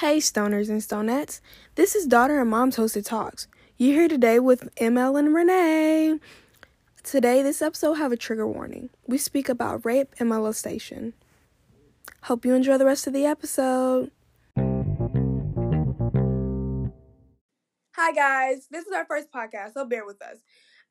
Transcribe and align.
Hey, 0.00 0.16
stoners 0.16 0.70
and 0.70 0.82
stonettes. 0.82 1.42
This 1.74 1.94
is 1.94 2.06
Daughter 2.06 2.40
and 2.40 2.48
Mom's 2.48 2.78
Hosted 2.78 3.04
Talks. 3.04 3.48
You're 3.76 4.00
here 4.00 4.08
today 4.08 4.38
with 4.38 4.74
ML 4.76 5.18
and 5.18 5.34
Renee. 5.34 6.18
Today, 7.02 7.42
this 7.42 7.60
episode 7.60 7.96
have 7.96 8.10
a 8.10 8.16
trigger 8.16 8.46
warning. 8.48 8.88
We 9.06 9.18
speak 9.18 9.50
about 9.50 9.84
rape 9.84 10.14
and 10.18 10.30
molestation. 10.30 11.12
Hope 12.22 12.46
you 12.46 12.54
enjoy 12.54 12.78
the 12.78 12.86
rest 12.86 13.06
of 13.08 13.12
the 13.12 13.26
episode. 13.26 14.10
Hi, 17.94 18.12
guys. 18.14 18.68
This 18.70 18.86
is 18.86 18.94
our 18.94 19.04
first 19.04 19.30
podcast, 19.30 19.74
so 19.74 19.84
bear 19.84 20.06
with 20.06 20.22
us. 20.22 20.38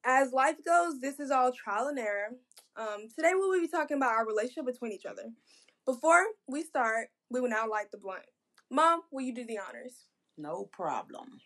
As 0.06 0.32
life 0.34 0.58
goes, 0.64 1.02
this 1.02 1.20
is 1.20 1.32
all 1.32 1.52
trial 1.52 1.88
and 1.88 1.98
error. 1.98 2.28
Um, 2.76 3.08
today, 3.16 3.32
we 3.34 3.40
will 3.40 3.60
be 3.60 3.68
talking 3.68 3.98
about 3.98 4.14
our 4.14 4.28
relationship 4.28 4.68
between 4.68 4.92
each 4.92 5.08
other. 5.08 5.32
Before 5.84 6.26
we 6.48 6.62
start, 6.62 7.08
we 7.32 7.42
will 7.42 7.50
now 7.50 7.68
light 7.68 7.90
the 7.90 7.98
blunt. 7.98 8.22
Mom, 8.70 9.02
will 9.12 9.22
you 9.22 9.34
do 9.34 9.46
the 9.46 9.60
honors? 9.60 10.06
No 10.38 10.66
problem. 10.66 11.40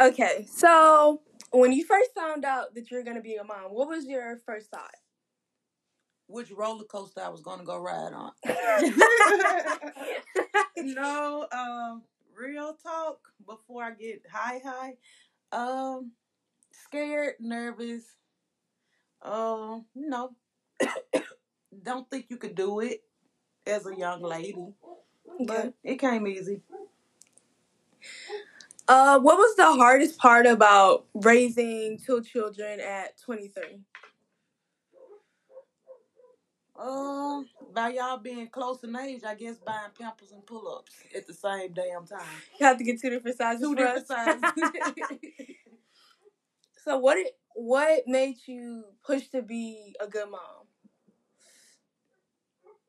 Okay, 0.00 0.46
so 0.50 1.22
when 1.52 1.72
you 1.72 1.84
first 1.84 2.10
found 2.14 2.44
out 2.44 2.74
that 2.74 2.90
you're 2.90 3.04
gonna 3.04 3.22
be 3.22 3.36
a 3.36 3.44
mom, 3.44 3.70
what 3.72 3.88
was 3.88 4.06
your 4.06 4.38
first 4.46 4.70
thought? 4.70 4.94
Which 6.28 6.50
roller 6.52 6.84
coaster 6.84 7.22
I 7.22 7.28
was 7.28 7.42
gonna 7.42 7.64
go 7.64 7.78
ride 7.78 8.12
on? 8.14 8.32
no, 10.78 11.46
um, 11.52 12.02
real 12.36 12.76
talk. 12.82 13.18
Before 13.46 13.84
I 13.84 13.92
get 13.92 14.22
high, 14.32 14.60
high, 14.64 14.94
um, 15.52 16.12
scared, 16.72 17.34
nervous. 17.40 18.04
Um, 19.22 19.86
you 19.94 20.08
know, 20.08 20.34
don't 21.82 22.08
think 22.10 22.26
you 22.28 22.36
could 22.36 22.54
do 22.54 22.80
it 22.80 23.02
as 23.66 23.86
a 23.86 23.94
young 23.94 24.22
lady, 24.22 24.74
but 25.46 25.74
it 25.84 25.96
came 25.98 26.26
easy. 26.26 26.60
Uh, 28.88 29.18
what 29.20 29.38
was 29.38 29.56
the 29.56 29.64
hardest 29.64 30.18
part 30.18 30.44
about 30.44 31.06
raising 31.14 31.98
two 31.98 32.22
children 32.22 32.80
at 32.80 33.16
23? 33.22 33.80
Um, 36.78 37.46
by 37.72 37.90
y'all 37.90 38.18
being 38.18 38.48
close 38.48 38.82
in 38.82 38.96
age, 38.96 39.22
I 39.24 39.36
guess 39.36 39.56
buying 39.58 39.90
pampers 39.96 40.32
and 40.32 40.44
pull 40.44 40.66
ups 40.76 40.92
at 41.14 41.26
the 41.28 41.34
same 41.34 41.72
damn 41.72 42.06
time. 42.06 42.26
You 42.58 42.66
have 42.66 42.78
to 42.78 42.84
get 42.84 43.00
two 43.00 43.10
different 43.10 43.36
sizes. 43.36 43.62
Two 43.62 43.76
different 43.76 44.10
us. 44.10 44.40
sizes. 44.42 44.42
So 46.84 46.98
what 46.98 47.18
it, 47.18 47.36
what 47.54 48.02
made 48.06 48.36
you 48.46 48.84
push 49.04 49.28
to 49.28 49.42
be 49.42 49.94
a 50.00 50.06
good 50.06 50.30
mom? 50.30 50.62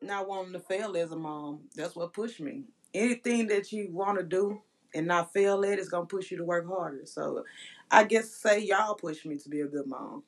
not 0.04 0.28
wanting 0.28 0.54
to 0.54 0.60
fail 0.60 0.96
as 0.98 1.12
a 1.12 1.16
mom. 1.16 1.62
That's 1.76 1.96
what 1.96 2.14
pushed 2.14 2.40
me. 2.40 2.64
Anything 2.94 3.48
that 3.48 3.72
you 3.72 3.90
want 3.92 4.18
to 4.20 4.24
do 4.24 4.62
and 4.94 5.08
not 5.08 5.34
fail 5.34 5.66
at 5.66 5.80
is 5.80 5.90
gonna 5.90 6.06
push 6.06 6.30
you 6.30 6.38
to 6.38 6.44
work 6.44 6.68
harder. 6.68 7.06
So, 7.06 7.44
I 7.90 8.04
guess 8.04 8.30
say 8.30 8.60
y'all 8.60 8.96
pushed 8.96 9.26
me 9.26 9.38
to 9.38 9.50
be 9.50 9.62
a 9.62 9.68
good 9.68 9.88
mom. 9.88 10.24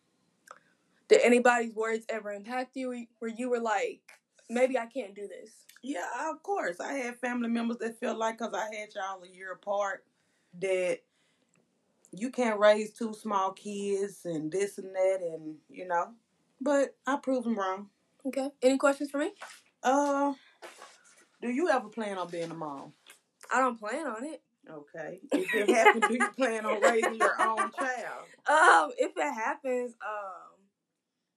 Did 1.07 1.21
anybody's 1.21 1.73
words 1.73 2.05
ever 2.09 2.31
impact 2.31 2.75
you 2.75 3.05
where 3.19 3.31
you 3.35 3.49
were 3.49 3.59
like, 3.59 4.01
maybe 4.49 4.77
I 4.77 4.87
can't 4.87 5.13
do 5.13 5.27
this? 5.27 5.51
Yeah, 5.83 6.31
of 6.31 6.41
course. 6.41 6.79
I 6.79 6.93
had 6.93 7.19
family 7.19 7.49
members 7.49 7.77
that 7.77 7.99
felt 7.99 8.17
like 8.17 8.39
because 8.39 8.55
I 8.55 8.73
had 8.75 8.89
y'all 8.95 9.21
a 9.23 9.27
year 9.27 9.51
apart 9.51 10.03
that 10.61 11.01
you 12.17 12.29
can't 12.29 12.59
raise 12.59 12.93
two 12.93 13.13
small 13.13 13.51
kids 13.53 14.21
and 14.25 14.51
this 14.51 14.77
and 14.77 14.95
that 14.95 15.19
and 15.21 15.55
you 15.69 15.87
know. 15.87 16.13
But 16.61 16.95
I 17.05 17.17
proved 17.17 17.45
them 17.45 17.57
wrong. 17.57 17.89
Okay. 18.25 18.49
Any 18.61 18.77
questions 18.77 19.11
for 19.11 19.19
me? 19.19 19.31
Uh, 19.83 20.33
do 21.41 21.49
you 21.49 21.69
ever 21.69 21.89
plan 21.89 22.17
on 22.17 22.29
being 22.29 22.49
a 22.49 22.55
mom? 22.55 22.93
I 23.53 23.59
don't 23.59 23.79
plan 23.79 24.07
on 24.07 24.23
it. 24.25 24.41
Okay. 24.67 25.19
If 25.31 25.53
it 25.53 25.69
happens, 25.69 26.07
do 26.07 26.13
you 26.15 26.27
plan 26.35 26.65
on 26.65 26.81
raising 26.81 27.15
your 27.15 27.39
own 27.41 27.71
child? 27.71 28.25
Um, 28.47 28.91
if 28.99 29.11
it 29.17 29.33
happens, 29.33 29.95
um, 30.05 30.61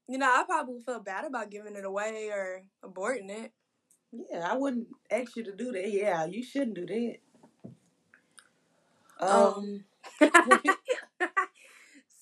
you 0.08 0.18
know, 0.18 0.26
I 0.26 0.44
probably 0.46 0.78
feel 0.80 1.00
bad 1.00 1.24
about 1.24 1.50
giving 1.50 1.74
it 1.74 1.86
away 1.86 2.28
or 2.30 2.62
aborting 2.84 3.30
it. 3.30 3.52
Yeah, 4.12 4.46
I 4.50 4.54
wouldn't 4.56 4.88
ask 5.10 5.34
you 5.34 5.42
to 5.44 5.56
do 5.56 5.72
that. 5.72 5.90
Yeah, 5.90 6.26
you 6.26 6.42
shouldn't 6.42 6.74
do 6.74 6.86
that. 6.86 7.16
Um, 9.20 9.30
Um, 9.30 9.84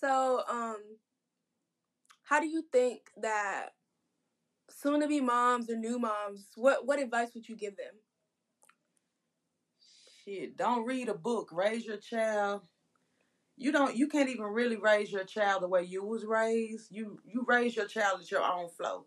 so, 0.01 0.43
um, 0.49 0.77
how 2.25 2.41
do 2.41 2.47
you 2.47 2.65
think 2.73 3.03
that 3.21 3.71
soon 4.71 5.01
to 5.01 5.09
be 5.09 5.21
moms 5.21 5.71
or 5.71 5.77
new 5.77 5.99
moms, 5.99 6.49
what 6.57 6.87
what 6.87 7.01
advice 7.01 7.31
would 7.35 7.49
you 7.49 7.57
give 7.57 7.77
them? 7.77 7.95
shit, 10.27 10.57
don't 10.57 10.85
read 10.85 11.09
a 11.09 11.15
book. 11.15 11.51
Raise 11.53 11.85
your 11.85 11.97
child. 11.97 12.63
You 13.57 13.73
don't. 13.73 13.97
You 13.97 14.09
can't 14.09 14.29
even 14.29 14.45
really 14.45 14.77
raise 14.77 15.11
your 15.11 15.25
child 15.25 15.63
the 15.63 15.69
way 15.69 15.83
you 15.83 16.05
was 16.05 16.25
raised. 16.25 16.89
You 16.91 17.19
you 17.25 17.45
raise 17.47 17.75
your 17.75 17.87
child 17.87 18.21
at 18.21 18.31
your 18.31 18.43
own 18.43 18.69
flow. 18.71 19.07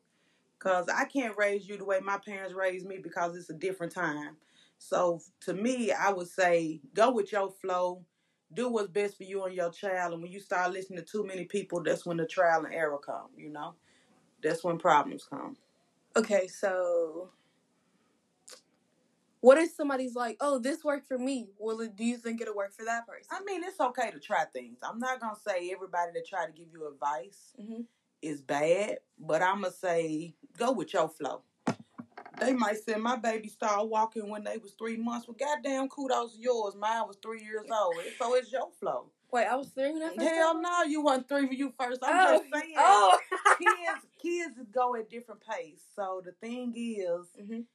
Cause 0.59 0.87
I 0.93 1.05
can't 1.05 1.37
raise 1.37 1.69
you 1.69 1.77
the 1.77 1.85
way 1.85 2.01
my 2.01 2.17
parents 2.17 2.53
raised 2.53 2.85
me 2.85 2.97
because 3.01 3.37
it's 3.37 3.49
a 3.49 3.53
different 3.53 3.93
time. 3.93 4.35
So 4.77 5.21
to 5.41 5.53
me, 5.53 5.91
I 5.93 6.11
would 6.11 6.27
say 6.27 6.81
go 6.93 7.11
with 7.11 7.31
your 7.31 7.49
flow. 7.49 8.03
Do 8.53 8.69
what's 8.69 8.89
best 8.89 9.17
for 9.17 9.23
you 9.23 9.43
and 9.45 9.55
your 9.55 9.71
child. 9.71 10.13
And 10.13 10.23
when 10.23 10.31
you 10.31 10.39
start 10.39 10.71
listening 10.73 10.99
to 10.99 11.05
too 11.05 11.25
many 11.25 11.45
people, 11.45 11.83
that's 11.83 12.05
when 12.05 12.17
the 12.17 12.25
trial 12.25 12.65
and 12.65 12.73
error 12.73 12.97
come. 12.97 13.29
You 13.37 13.49
know, 13.51 13.75
that's 14.43 14.63
when 14.63 14.77
problems 14.77 15.25
come. 15.29 15.57
Okay, 16.17 16.47
so 16.47 17.31
what 19.41 19.57
if 19.57 19.71
somebody's 19.73 20.15
like, 20.15 20.37
"Oh, 20.41 20.59
this 20.59 20.83
worked 20.83 21.07
for 21.07 21.17
me"? 21.17 21.49
Well, 21.57 21.77
do 21.95 22.03
you 22.03 22.17
think 22.17 22.41
it'll 22.41 22.55
work 22.55 22.73
for 22.73 22.85
that 22.85 23.07
person? 23.07 23.29
I 23.31 23.43
mean, 23.43 23.63
it's 23.63 23.79
okay 23.79 24.11
to 24.11 24.19
try 24.19 24.45
things. 24.45 24.79
I'm 24.83 24.99
not 24.99 25.19
gonna 25.19 25.37
say 25.47 25.71
everybody 25.71 26.11
that 26.13 26.27
try 26.27 26.45
to 26.45 26.51
give 26.51 26.67
you 26.73 26.87
advice 26.87 27.53
hmm 27.57 27.81
is 28.21 28.41
bad, 28.41 28.99
but 29.19 29.41
I'm 29.41 29.61
gonna 29.61 29.71
say 29.73 30.35
go 30.57 30.71
with 30.73 30.93
your 30.93 31.09
flow. 31.09 31.43
They 32.39 32.53
might 32.53 32.77
say 32.83 32.95
my 32.95 33.15
baby 33.15 33.47
started 33.49 33.85
walking 33.85 34.29
when 34.29 34.43
they 34.43 34.57
was 34.57 34.73
three 34.73 34.97
months. 34.97 35.27
Well, 35.27 35.37
goddamn, 35.39 35.89
kudos 35.89 36.35
to 36.35 36.41
yours. 36.41 36.75
Mine 36.75 37.07
was 37.07 37.17
three 37.21 37.43
years 37.43 37.65
old, 37.71 38.01
so 38.17 38.33
it's 38.35 38.51
your 38.51 38.69
flow. 38.79 39.11
Wait, 39.31 39.45
I 39.45 39.55
was 39.55 39.69
three 39.69 39.91
when 39.91 40.01
I 40.01 40.07
first 40.09 40.21
Hell 40.21 40.49
started? 40.51 40.61
no, 40.61 40.83
you 40.83 41.01
wasn't 41.01 41.29
three 41.29 41.47
for 41.47 41.53
you 41.53 41.73
first. 41.79 41.99
I'm 42.03 42.15
Oh, 42.19 42.33
just 42.39 42.45
saying. 42.53 42.73
oh. 42.77 43.19
kids, 43.59 44.05
kids 44.21 44.55
go 44.73 44.95
at 44.95 45.09
different 45.09 45.41
pace. 45.41 45.81
So 45.95 46.21
the 46.25 46.31
thing 46.31 46.73
is, 46.75 47.27
Mhm. 47.39 47.65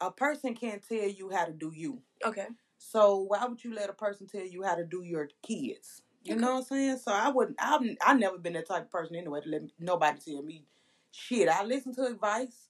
a 0.00 0.10
person 0.12 0.54
can't 0.54 0.86
tell 0.86 1.08
you 1.08 1.30
how 1.30 1.44
to 1.46 1.52
do 1.52 1.72
you. 1.74 2.00
Okay. 2.24 2.46
So 2.78 3.16
why 3.18 3.44
would 3.44 3.62
you 3.62 3.74
let 3.74 3.90
a 3.90 3.94
person 3.94 4.26
tell 4.26 4.44
you 4.46 4.62
how 4.62 4.74
to 4.76 4.84
do 4.84 5.02
your 5.02 5.28
kids? 5.42 6.02
You 6.22 6.34
Okay. 6.34 6.40
know 6.42 6.52
what 6.52 6.58
I'm 6.58 6.64
saying? 6.64 6.98
So 6.98 7.12
I 7.12 7.28
wouldn't. 7.28 7.56
I've 7.60 7.82
I 8.06 8.14
never 8.14 8.38
been 8.38 8.52
that 8.54 8.68
type 8.68 8.84
of 8.84 8.90
person 8.90 9.16
anyway 9.16 9.40
to 9.42 9.48
let 9.48 9.62
nobody 9.78 10.18
tell 10.20 10.42
me 10.42 10.64
shit. 11.10 11.48
I 11.48 11.64
listen 11.64 11.92
to 11.96 12.04
advice. 12.06 12.68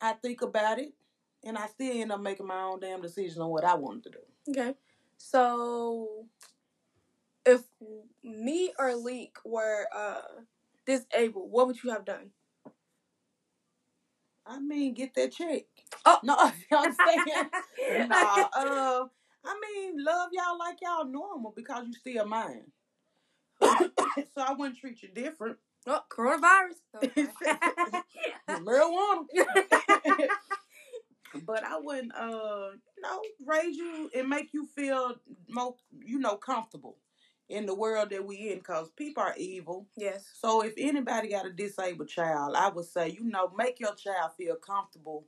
I 0.00 0.14
think 0.14 0.42
about 0.42 0.78
it, 0.78 0.92
and 1.44 1.58
I 1.58 1.66
still 1.66 1.92
end 1.92 2.12
up 2.12 2.20
making 2.20 2.46
my 2.46 2.62
own 2.62 2.80
damn 2.80 3.02
decision 3.02 3.42
on 3.42 3.50
what 3.50 3.64
I 3.64 3.74
wanted 3.74 4.04
to 4.04 4.10
do. 4.10 4.18
Okay. 4.50 4.74
So, 5.16 6.26
if 7.44 7.62
me 8.22 8.72
or 8.78 8.94
Leek 8.94 9.36
were 9.44 9.86
uh 9.94 10.22
disabled, 10.86 11.50
what 11.50 11.66
would 11.66 11.82
you 11.82 11.90
have 11.90 12.04
done? 12.04 12.30
I 14.46 14.58
mean, 14.58 14.94
get 14.94 15.14
that 15.14 15.32
check. 15.32 15.62
Oh. 16.04 16.18
no, 16.22 16.34
you 16.44 16.66
know 16.72 16.80
what 16.80 16.94
I'm 17.08 17.26
saying? 17.26 18.08
nah, 18.08 18.48
uh, 18.56 19.04
I 19.44 19.60
mean, 19.60 20.04
love 20.04 20.30
y'all 20.32 20.58
like 20.58 20.78
y'all 20.82 21.04
normal 21.04 21.52
because 21.54 21.86
you 21.86 21.92
still 21.94 22.26
mine. 22.26 22.64
so 23.60 23.78
I 24.38 24.52
wouldn't 24.52 24.78
treat 24.78 25.02
you 25.02 25.08
different. 25.14 25.58
Oh, 25.86 26.00
coronavirus. 26.10 26.76
Marijuana. 28.50 29.26
but 31.46 31.64
I 31.64 31.78
wouldn't, 31.78 32.14
uh, 32.14 32.70
you 32.74 33.02
know, 33.02 33.22
raise 33.46 33.76
you 33.76 34.10
and 34.14 34.28
make 34.28 34.52
you 34.52 34.66
feel 34.66 35.14
more, 35.48 35.74
you 36.04 36.18
know, 36.18 36.36
comfortable 36.36 36.96
in 37.48 37.66
the 37.66 37.74
world 37.74 38.10
that 38.10 38.24
we 38.24 38.52
in. 38.52 38.60
Cause 38.60 38.90
people 38.96 39.22
are 39.22 39.34
evil. 39.36 39.86
yes. 39.96 40.30
So 40.40 40.62
if 40.62 40.74
anybody 40.76 41.28
got 41.30 41.46
a 41.46 41.52
disabled 41.52 42.08
child, 42.08 42.54
I 42.56 42.68
would 42.68 42.84
say, 42.86 43.08
you 43.10 43.24
know, 43.24 43.50
make 43.56 43.80
your 43.80 43.94
child 43.94 44.32
feel 44.36 44.56
comfortable 44.56 45.26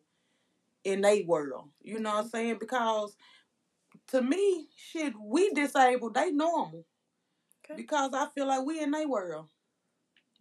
in 0.85 1.01
their 1.01 1.25
world. 1.25 1.69
You 1.83 2.01
know 2.01 2.11
what 2.15 2.25
I'm 2.25 2.31
saying? 2.31 2.57
Because 2.61 3.17
to 4.09 4.23
me, 4.23 4.69
shit, 4.77 5.15
we 5.21 5.51
disabled, 5.51 6.15
they 6.15 6.31
normal. 6.31 6.85
Okay. 7.65 7.81
Because 7.81 8.13
I 8.15 8.27
feel 8.35 8.47
like 8.49 8.65
we 8.65 8.81
in 8.81 8.91
their 8.91 9.09
world. 9.09 9.47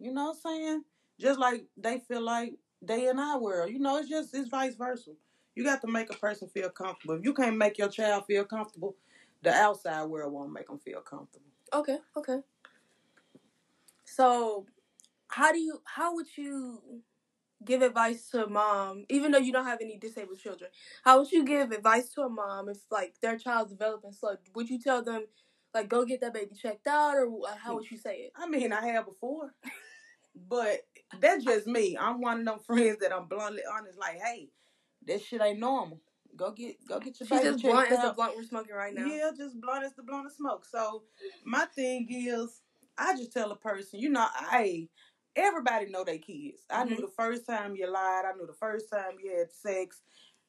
You 0.02 0.12
know 0.12 0.26
what 0.26 0.36
I'm 0.44 0.60
saying? 0.60 0.84
Just 1.20 1.38
like 1.38 1.64
they 1.76 2.00
feel 2.00 2.22
like 2.22 2.54
they 2.82 3.08
in 3.08 3.18
our 3.18 3.40
world. 3.40 3.70
You 3.70 3.78
know, 3.78 3.98
it's 3.98 4.08
just 4.08 4.34
it's 4.34 4.48
vice 4.48 4.74
versa. 4.74 5.12
You 5.54 5.64
got 5.64 5.80
to 5.82 5.88
make 5.88 6.10
a 6.10 6.18
person 6.18 6.48
feel 6.48 6.70
comfortable. 6.70 7.14
If 7.14 7.24
you 7.24 7.34
can't 7.34 7.56
make 7.56 7.78
your 7.78 7.88
child 7.88 8.24
feel 8.26 8.44
comfortable, 8.44 8.96
the 9.42 9.52
outside 9.52 10.04
world 10.04 10.32
won't 10.32 10.52
make 10.52 10.66
them 10.66 10.78
feel 10.78 11.00
comfortable. 11.00 11.46
Okay. 11.72 11.98
Okay. 12.16 12.40
So, 14.04 14.66
how 15.28 15.52
do 15.52 15.58
you 15.58 15.80
how 15.84 16.14
would 16.14 16.26
you 16.36 17.02
give 17.64 17.82
advice 17.82 18.28
to 18.30 18.44
a 18.44 18.48
mom, 18.48 19.04
even 19.08 19.30
though 19.30 19.38
you 19.38 19.52
don't 19.52 19.66
have 19.66 19.78
any 19.80 19.98
disabled 19.98 20.38
children? 20.38 20.70
How 21.04 21.18
would 21.18 21.30
you 21.30 21.44
give 21.44 21.70
advice 21.70 22.08
to 22.14 22.22
a 22.22 22.28
mom 22.28 22.68
if 22.68 22.78
like 22.90 23.14
their 23.20 23.38
child's 23.38 23.70
developing 23.72 24.12
slow? 24.12 24.36
Would 24.54 24.68
you 24.68 24.80
tell 24.80 25.02
them 25.02 25.26
like 25.74 25.88
go 25.88 26.04
get 26.04 26.20
that 26.20 26.34
baby 26.34 26.54
checked 26.54 26.86
out, 26.86 27.14
or 27.16 27.26
uh, 27.48 27.54
how 27.56 27.74
would 27.74 27.90
you 27.90 27.96
say 27.96 28.16
it? 28.16 28.32
I 28.36 28.48
mean, 28.48 28.72
I 28.72 28.86
have 28.88 29.06
before, 29.06 29.54
but 30.34 30.80
that's 31.20 31.44
just 31.44 31.66
me. 31.66 31.96
I'm 31.98 32.20
one 32.20 32.40
of 32.40 32.44
them 32.46 32.58
friends 32.66 32.98
that 33.00 33.12
I'm 33.12 33.28
bluntly 33.28 33.62
honest. 33.70 33.98
Like, 33.98 34.20
hey, 34.20 34.50
that 35.06 35.22
shit 35.22 35.40
ain't 35.42 35.58
normal. 35.60 36.00
Go 36.36 36.50
get 36.52 36.76
go 36.86 36.98
get 36.98 37.20
your 37.20 37.26
She's 37.26 37.40
baby 37.40 37.52
just 37.52 37.62
blunt 37.62 37.90
as 37.90 38.02
the 38.02 38.12
blunt 38.14 38.36
we're 38.36 38.42
smoking 38.44 38.74
right 38.74 38.94
now. 38.94 39.06
Yeah, 39.06 39.30
just 39.36 39.60
blunt 39.60 39.84
as 39.84 39.92
the 39.94 40.02
blunt 40.02 40.26
of 40.26 40.32
smoke. 40.32 40.64
So 40.64 41.02
my 41.44 41.66
thing 41.66 42.06
is, 42.10 42.62
I 42.96 43.16
just 43.16 43.32
tell 43.32 43.52
a 43.52 43.56
person, 43.56 44.00
you 44.00 44.08
know, 44.08 44.26
I 44.34 44.88
everybody 45.36 45.86
know 45.90 46.04
they 46.04 46.18
kids. 46.18 46.62
I 46.70 46.84
knew 46.84 46.96
Mhm. 46.96 47.00
the 47.02 47.08
first 47.08 47.46
time 47.46 47.76
you 47.76 47.86
lied. 47.90 48.24
I 48.24 48.32
knew 48.32 48.46
the 48.46 48.54
first 48.54 48.90
time 48.90 49.18
you 49.22 49.36
had 49.36 49.52
sex. 49.52 50.02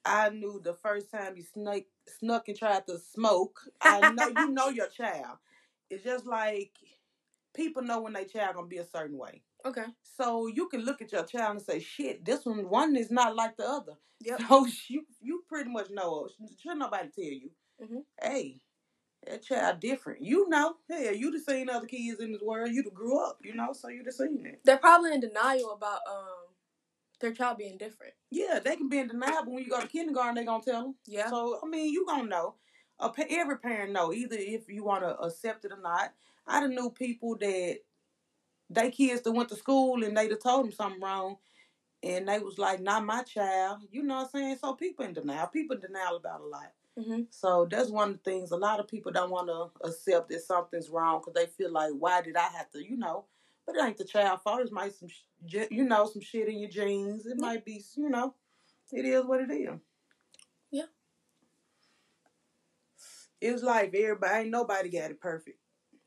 I 0.05 0.29
knew 0.29 0.59
the 0.63 0.73
first 0.73 1.11
time 1.11 1.35
you 1.37 1.43
snuck 1.43 1.83
snuck 2.07 2.47
and 2.47 2.57
tried 2.57 2.87
to 2.87 2.97
smoke. 2.99 3.61
I 3.81 4.01
know 4.03 4.27
you 4.29 4.49
know 4.49 4.69
your 4.69 4.87
child. 4.87 5.37
It's 5.89 6.03
just 6.03 6.25
like 6.25 6.71
people 7.53 7.83
know 7.83 8.01
when 8.01 8.13
their 8.13 8.25
child 8.25 8.55
gonna 8.55 8.67
be 8.67 8.77
a 8.77 8.85
certain 8.85 9.17
way. 9.17 9.43
Okay. 9.65 9.85
So 10.03 10.47
you 10.47 10.67
can 10.67 10.81
look 10.81 11.01
at 11.01 11.11
your 11.11 11.23
child 11.23 11.51
and 11.57 11.61
say, 11.61 11.79
"Shit, 11.79 12.25
this 12.25 12.45
one 12.45 12.69
one 12.69 12.95
is 12.95 13.11
not 13.11 13.35
like 13.35 13.57
the 13.57 13.67
other." 13.67 13.93
Yep. 14.21 14.39
So 14.49 14.67
you 14.87 15.05
you 15.21 15.43
pretty 15.47 15.69
much 15.69 15.89
know. 15.89 16.27
Should 16.61 16.77
nobody 16.77 17.09
tell 17.09 17.23
you? 17.25 17.51
Mhm. 17.81 18.03
Hey, 18.21 18.61
that 19.27 19.43
child 19.43 19.79
different. 19.81 20.21
You 20.23 20.49
know. 20.49 20.75
Hell, 20.89 21.13
you 21.15 21.31
have 21.33 21.43
seen 21.43 21.69
other 21.69 21.87
kids 21.87 22.19
in 22.21 22.33
this 22.33 22.41
world. 22.41 22.71
You 22.71 22.83
have 22.83 22.93
grew 22.93 23.19
up. 23.25 23.39
You 23.43 23.55
know, 23.55 23.73
so 23.73 23.89
you 23.89 24.03
have 24.05 24.13
seen 24.13 24.45
it. 24.45 24.61
They're 24.65 24.77
probably 24.77 25.13
in 25.13 25.21
denial 25.21 25.71
about 25.73 26.01
um 26.09 26.47
their 27.19 27.33
child 27.33 27.57
being 27.57 27.77
different. 27.77 28.13
Yeah, 28.31 28.59
they 28.59 28.75
can 28.75 28.89
be 28.89 28.99
in 28.99 29.07
denial, 29.07 29.43
but 29.43 29.51
when 29.51 29.63
you 29.63 29.69
go 29.69 29.81
to 29.81 29.87
kindergarten, 29.87 30.35
they 30.35 30.45
gonna 30.45 30.63
tell 30.63 30.83
them. 30.83 30.95
Yeah. 31.05 31.29
So 31.29 31.59
I 31.63 31.67
mean, 31.67 31.91
you 31.93 32.05
gonna 32.07 32.27
know. 32.27 32.55
A 32.99 33.09
pa- 33.09 33.25
every 33.29 33.57
parent 33.57 33.91
know 33.91 34.13
either 34.13 34.37
if 34.39 34.69
you 34.69 34.83
want 34.83 35.03
to 35.03 35.17
accept 35.19 35.65
it 35.65 35.71
or 35.71 35.81
not. 35.81 36.13
I 36.47 36.59
done 36.61 36.75
knew 36.75 36.89
people 36.91 37.37
that 37.39 37.79
they 38.75 38.91
kids 38.91 39.21
that 39.23 39.31
went 39.31 39.49
to 39.49 39.55
school 39.55 40.03
and 40.03 40.15
they 40.17 40.27
done 40.27 40.39
told 40.39 40.65
them 40.65 40.71
something 40.71 41.01
wrong, 41.01 41.37
and 42.03 42.27
they 42.27 42.39
was 42.39 42.57
like, 42.57 42.81
"Not 42.81 43.05
my 43.05 43.23
child." 43.23 43.81
You 43.91 44.03
know 44.03 44.15
what 44.17 44.23
I'm 44.25 44.29
saying? 44.41 44.57
So 44.61 44.73
people 44.75 45.05
in 45.05 45.13
denial. 45.13 45.47
People 45.47 45.75
in 45.77 45.81
denial 45.81 46.17
about 46.17 46.41
a 46.41 46.45
lot. 46.45 46.71
hmm 46.97 47.23
So 47.29 47.67
that's 47.69 47.89
one 47.89 48.11
of 48.11 48.17
the 48.17 48.23
things. 48.31 48.51
A 48.51 48.57
lot 48.57 48.79
of 48.79 48.87
people 48.87 49.11
don't 49.11 49.31
want 49.31 49.47
to 49.47 49.87
accept 49.87 50.29
that 50.29 50.41
something's 50.41 50.89
wrong 50.89 51.19
because 51.21 51.33
they 51.33 51.47
feel 51.47 51.71
like, 51.71 51.91
"Why 51.97 52.21
did 52.21 52.35
I 52.37 52.47
have 52.57 52.69
to?" 52.71 52.83
You 52.83 52.97
know. 52.97 53.25
But 53.65 53.75
it 53.77 53.83
ain't 53.83 53.97
the 53.97 54.03
child 54.05 54.41
fault. 54.43 54.61
It 54.61 54.71
might 54.71 54.93
some, 54.93 55.07
sh- 55.07 55.67
you 55.71 55.85
know, 55.85 56.07
some 56.07 56.21
shit 56.21 56.49
in 56.49 56.59
your 56.59 56.69
genes. 56.69 57.25
It 57.25 57.37
might 57.39 57.63
be, 57.65 57.83
you 57.95 58.09
know, 58.09 58.35
it 58.91 59.05
is 59.05 59.25
what 59.25 59.41
it 59.41 59.51
is. 59.51 59.79
Yeah. 60.71 60.83
It's 63.41 63.63
like 63.63 63.93
everybody, 63.95 64.41
ain't 64.41 64.49
nobody 64.49 64.89
got 64.89 65.11
it 65.11 65.19
perfect. 65.21 65.59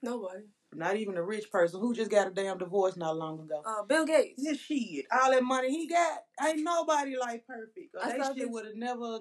Nobody. 0.02 0.44
Not 0.76 0.96
even 0.96 1.16
a 1.16 1.22
rich 1.22 1.50
person 1.50 1.80
who 1.80 1.94
just 1.94 2.10
got 2.10 2.26
a 2.26 2.30
damn 2.30 2.58
divorce 2.58 2.96
not 2.96 3.16
long 3.16 3.40
ago. 3.40 3.62
Uh, 3.64 3.82
Bill 3.84 4.04
Gates. 4.04 4.42
His 4.46 4.60
shit, 4.60 5.06
all 5.10 5.30
that 5.30 5.42
money 5.42 5.70
he 5.70 5.86
got, 5.88 6.18
ain't 6.46 6.62
nobody 6.62 7.16
like 7.16 7.46
perfect. 7.46 7.94
Or 7.94 8.04
I 8.04 8.12
they 8.18 8.40
shit 8.40 8.50
would 8.50 8.66
have 8.66 8.76
never 8.76 9.20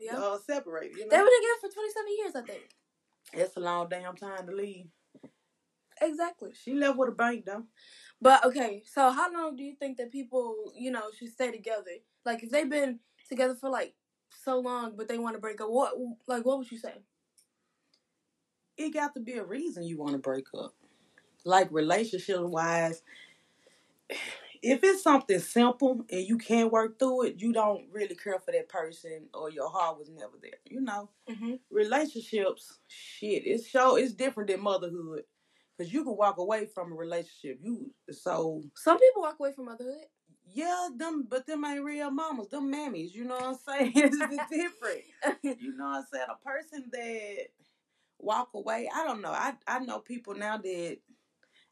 Yeah. 0.00 0.16
uh, 0.18 0.38
separated. 0.38 0.96
You 0.98 1.08
They 1.08 1.16
know? 1.16 1.22
were 1.22 1.30
together 1.30 1.60
for 1.60 1.68
27 1.72 2.06
years, 2.18 2.36
I 2.36 2.42
think. 2.42 2.68
It's 3.32 3.56
a 3.56 3.60
long 3.60 3.88
damn 3.88 4.16
time 4.16 4.46
to 4.48 4.52
leave. 4.54 4.86
Exactly. 6.00 6.50
She 6.60 6.74
left 6.74 6.98
with 6.98 7.10
a 7.10 7.12
bank 7.12 7.44
though. 7.46 7.64
But 8.20 8.44
okay, 8.44 8.82
so 8.84 9.10
how 9.10 9.32
long 9.32 9.54
do 9.56 9.62
you 9.62 9.74
think 9.78 9.98
that 9.98 10.10
people, 10.10 10.72
you 10.76 10.90
know, 10.90 11.02
should 11.16 11.30
stay 11.30 11.52
together? 11.52 11.92
Like 12.26 12.42
if 12.42 12.50
they've 12.50 12.68
been 12.68 12.98
together 13.28 13.54
for 13.54 13.70
like 13.70 13.94
so 14.44 14.58
long, 14.58 14.94
but 14.96 15.06
they 15.06 15.18
want 15.18 15.36
to 15.36 15.40
break 15.40 15.60
up, 15.60 15.68
what 15.70 15.92
like 16.26 16.44
what 16.44 16.58
would 16.58 16.70
you 16.72 16.78
say? 16.78 16.94
It 18.76 18.94
got 18.94 19.14
to 19.14 19.20
be 19.20 19.34
a 19.34 19.44
reason 19.44 19.84
you 19.84 19.98
want 19.98 20.12
to 20.12 20.18
break 20.18 20.46
up. 20.58 20.74
Like 21.44 21.68
relationship 21.72 22.40
wise, 22.40 23.02
if 24.62 24.84
it's 24.84 25.02
something 25.02 25.40
simple 25.40 26.04
and 26.10 26.26
you 26.26 26.38
can't 26.38 26.70
work 26.72 26.98
through 26.98 27.24
it, 27.26 27.40
you 27.40 27.52
don't 27.52 27.84
really 27.92 28.14
care 28.14 28.38
for 28.38 28.52
that 28.52 28.68
person 28.68 29.28
or 29.34 29.50
your 29.50 29.68
heart 29.70 29.98
was 29.98 30.08
never 30.10 30.34
there. 30.40 30.58
You 30.68 30.80
know, 30.80 31.08
Mm-hmm. 31.30 31.54
relationships, 31.70 32.78
shit, 32.88 33.44
it's 33.46 33.70
so 33.72 33.96
it's 33.96 34.12
different 34.12 34.50
than 34.50 34.60
motherhood. 34.60 35.22
Cause 35.78 35.92
you 35.92 36.04
can 36.04 36.16
walk 36.16 36.38
away 36.38 36.66
from 36.66 36.92
a 36.92 36.94
relationship. 36.94 37.58
You 37.62 37.90
so 38.10 38.62
Some 38.76 38.98
people 38.98 39.22
walk 39.22 39.36
away 39.40 39.52
from 39.52 39.66
motherhood. 39.66 40.04
yeah, 40.52 40.88
them 40.96 41.26
but 41.28 41.46
them 41.46 41.64
ain't 41.64 41.82
real 41.84 42.10
mamas, 42.10 42.48
them 42.48 42.72
mammies, 42.72 43.14
you 43.14 43.24
know 43.24 43.34
what 43.36 43.44
I'm 43.44 43.56
saying? 43.56 43.92
it's 43.96 44.50
different. 44.50 45.02
You 45.42 45.76
know 45.76 45.84
what 45.86 45.96
I'm 45.98 46.04
saying? 46.12 46.26
A 46.30 46.44
person 46.44 46.84
that 46.92 47.36
walk 48.22 48.50
away, 48.54 48.88
I 48.94 49.04
don't 49.04 49.20
know. 49.20 49.32
I 49.32 49.54
I 49.66 49.80
know 49.80 49.98
people 49.98 50.34
now 50.34 50.56
that 50.56 50.98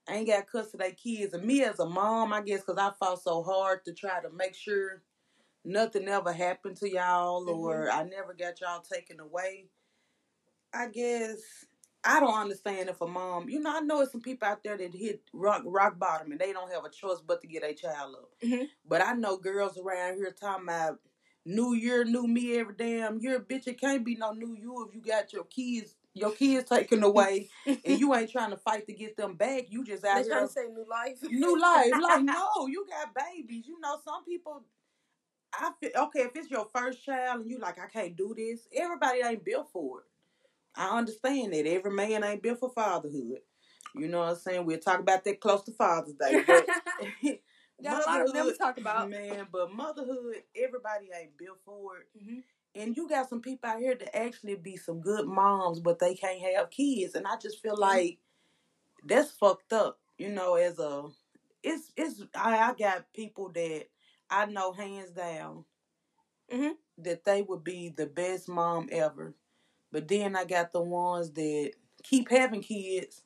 ain't 0.08 0.26
got 0.26 0.46
custody 0.46 0.74
of 0.74 0.80
their 0.80 0.92
kids. 0.92 1.34
And 1.34 1.44
me 1.44 1.62
as 1.64 1.78
a 1.78 1.86
mom, 1.86 2.32
I 2.32 2.42
guess, 2.42 2.60
because 2.60 2.78
I 2.78 2.90
fought 2.98 3.22
so 3.22 3.42
hard 3.42 3.84
to 3.84 3.92
try 3.92 4.20
to 4.20 4.30
make 4.30 4.54
sure 4.54 5.02
nothing 5.64 6.08
ever 6.08 6.32
happened 6.32 6.76
to 6.78 6.90
y'all 6.90 7.48
or 7.48 7.90
I 7.90 8.02
never 8.04 8.34
got 8.34 8.60
y'all 8.60 8.80
taken 8.82 9.20
away. 9.20 9.66
I 10.72 10.88
guess 10.88 11.38
I 12.04 12.20
don't 12.20 12.34
understand 12.34 12.88
if 12.88 13.00
a 13.00 13.06
mom, 13.06 13.48
you 13.48 13.60
know, 13.60 13.76
I 13.76 13.80
know 13.80 14.00
it's 14.00 14.12
some 14.12 14.22
people 14.22 14.48
out 14.48 14.64
there 14.64 14.78
that 14.78 14.94
hit 14.94 15.22
rock 15.32 15.62
rock 15.66 15.98
bottom 15.98 16.32
and 16.32 16.40
they 16.40 16.52
don't 16.52 16.72
have 16.72 16.84
a 16.84 16.90
choice 16.90 17.20
but 17.26 17.40
to 17.42 17.46
get 17.46 17.64
a 17.64 17.74
child 17.74 18.14
up. 18.16 18.30
Mhm. 18.40 18.68
But 18.86 19.02
I 19.02 19.12
know 19.12 19.36
girls 19.36 19.76
around 19.76 20.16
here 20.16 20.30
talking 20.30 20.64
about 20.64 20.98
new 21.44 21.74
year, 21.74 22.04
new 22.04 22.26
me 22.26 22.56
every 22.58 22.74
damn 22.74 23.20
year. 23.20 23.40
Bitch, 23.40 23.66
it 23.66 23.80
can't 23.80 24.04
be 24.04 24.16
no 24.16 24.32
new 24.32 24.54
you 24.54 24.86
if 24.88 24.94
you 24.94 25.02
got 25.02 25.32
your 25.32 25.44
kids, 25.44 25.96
your 26.14 26.32
kids 26.32 26.68
taken 26.68 27.02
away 27.02 27.48
and 27.66 27.78
you 28.00 28.14
ain't 28.14 28.30
trying 28.30 28.50
to 28.50 28.56
fight 28.56 28.86
to 28.86 28.92
get 28.92 29.16
them 29.16 29.34
back. 29.36 29.64
You 29.70 29.84
just 29.84 30.04
out 30.04 30.16
They 30.16 30.22
here 30.22 30.32
trying 30.32 30.46
to 30.48 30.52
say 30.52 30.66
new 30.68 30.86
life. 30.88 31.18
new 31.30 31.60
life. 31.60 31.92
Like, 32.00 32.22
no, 32.24 32.66
you 32.66 32.86
got 32.88 33.14
babies. 33.14 33.66
You 33.66 33.78
know, 33.80 33.96
some 34.04 34.24
people. 34.24 34.64
I 35.52 35.72
feel 35.80 35.90
okay 36.04 36.20
if 36.20 36.36
it's 36.36 36.50
your 36.50 36.68
first 36.72 37.04
child 37.04 37.40
and 37.40 37.50
you 37.50 37.58
like, 37.58 37.78
I 37.80 37.86
can't 37.88 38.16
do 38.16 38.34
this. 38.36 38.68
Everybody 38.74 39.20
ain't 39.24 39.44
built 39.44 39.68
for 39.72 40.00
it. 40.00 40.04
I 40.76 40.96
understand 40.96 41.52
that 41.52 41.66
every 41.66 41.90
man 41.90 42.22
ain't 42.22 42.42
built 42.42 42.60
for 42.60 42.70
fatherhood. 42.70 43.38
You 43.96 44.06
know 44.06 44.20
what 44.20 44.28
I'm 44.28 44.36
saying? 44.36 44.64
We'll 44.64 44.78
talk 44.78 45.00
about 45.00 45.24
that 45.24 45.40
close 45.40 45.64
to 45.64 45.72
Father's 45.72 46.14
Day. 46.14 46.44
But 47.82 47.84
Got 47.84 48.02
a 48.02 48.10
lot 48.10 48.20
of 48.20 48.32
them 48.34 48.46
to 48.46 48.56
talk 48.58 48.76
about. 48.78 49.08
man. 49.08 49.46
But 49.50 49.72
motherhood, 49.72 50.36
everybody 50.54 51.08
ain't 51.18 51.36
built 51.38 51.58
for 51.64 51.96
it. 51.96 52.08
Mhm. 52.22 52.42
And 52.74 52.96
you 52.96 53.08
got 53.08 53.28
some 53.28 53.40
people 53.42 53.68
out 53.70 53.80
here 53.80 53.96
that 53.96 54.16
actually 54.16 54.56
be 54.56 54.76
some 54.76 55.00
good 55.00 55.26
moms, 55.26 55.80
but 55.80 55.98
they 55.98 56.14
can't 56.14 56.40
have 56.56 56.70
kids. 56.70 57.14
And 57.14 57.26
I 57.26 57.36
just 57.36 57.60
feel 57.62 57.76
like 57.76 58.18
that's 59.04 59.30
fucked 59.32 59.72
up. 59.72 59.98
You 60.18 60.30
know, 60.30 60.54
as 60.56 60.78
a 60.78 61.04
it's 61.62 61.92
it's 61.96 62.22
I, 62.34 62.70
I 62.70 62.74
got 62.74 63.12
people 63.14 63.50
that 63.54 63.86
I 64.30 64.46
know 64.46 64.72
hands 64.72 65.10
down 65.12 65.64
Mhm. 66.52 66.76
that 66.98 67.24
they 67.24 67.42
would 67.42 67.64
be 67.64 67.90
the 67.90 68.06
best 68.06 68.48
mom 68.48 68.88
ever. 68.92 69.34
But 69.92 70.08
then 70.08 70.36
I 70.36 70.44
got 70.44 70.72
the 70.72 70.82
ones 70.82 71.32
that 71.32 71.72
keep 72.04 72.30
having 72.30 72.62
kids. 72.62 73.24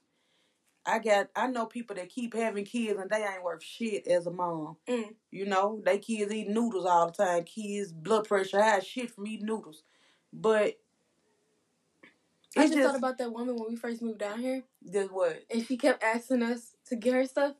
I 0.87 0.99
got 0.99 1.29
I 1.35 1.47
know 1.47 1.67
people 1.67 1.97
that 1.97 2.09
keep 2.11 2.35
having 2.35 2.64
kids 2.64 2.99
and 3.00 3.11
they 3.11 3.17
ain't 3.25 3.43
worth 3.43 3.62
shit 3.62 4.07
as 4.07 4.26
a 4.26 4.31
mom. 4.31 4.76
Mm. 4.88 5.14
You 5.31 5.47
know, 5.47 5.81
they 5.85 5.99
kids 5.99 6.33
eat 6.33 6.49
noodles 6.49 6.87
all 6.87 7.07
the 7.07 7.12
time. 7.12 7.45
Kids 7.45 7.93
blood 7.93 8.29
pressure 8.29 8.62
high 8.62 8.81
shit 8.81 9.11
from 9.11 9.26
eating 9.26 9.47
noodles. 9.47 9.83
But 10.33 10.79
I 12.57 12.64
it's 12.64 12.75
just, 12.75 12.87
thought 12.87 12.99
about 12.99 13.19
that 13.19 13.33
woman 13.33 13.57
when 13.57 13.71
we 13.71 13.76
first 13.76 14.03
moved 14.03 14.19
down 14.19 14.38
here, 14.38 14.62
just 14.93 15.12
what? 15.12 15.43
and 15.50 15.67
she 15.67 15.76
kept 15.76 16.03
asking 16.05 16.43
us 16.43 16.76
to 16.87 16.97
get 16.97 17.14
her 17.14 17.25
stuff. 17.25 17.55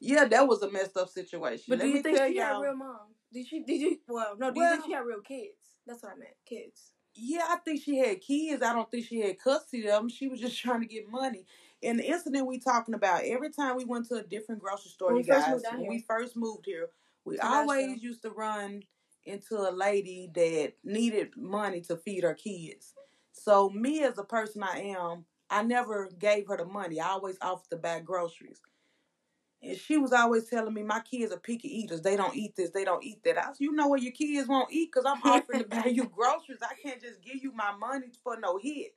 Yeah, 0.00 0.24
that 0.26 0.46
was 0.46 0.62
a 0.62 0.70
messed 0.70 0.96
up 0.96 1.08
situation. 1.08 1.64
But 1.68 1.78
Let 1.78 1.84
do 1.84 1.90
you 1.90 2.02
think 2.02 2.16
she 2.18 2.22
had 2.22 2.34
y'all- 2.34 2.60
a 2.60 2.64
real 2.64 2.76
mom? 2.76 2.98
Did 3.32 3.46
she? 3.46 3.60
Did 3.60 3.80
you? 3.80 3.98
Well, 4.08 4.36
no. 4.38 4.50
Do 4.50 4.60
you 4.60 4.70
think 4.70 4.84
she 4.86 4.92
had 4.92 5.04
real 5.04 5.20
kids? 5.20 5.56
That's 5.86 6.02
what 6.02 6.12
I 6.12 6.16
meant. 6.16 6.34
Kids. 6.46 6.92
Yeah, 7.14 7.44
I 7.48 7.56
think 7.56 7.82
she 7.82 7.98
had 7.98 8.20
kids. 8.20 8.62
I 8.62 8.72
don't 8.72 8.90
think 8.90 9.04
she 9.06 9.20
had 9.20 9.38
custody 9.38 9.88
of 9.88 10.00
them. 10.00 10.08
She 10.08 10.28
was 10.28 10.40
just 10.40 10.58
trying 10.62 10.80
to 10.80 10.86
get 10.86 11.08
money. 11.10 11.44
And 11.82 11.98
the 11.98 12.04
incident 12.04 12.46
we 12.46 12.58
talking 12.58 12.94
about, 12.94 13.22
every 13.24 13.50
time 13.50 13.76
we 13.76 13.84
went 13.84 14.08
to 14.08 14.16
a 14.16 14.22
different 14.22 14.60
grocery 14.60 14.90
store, 14.90 15.08
When 15.08 15.18
you 15.18 15.22
we 15.22 15.28
first 15.28 15.46
guys, 15.46 15.52
moved 15.54 15.66
when 15.72 15.80
here. 15.80 15.90
we 15.90 16.00
first 16.00 16.36
moved 16.36 16.66
here, 16.66 16.88
we 17.24 17.36
To 17.36 17.46
always 17.46 18.02
used 18.02 18.22
to 18.22 18.30
run 18.30 18.82
into 19.24 19.56
a 19.56 19.70
lady 19.70 20.30
that 20.34 20.72
needed 20.82 21.36
money 21.36 21.80
to 21.82 21.96
feed 21.96 22.24
her 22.24 22.34
kids. 22.34 22.94
So 23.32 23.70
me 23.70 24.02
as 24.02 24.18
a 24.18 24.24
person 24.24 24.62
I 24.62 24.80
am, 24.96 25.24
I 25.50 25.62
never 25.62 26.08
gave 26.18 26.48
her 26.48 26.56
the 26.56 26.64
money. 26.64 27.00
I 27.00 27.10
always 27.10 27.38
offered 27.40 27.70
to 27.70 27.76
buy 27.76 28.00
groceries. 28.00 28.60
And 29.62 29.76
she 29.76 29.96
was 29.96 30.12
always 30.12 30.44
telling 30.48 30.74
me, 30.74 30.82
my 30.84 31.00
kids 31.00 31.32
are 31.32 31.38
picky 31.40 31.68
eaters. 31.80 32.00
They 32.02 32.16
don't 32.16 32.36
eat 32.36 32.54
this. 32.56 32.70
They 32.70 32.84
don't 32.84 33.02
eat 33.02 33.22
that. 33.24 33.38
I 33.38 33.42
said, 33.46 33.60
you 33.60 33.72
know 33.72 33.88
what 33.88 34.02
your 34.02 34.12
kids 34.12 34.48
won't 34.48 34.72
eat 34.72 34.90
because 34.92 35.04
I'm 35.06 35.22
offering 35.22 35.60
to 35.62 35.68
buy 35.68 35.86
you 35.86 36.04
groceries. 36.16 36.60
I 36.62 36.74
can't 36.80 37.00
just 37.02 37.22
give 37.22 37.42
you 37.42 37.52
my 37.52 37.72
money 37.76 38.08
for 38.22 38.38
no 38.38 38.58
hit. 38.58 38.94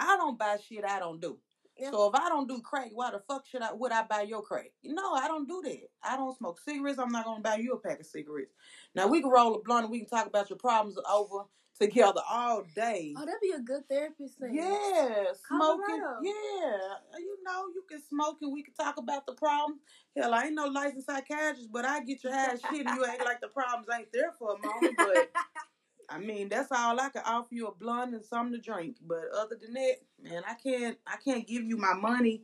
I 0.00 0.16
don't 0.16 0.38
buy 0.38 0.58
shit 0.68 0.84
I 0.84 0.98
don't 0.98 1.20
do. 1.20 1.38
Yeah. 1.78 1.90
So 1.90 2.08
if 2.08 2.14
I 2.14 2.28
don't 2.28 2.48
do 2.48 2.60
crack, 2.60 2.90
why 2.92 3.10
the 3.10 3.20
fuck 3.26 3.46
should 3.46 3.62
I 3.62 3.72
would 3.72 3.92
I 3.92 4.04
buy 4.04 4.22
your 4.22 4.42
crack? 4.42 4.70
No, 4.84 5.14
I 5.14 5.26
don't 5.26 5.48
do 5.48 5.60
that. 5.64 5.88
I 6.02 6.16
don't 6.16 6.36
smoke 6.36 6.60
cigarettes. 6.60 6.98
I'm 6.98 7.10
not 7.10 7.24
gonna 7.24 7.40
buy 7.40 7.56
you 7.56 7.72
a 7.72 7.78
pack 7.78 8.00
of 8.00 8.06
cigarettes. 8.06 8.52
Now 8.94 9.08
we 9.08 9.20
can 9.20 9.30
roll 9.30 9.56
a 9.56 9.62
blunt 9.62 9.84
and 9.84 9.90
we 9.90 10.00
can 10.00 10.08
talk 10.08 10.26
about 10.26 10.50
your 10.50 10.58
problems 10.58 10.96
over 11.10 11.44
together 11.78 12.20
all 12.30 12.62
day. 12.74 13.14
Oh, 13.16 13.24
that'd 13.24 13.40
be 13.42 13.50
a 13.50 13.58
good 13.58 13.88
therapist 13.88 14.38
thing. 14.38 14.54
Yeah, 14.54 15.24
smoking. 15.48 15.84
Colorado. 15.86 16.20
Yeah, 16.22 17.18
you 17.18 17.36
know, 17.44 17.66
you 17.74 17.82
can 17.88 18.00
smoke 18.00 18.38
and 18.42 18.52
we 18.52 18.62
can 18.62 18.74
talk 18.74 18.96
about 18.96 19.26
the 19.26 19.34
problem. 19.34 19.80
Hell, 20.16 20.32
I 20.32 20.44
ain't 20.44 20.54
no 20.54 20.66
licensed 20.66 21.06
psychiatrist, 21.06 21.70
but 21.72 21.84
I 21.84 22.00
get 22.04 22.22
your 22.22 22.32
ass 22.32 22.60
shit 22.70 22.86
and 22.86 22.96
you 22.96 23.04
act 23.04 23.24
like 23.24 23.40
the 23.40 23.48
problems 23.48 23.88
ain't 23.92 24.12
there 24.12 24.32
for 24.38 24.54
a 24.54 24.66
moment. 24.66 24.94
But 24.96 25.32
I 26.08 26.18
mean, 26.18 26.48
that's 26.48 26.72
all 26.72 27.00
I 27.00 27.08
can 27.10 27.22
offer 27.26 27.54
you 27.54 27.66
a 27.68 27.74
blunt 27.74 28.14
and 28.14 28.24
something 28.24 28.52
to 28.54 28.60
drink. 28.60 28.96
But 29.06 29.24
other 29.36 29.56
than 29.60 29.74
that, 29.74 29.96
man, 30.22 30.42
I 30.48 30.54
can't. 30.54 30.98
I 31.06 31.16
can't 31.24 31.46
give 31.46 31.64
you 31.64 31.76
my 31.76 31.94
money, 31.94 32.42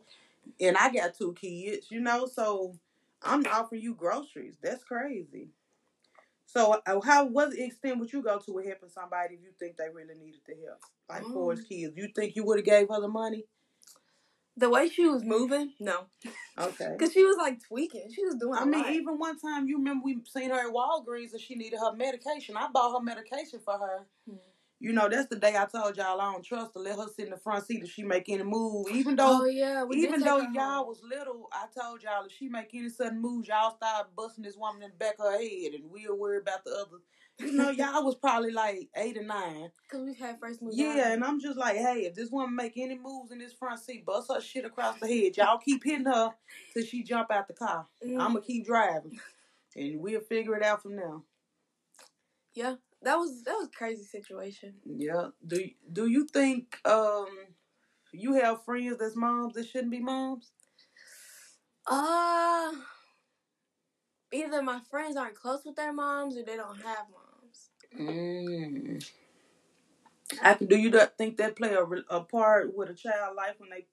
and 0.61 0.77
I 0.77 0.91
got 0.93 1.15
two 1.15 1.35
kids, 1.35 1.91
you 1.91 2.01
know. 2.01 2.27
So 2.27 2.75
I'm 3.23 3.45
offering 3.47 3.83
you 3.83 3.95
groceries. 3.95 4.57
That's 4.63 4.85
crazy. 4.85 5.49
So, 6.47 6.81
uh, 6.87 7.01
how 7.01 7.27
what 7.27 7.53
extent 7.57 8.01
would 8.01 8.13
you 8.13 8.23
go 8.23 8.39
to 8.39 8.53
with 8.53 8.67
helping 8.67 8.89
somebody 8.89 9.37
if 9.37 9.43
you 9.43 9.51
think 9.59 9.77
they 9.77 9.89
really 9.95 10.15
needed 10.15 10.41
the 10.47 10.55
help, 10.67 10.81
like 11.09 11.25
for 11.33 11.53
his 11.53 11.61
Mm. 11.61 11.69
kids? 11.69 11.97
You 11.97 12.09
think 12.15 12.37
you 12.37 12.45
would 12.45 12.59
have 12.59 12.65
gave 12.67 12.89
her 12.89 13.01
the 13.01 13.09
money? 13.09 13.45
The 14.57 14.69
way 14.69 14.89
she 14.89 15.07
was 15.07 15.25
moving, 15.25 15.73
no, 15.81 16.07
Okay. 16.59 16.95
because 16.99 17.13
she 17.13 17.25
was 17.25 17.37
like 17.39 17.61
tweaking. 17.67 18.09
She 18.15 18.25
was 18.25 18.35
doing. 18.35 18.59
I 18.59 18.65
mean, 18.65 18.83
lot. 18.83 18.93
even 18.93 19.19
one 19.19 19.39
time 19.39 19.69
you 19.69 19.79
remember 19.79 20.05
we 20.05 20.19
seen 20.27 20.51
her 20.51 20.69
at 20.69 20.75
Walgreens 20.75 21.33
and 21.33 21.41
she 21.41 21.55
needed 21.55 21.79
her 21.79 21.95
medication. 21.95 22.57
I 22.57 22.69
bought 22.73 22.99
her 22.99 23.05
medication 23.05 23.61
for 23.65 23.79
her. 23.79 24.07
Hmm. 24.29 24.37
You 24.83 24.95
know, 24.95 25.11
that's 25.11 25.29
the 25.29 25.37
day 25.37 25.57
I 25.59 25.67
told 25.67 25.99
y'all 25.99 26.19
I 26.19 26.33
don't 26.33 26.43
trust 26.43 26.73
to 26.73 26.79
Let 26.79 26.97
her 26.97 27.07
sit 27.15 27.27
in 27.27 27.33
the 27.33 27.37
front 27.37 27.67
seat 27.67 27.83
if 27.83 27.91
she 27.91 28.03
make 28.03 28.31
any 28.31 28.43
move. 28.43 28.87
Even 28.91 29.15
though 29.15 29.43
oh 29.43 29.45
yeah, 29.45 29.85
we 29.85 29.99
even 29.99 30.21
though 30.21 30.39
y'all 30.39 30.87
was 30.87 31.03
little, 31.03 31.49
I 31.53 31.67
told 31.79 32.03
y'all 32.03 32.25
if 32.25 32.33
she 32.33 32.49
make 32.49 32.71
any 32.73 32.89
sudden 32.89 33.21
moves, 33.21 33.49
y'all 33.49 33.77
start 33.77 34.17
busting 34.17 34.43
this 34.43 34.57
woman 34.57 34.83
in 34.83 34.91
the 34.91 34.97
back 34.97 35.17
of 35.19 35.27
her 35.27 35.39
head 35.39 35.75
and 35.75 35.91
we'll 35.91 36.17
worry 36.17 36.39
about 36.39 36.65
the 36.65 36.71
other. 36.71 36.97
You 37.41 37.53
know, 37.53 37.71
y'all 37.71 38.05
was 38.05 38.17
probably 38.17 38.51
like 38.53 38.89
eight 38.97 39.17
or 39.17 39.23
nine. 39.25 39.71
Because 39.83 40.05
we've 40.05 40.19
had 40.19 40.39
first 40.41 40.61
move. 40.63 40.75
Yeah, 40.77 41.13
and 41.13 41.25
I'm 41.25 41.41
just 41.41 41.59
like, 41.59 41.77
hey, 41.77 42.07
if 42.07 42.15
this 42.15 42.31
woman 42.31 42.55
make 42.55 42.77
any 42.77 42.99
moves 42.99 43.33
in 43.33 43.39
this 43.39 43.53
front 43.53 43.81
seat, 43.81 44.05
bust 44.05 44.31
her 44.33 44.41
shit 44.41 44.65
across 44.65 44.99
the 45.01 45.07
head. 45.09 45.37
Y'all 45.37 45.59
keep 45.59 45.83
hitting 45.85 46.07
her 46.07 46.31
till 46.73 46.85
she 46.85 47.03
jump 47.03 47.31
out 47.31 47.49
the 47.49 47.55
car. 47.55 47.87
Mm. 48.07 48.21
I'ma 48.21 48.41
keep 48.41 48.67
driving, 48.67 49.19
and 49.77 50.01
we'll 50.01 50.21
figure 50.21 50.57
it 50.57 50.63
out 50.63 50.83
from 50.83 50.97
now. 50.97 51.25
yeah, 52.55 52.75
that 53.03 53.17
was 53.17 53.43
that 53.45 53.55
was 53.55 53.69
a 53.69 53.77
crazy 53.77 54.05
situation. 54.05 54.75
Yeah. 54.85 55.29
Do 55.47 55.65
Do 55.93 56.07
you 56.07 56.27
think 56.27 56.79
um 56.85 57.27
you 58.13 58.35
have 58.35 58.65
friends 58.65 58.99
that's 58.99 59.17
moms 59.17 59.55
that 59.55 59.67
shouldn't 59.67 59.91
be 59.93 60.01
moms? 60.01 60.53
Uh, 61.87 62.73
either 64.33 64.63
my 64.63 64.81
friends 64.91 65.17
aren't 65.17 65.35
close 65.35 65.63
with 65.65 65.77
their 65.77 65.93
moms 65.93 66.37
or 66.37 66.45
they 66.45 66.57
don't 66.57 66.77
have 66.77 67.07
moms. 67.11 67.30
Mm. 67.99 69.05
I 70.43 70.55
can, 70.55 70.67
do 70.67 70.77
you 70.77 70.91
not 70.91 71.17
think 71.19 71.37
that 71.39 71.57
play 71.57 71.75
a, 71.75 71.83
a 71.83 72.21
part 72.25 72.77
with 72.77 72.91
a 72.91 72.95
child 72.95 73.37
life 73.37 73.57
when 73.59 73.71
they, 73.71 73.87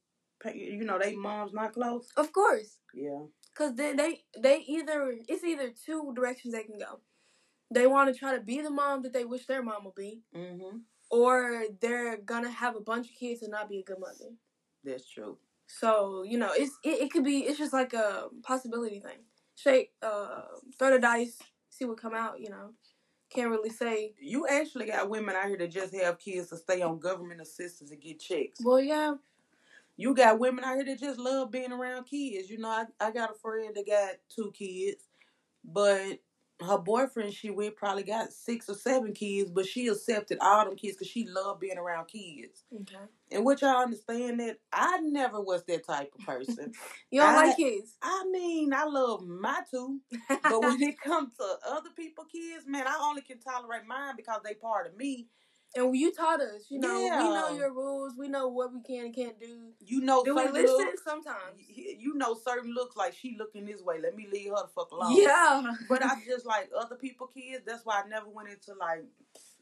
you 0.54 0.84
know, 0.86 1.00
they 1.00 1.16
moms 1.16 1.54
not 1.54 1.74
close? 1.74 2.10
Of 2.16 2.32
course, 2.32 2.78
Yeah. 2.94 3.22
because 3.54 3.76
they, 3.76 3.94
they 3.94 4.22
they 4.40 4.60
either 4.68 5.16
it's 5.28 5.44
either 5.44 5.72
two 5.86 6.14
directions 6.16 6.54
they 6.54 6.64
can 6.64 6.78
go. 6.78 7.00
They 7.74 7.88
want 7.88 8.14
to 8.14 8.20
try 8.20 8.36
to 8.36 8.42
be 8.42 8.62
the 8.62 8.70
mom 8.70 9.02
that 9.04 9.14
they 9.14 9.26
wish 9.26 9.46
their 9.48 9.64
mom 9.64 9.86
would 9.86 9.96
be, 9.96 10.22
Mm-hmm. 10.36 10.78
or 11.10 11.66
they're 11.82 12.18
gonna 12.18 12.52
have 12.52 12.76
a 12.76 12.82
bunch 12.82 13.10
of 13.10 13.16
kids 13.16 13.42
and 13.42 13.52
not 13.52 13.70
be 13.70 13.80
a 13.80 13.84
good 13.84 14.00
mother. 14.00 14.32
That's 14.84 15.10
true. 15.10 15.38
So 15.68 16.24
you 16.24 16.38
know, 16.38 16.52
it's 16.54 16.78
it, 16.84 17.02
it 17.04 17.12
could 17.12 17.24
be 17.24 17.40
it's 17.40 17.58
just 17.60 17.74
like 17.74 17.94
a 17.94 18.28
possibility 18.44 19.00
thing. 19.00 19.20
Shake, 19.56 19.92
uh, 20.04 20.44
throw 20.78 20.92
the 20.92 21.00
dice, 21.00 21.40
see 21.70 21.86
what 21.86 22.00
come 22.02 22.14
out. 22.14 22.40
You 22.40 22.50
know, 22.52 22.74
can't 23.30 23.50
really 23.52 23.70
say. 23.72 24.14
You 24.20 24.48
actually 24.48 24.88
got 24.88 25.10
women 25.10 25.36
out 25.36 25.48
here 25.48 25.58
that 25.58 25.72
just 25.72 25.96
have 25.96 26.20
kids 26.20 26.50
to 26.50 26.58
stay 26.58 26.82
on 26.82 27.00
government 27.00 27.42
assistance 27.42 27.92
and 27.92 28.02
get 28.02 28.20
checks. 28.20 28.60
Well, 28.64 28.82
yeah, 28.82 29.16
You 29.98 30.16
got 30.16 30.40
women 30.40 30.64
out 30.64 30.76
here 30.76 30.86
that 30.86 31.00
just 31.00 31.20
love 31.20 31.52
being 31.52 31.72
around 31.72 32.06
kids. 32.06 32.50
You 32.50 32.58
know, 32.58 32.70
I, 32.70 32.86
I 33.00 33.12
got 33.12 33.32
a 33.32 33.36
friend 33.36 33.76
that 33.76 33.86
got 33.88 34.16
two 34.30 34.52
kids, 34.54 35.04
but 35.64 36.20
her 36.62 36.78
boyfriend 36.78 37.34
she 37.34 37.50
with 37.52 37.76
probably 37.76 38.04
got 38.04 38.34
six 38.34 38.70
or 38.70 38.74
seven 38.76 39.14
kids, 39.14 39.52
but 39.52 39.66
she 39.66 39.88
accepted 39.88 40.40
all 40.42 40.66
them 40.66 40.76
kids 40.76 40.96
because 40.96 41.08
she 41.08 41.28
loved 41.28 41.60
being 41.60 41.78
around 41.78 42.08
kids. 42.08 42.64
okay. 42.82 43.04
And 43.32 43.46
which 43.46 43.62
I 43.62 43.84
understand 43.84 44.40
that 44.40 44.58
I 44.74 45.00
never 45.02 45.40
was 45.42 45.64
that 45.66 45.86
type 45.86 46.12
of 46.18 46.26
person. 46.26 46.72
You 47.12 47.22
don't 47.22 47.36
I- 47.36 47.48
like 47.48 47.56
kids, 47.58 47.96
I 48.02 48.26
mean, 48.32 48.74
I 48.74 48.84
love 48.86 49.26
my 49.26 49.62
two, 49.72 50.02
but 50.44 50.62
when 50.62 50.82
it 50.82 51.00
comes 51.00 51.36
to 51.38 51.46
other 51.70 51.90
people 51.96 52.26
kids, 52.26 52.66
man, 52.68 52.86
I 52.88 52.98
only 53.02 53.22
can 53.22 53.40
tolerate 53.40 53.86
mine 53.88 54.16
because 54.18 54.42
they 54.44 54.54
part 54.56 54.88
of 54.88 54.98
me. 54.98 55.28
And 55.78 55.96
you 55.96 56.12
taught 56.12 56.42
us. 56.42 56.66
You 56.70 56.80
know, 56.80 57.00
yeah. 57.00 57.24
we 57.24 57.30
know 57.30 57.50
your 57.58 57.72
rules. 57.74 58.14
We 58.18 58.28
know 58.28 58.48
what 58.48 58.74
we 58.74 58.82
can 58.82 59.06
and 59.06 59.16
can't 59.16 59.40
do. 59.40 59.72
You 59.80 60.02
know, 60.02 60.24
Do 60.24 60.36
we 60.36 60.42
certain 60.44 60.54
listen 60.62 60.78
looks, 60.78 61.04
sometimes? 61.04 61.60
you 61.70 62.16
know 62.16 62.36
certain 62.36 62.74
looks 62.74 62.96
like 62.96 63.14
she 63.14 63.36
looking 63.38 63.66
this 63.66 63.82
way. 63.82 64.00
Let 64.02 64.16
me 64.16 64.28
leave 64.32 64.50
her 64.50 64.64
the 64.64 64.68
fuck 64.76 64.92
alone. 64.92 65.16
Yeah, 65.16 65.64
But 65.88 66.04
I 66.04 66.16
just 66.28 66.46
like 66.46 66.70
other 66.78 66.96
people 66.96 67.28
kids. 67.28 67.64
That's 67.66 67.86
why 67.86 68.02
I 68.04 68.08
never 68.08 68.28
went 68.30 68.50
into 68.50 68.74
like 68.80 69.06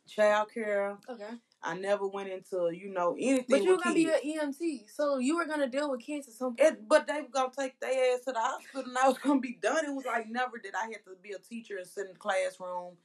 child 0.07 0.49
care. 0.53 0.97
okay. 1.09 1.29
I 1.63 1.75
never 1.75 2.07
went 2.07 2.29
into 2.29 2.69
you 2.71 2.89
know 2.93 3.15
anything. 3.19 3.45
But 3.49 3.63
you 3.63 3.71
were 3.71 3.81
gonna 3.83 3.95
kids. 3.95 4.21
be 4.21 4.35
an 4.37 4.51
EMT, 4.53 4.89
so 4.95 5.17
you 5.17 5.35
were 5.35 5.45
gonna 5.45 5.67
deal 5.67 5.89
with 5.89 6.01
kids 6.01 6.27
at 6.27 6.35
some 6.35 6.55
point. 6.55 6.73
It, 6.73 6.87
but 6.87 7.07
they 7.07 7.21
were 7.21 7.27
gonna 7.31 7.51
take 7.57 7.79
their 7.79 8.13
ass 8.13 8.21
to 8.25 8.31
the 8.33 8.39
hospital, 8.39 8.83
and 8.87 8.97
I 8.97 9.07
was 9.07 9.17
gonna 9.17 9.39
be 9.39 9.57
done. 9.61 9.83
It 9.83 9.93
was 9.93 10.05
like 10.05 10.29
never 10.29 10.59
did 10.59 10.75
I 10.75 10.83
have 10.83 11.03
to 11.05 11.15
be 11.23 11.31
a 11.31 11.39
teacher 11.39 11.77
and 11.77 11.87
sit 11.87 12.05
in 12.05 12.13
the 12.13 12.19
classroom, 12.19 12.97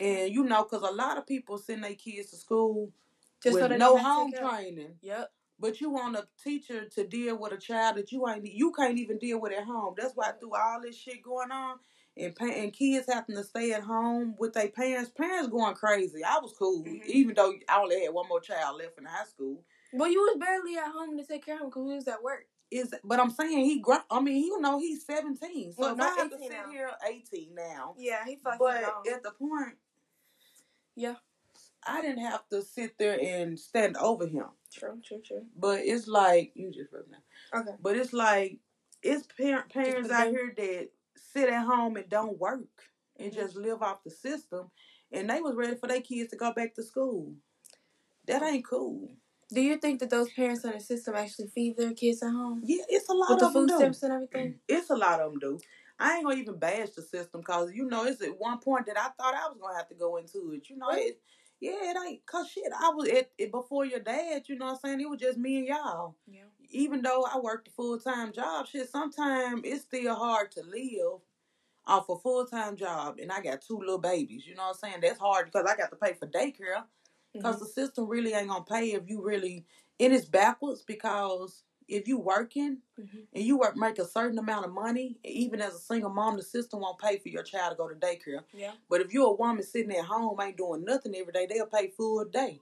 and 0.00 0.32
you 0.32 0.44
know, 0.44 0.64
because 0.64 0.82
a 0.88 0.92
lot 0.92 1.18
of 1.18 1.26
people 1.26 1.58
send 1.58 1.84
their 1.84 1.94
kids 1.94 2.30
to 2.30 2.36
school 2.36 2.92
Just 3.42 3.56
so 3.56 3.62
with 3.62 3.70
they 3.70 3.78
no 3.78 3.96
don't 3.96 3.98
have 3.98 4.06
to 4.06 4.12
home 4.12 4.30
take 4.32 4.40
care 4.40 4.48
of- 4.48 4.54
training. 4.56 4.94
Yep. 5.02 5.32
But 5.58 5.80
you 5.80 5.90
want 5.90 6.16
a 6.16 6.26
teacher 6.42 6.86
to 6.88 7.06
deal 7.06 7.36
with 7.36 7.52
a 7.52 7.58
child 7.58 7.96
that 7.96 8.10
you 8.12 8.26
ain't 8.28 8.46
you 8.50 8.72
can't 8.72 8.96
even 8.98 9.18
deal 9.18 9.40
with 9.40 9.52
at 9.52 9.64
home. 9.64 9.94
That's 9.96 10.14
why 10.14 10.32
through 10.32 10.54
all 10.56 10.80
this 10.80 10.96
shit 10.96 11.22
going 11.22 11.50
on 11.50 11.78
and 12.16 12.34
pa- 12.34 12.46
and 12.46 12.72
kids 12.72 13.12
having 13.12 13.36
to 13.36 13.44
stay 13.44 13.72
at 13.72 13.82
home 13.82 14.34
with 14.38 14.54
their 14.54 14.68
parents, 14.68 15.10
parents 15.10 15.48
going 15.48 15.74
crazy. 15.74 16.24
I 16.24 16.38
was 16.38 16.54
cool, 16.58 16.82
Mhm. 16.84 17.04
even 17.04 17.34
though 17.34 17.52
I 17.68 17.78
only 17.80 18.02
had 18.04 18.14
one 18.14 18.26
more 18.28 18.40
child 18.40 18.78
left 18.78 18.96
in 18.98 19.04
high 19.04 19.24
school. 19.26 19.62
Well, 19.92 20.10
you 20.10 20.20
was 20.20 20.36
barely 20.38 20.76
at 20.78 20.92
home 20.92 21.18
to 21.18 21.24
take 21.26 21.44
care 21.44 21.56
of 21.56 21.60
him 21.62 21.68
because 21.68 21.84
we 21.84 21.94
was 21.94 22.08
at 22.08 22.22
work. 22.22 22.46
Is 22.70 22.94
but 23.02 23.18
I'm 23.18 23.30
saying 23.30 23.64
he 23.64 23.80
grown. 23.80 24.00
I 24.10 24.20
mean, 24.20 24.44
you 24.44 24.60
know, 24.60 24.78
he's 24.78 25.04
17. 25.04 25.72
So 25.72 25.82
Well, 25.82 26.00
I 26.00 26.04
have 26.14 26.30
to 26.30 26.36
18 26.36 26.50
sit 26.50 26.52
now. 26.66 26.70
here 26.70 26.90
18 27.04 27.54
now. 27.54 27.94
Yeah, 27.98 28.24
he 28.24 28.36
fucking 28.36 28.58
But 28.60 28.82
gone. 28.82 29.08
at 29.12 29.22
the 29.24 29.32
point, 29.32 29.76
Yeah. 30.96 31.14
I 31.86 32.02
didn't 32.02 32.24
have 32.24 32.48
to 32.50 32.62
sit 32.62 32.98
there 32.98 33.18
and 33.20 33.58
stand 33.58 33.96
over 33.96 34.26
him. 34.26 34.46
True, 34.72 35.00
true, 35.04 35.20
true. 35.24 35.46
But 35.56 35.80
it's 35.80 36.06
like 36.06 36.52
you 36.54 36.70
just 36.70 36.92
wrote 36.92 37.08
now. 37.10 37.60
Okay. 37.60 37.76
But 37.80 37.96
it's 37.96 38.12
like 38.12 38.58
it's 39.02 39.26
par- 39.38 39.66
parents 39.72 40.10
out 40.10 40.28
here 40.28 40.52
that 40.56 40.88
sit 41.16 41.48
at 41.48 41.64
home 41.64 41.96
and 41.96 42.08
don't 42.08 42.38
work 42.38 42.68
and 43.18 43.32
Mhm. 43.32 43.34
just 43.34 43.56
live 43.56 43.82
off 43.82 44.04
the 44.04 44.10
system, 44.10 44.70
and 45.12 45.28
they 45.30 45.40
was 45.40 45.54
ready 45.54 45.74
for 45.76 45.86
their 45.86 46.02
kids 46.02 46.30
to 46.30 46.36
go 46.36 46.52
back 46.52 46.74
to 46.74 46.82
school. 46.82 47.34
That 48.26 48.42
ain't 48.42 48.66
cool. 48.66 49.08
Do 49.52 49.60
you 49.60 49.78
think 49.78 49.98
that 50.00 50.10
those 50.10 50.30
parents 50.32 50.64
in 50.64 50.72
the 50.72 50.80
system 50.80 51.14
actually 51.16 51.48
feed 51.48 51.76
their 51.76 51.92
kids 51.94 52.22
at 52.22 52.30
home 52.30 52.62
Yeah, 52.64 52.84
it's 52.88 53.08
a 53.08 53.12
lot 53.14 53.30
with 53.30 53.40
the 53.40 53.46
of 53.46 53.52
them 53.52 53.62
food 53.62 53.68
do. 53.70 53.76
stamps 53.78 54.02
and 54.04 54.12
everything? 54.12 54.60
It's 54.68 54.90
a 54.90 54.96
lot 54.96 55.20
of 55.20 55.32
them 55.32 55.40
do. 55.40 55.58
I 56.00 56.16
ain't 56.16 56.26
gonna 56.26 56.38
even 56.40 56.58
bash 56.58 56.90
the 56.92 57.02
system 57.02 57.42
because 57.42 57.72
you 57.74 57.86
know 57.86 58.06
it's 58.06 58.22
at 58.22 58.38
one 58.40 58.58
point 58.60 58.86
that 58.88 58.98
I 58.98 59.10
thought 59.10 59.34
I 59.36 59.48
was 59.48 59.58
gonna 59.60 59.78
have 59.78 59.90
to 59.90 59.96
go 59.96 60.18
into 60.18 60.52
it. 60.54 60.70
You 60.70 60.78
know, 60.78 60.90
it, 60.92 61.20
yeah, 61.60 61.72
it 61.92 61.98
ain't 62.06 62.26
cause 62.26 62.50
shit. 62.50 62.66
I 62.80 62.90
was 62.90 63.08
it, 63.08 63.32
it 63.38 63.52
before 63.52 63.86
your 63.86 64.00
dad. 64.00 64.44
You 64.48 64.58
know 64.58 64.66
what 64.66 64.72
I'm 64.74 64.80
saying? 64.80 65.02
It 65.02 65.10
was 65.10 65.20
just 65.20 65.38
me 65.38 65.58
and 65.60 65.68
y'all. 65.68 66.16
Yeah. 66.28 66.42
Even 66.70 67.02
though 67.02 67.26
I 67.32 67.40
worked 67.40 67.68
a 67.68 67.72
full 67.72 68.00
time 68.00 68.32
job, 68.32 68.68
shit, 68.68 68.90
sometimes 68.90 69.62
it's 69.64 69.82
still 69.84 70.16
hard 70.16 70.52
to 70.52 70.62
live 70.62 71.20
off 71.86 72.08
a 72.10 72.18
full 72.18 72.46
time 72.46 72.76
job, 72.76 73.18
and 73.20 73.32
I 73.32 73.42
got 73.42 73.62
two 73.62 73.78
little 73.78 73.98
babies. 73.98 74.46
You 74.46 74.54
know 74.56 74.64
what 74.68 74.78
I'm 74.84 74.90
saying? 74.90 75.02
That's 75.02 75.20
hard 75.20 75.46
because 75.46 75.66
I 75.70 75.76
got 75.76 75.90
to 75.90 75.96
pay 75.96 76.14
for 76.14 76.28
daycare 76.28 76.84
because 77.34 77.56
Mhm. 77.56 77.60
the 77.60 77.66
system 77.66 78.08
really 78.08 78.34
ain't 78.34 78.48
gonna 78.48 78.64
pay 78.64 78.92
if 78.92 79.08
you 79.08 79.22
really. 79.22 79.66
And 80.00 80.12
It 80.12 80.16
is 80.16 80.26
backwards 80.26 80.82
because 80.82 81.64
if 81.90 82.06
you 82.08 82.18
working 82.18 82.78
Mhm. 82.98 83.26
and 83.32 83.44
you 83.44 83.58
work 83.58 83.76
make 83.76 83.98
a 83.98 84.04
certain 84.06 84.38
amount 84.38 84.64
of 84.64 84.72
money, 84.72 85.18
even 85.24 85.60
as 85.60 85.74
a 85.74 85.78
single 85.78 86.10
mom, 86.10 86.36
the 86.36 86.42
system 86.42 86.80
won't 86.80 86.98
pay 86.98 87.18
for 87.18 87.28
your 87.28 87.42
child 87.42 87.72
to 87.72 87.76
go 87.76 87.88
to 87.88 87.94
daycare. 87.94 88.44
Yeah. 88.52 88.72
But 88.88 89.00
if 89.00 89.12
you're 89.12 89.28
a 89.28 89.32
woman 89.32 89.62
sitting 89.62 89.94
at 89.96 90.04
home 90.04 90.40
ain't 90.40 90.56
doing 90.56 90.84
nothing 90.84 91.14
every 91.14 91.32
day, 91.32 91.46
they'll 91.46 91.66
pay 91.66 91.88
full 91.88 92.24
day. 92.24 92.60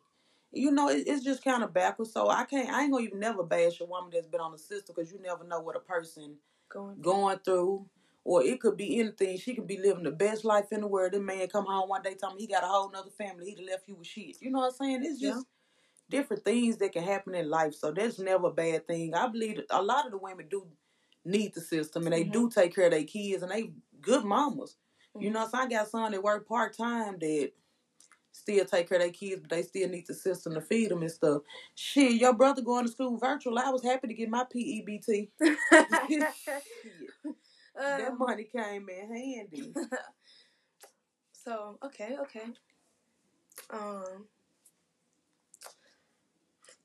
You 0.51 0.71
know, 0.71 0.89
it, 0.89 1.07
it's 1.07 1.23
just 1.25 1.45
kind 1.45 1.63
of 1.63 1.75
backwards. 1.75 2.13
So 2.13 2.29
I 2.29 2.45
can't. 2.45 2.71
I 2.71 2.83
ain't 2.83 2.93
gonna 2.93 3.05
even 3.05 3.21
never 3.21 3.43
bash 3.43 3.81
a 3.81 3.85
woman 3.85 4.11
that's 4.13 4.27
been 4.27 4.41
on 4.41 4.53
the 4.53 4.59
system 4.59 4.95
because 4.97 5.13
you 5.13 5.21
never 5.21 5.45
know 5.45 5.61
what 5.61 5.77
a 5.77 5.81
person 5.81 6.37
Going. 6.71 7.01
going 7.01 7.39
through. 7.41 7.87
Or 8.25 8.43
it 8.43 8.61
could 8.61 8.77
be 8.77 8.99
anything. 9.01 9.39
She 9.39 9.55
could 9.55 9.67
be 9.67 9.79
living 9.79 10.05
the 10.05 10.11
best 10.11 10.45
life 10.45 10.71
in 10.71 10.83
the 10.83 10.87
world. 10.87 11.13
This 11.13 11.21
man 11.21 11.49
come 11.49 11.65
home 11.65 11.89
one 11.89 12.03
day, 12.03 12.15
tell 12.15 12.35
me 12.35 12.43
he 12.43 12.47
got 12.47 12.63
a 12.63 12.67
whole 12.67 12.91
nother 12.91 13.09
family. 13.11 13.47
He'd 13.47 13.59
have 13.59 13.69
left 13.69 13.89
you 13.89 13.95
with 13.95 14.07
shit. 14.07 14.37
You 14.43 14.51
know 14.51 14.59
what 14.59 14.67
I'm 14.67 14.73
saying? 14.73 15.05
It's 15.05 15.19
just 15.21 15.47
different 16.11 16.45
things 16.45 16.77
that 16.79 16.93
can 16.93 17.03
happen 17.03 17.35
in 17.35 17.49
life. 17.51 17.75
So 17.75 17.93
that's 17.93 18.19
never 18.19 18.49
a 18.49 18.53
bad 18.53 18.87
thing. 18.87 19.15
I 19.15 19.27
believe 19.29 19.61
a 19.71 19.83
lot 19.83 20.07
of 20.07 20.13
the 20.13 20.19
women 20.19 20.47
do 20.49 20.67
need 21.25 21.55
the 21.55 21.61
system 21.61 22.05
and 22.07 22.13
they 22.13 22.25
Mhm. 22.25 22.33
do 22.33 22.51
take 22.51 22.75
care 22.75 22.87
of 22.87 22.93
their 22.93 23.05
kids 23.05 23.43
and 23.43 23.53
they 23.53 23.73
good 24.01 24.25
mamas. 24.25 24.77
You 25.19 25.31
Mhm. 25.31 25.33
know, 25.35 25.49
so 25.49 25.59
I 25.59 25.69
got 25.69 25.89
some 25.89 26.13
that 26.13 26.23
work 26.23 26.47
part 26.49 26.75
time 26.77 27.19
that 27.19 27.53
still 28.33 28.65
take 28.65 28.89
care 28.89 28.97
of 28.99 29.03
their 29.03 29.11
kids, 29.13 29.41
but 29.41 29.51
they 29.51 29.63
still 29.63 29.89
need 29.89 30.07
the 30.07 30.15
system 30.15 30.55
to 30.55 30.61
feed 30.61 30.91
them 30.91 31.03
and 31.03 31.11
stuff. 31.11 31.43
Shit, 31.75 32.13
your 32.13 32.33
brother 32.33 32.63
going 32.63 32.87
to 32.87 32.93
school 32.93 33.17
virtual. 33.19 33.59
I 33.59 33.71
was 33.71 33.83
happy 33.83 34.09
to 34.09 34.15
get 34.15 34.29
my 34.31 34.45
PEBT. 34.45 35.31
Shit, 35.41 36.25
that 37.75 38.09
Um, 38.13 38.19
money 38.19 38.45
came 38.45 38.89
in 38.89 39.15
handy. 39.15 39.75
so 41.33 41.79
okay, 41.83 42.17
okay. 42.21 42.47
Um, 43.71 44.27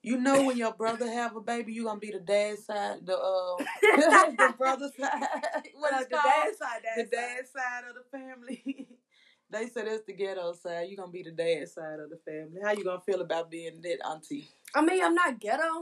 You 0.04 0.18
know 0.18 0.44
when 0.44 0.58
your 0.58 0.74
brother 0.74 1.10
have 1.10 1.36
a 1.38 1.42
baby, 1.42 1.72
you 1.72 1.86
gonna 1.86 2.00
be 2.00 2.12
the 2.12 2.20
dad 2.20 2.60
side, 2.60 3.06
the 3.06 3.18
uh, 3.18 3.56
the 3.82 4.54
brother 4.58 4.90
side. 5.00 5.28
What 5.76 6.10
the 6.10 6.16
called? 6.16 6.24
dad 6.26 6.56
side, 6.58 6.82
the 6.98 7.04
dad, 7.04 7.12
dad 7.12 7.48
side 7.48 7.84
of 7.90 7.96
the 7.96 8.18
family. 8.18 8.90
they 9.50 9.68
said 9.70 9.88
that's 9.88 10.04
the 10.06 10.12
ghetto 10.12 10.54
side. 10.54 10.90
You 10.90 10.98
gonna 10.98 11.10
be 11.10 11.24
the 11.24 11.32
dad 11.32 11.70
side 11.70 12.02
of 12.02 12.10
the 12.10 12.20
family. 12.26 12.60
How 12.62 12.72
you 12.74 12.84
gonna 12.84 13.00
feel 13.00 13.22
about 13.22 13.50
being 13.50 13.82
that 13.82 14.06
auntie? 14.06 14.50
I 14.76 14.82
mean, 14.82 15.02
I'm 15.02 15.16
not 15.16 15.40
ghetto. 15.40 15.82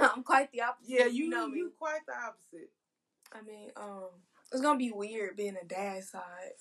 I'm 0.00 0.22
quite 0.22 0.52
the 0.52 0.62
opposite. 0.62 0.88
Yeah, 0.88 1.06
you 1.06 1.28
know 1.28 1.48
me. 1.48 1.58
you, 1.58 1.72
quite 1.76 2.06
the 2.06 2.14
opposite. 2.14 2.70
I 3.32 3.42
mean, 3.42 3.70
um, 3.76 4.10
it's 4.52 4.62
gonna 4.62 4.78
be 4.78 4.92
weird 4.92 5.36
being 5.36 5.56
a 5.60 5.66
dad 5.66 6.04
side. 6.04 6.52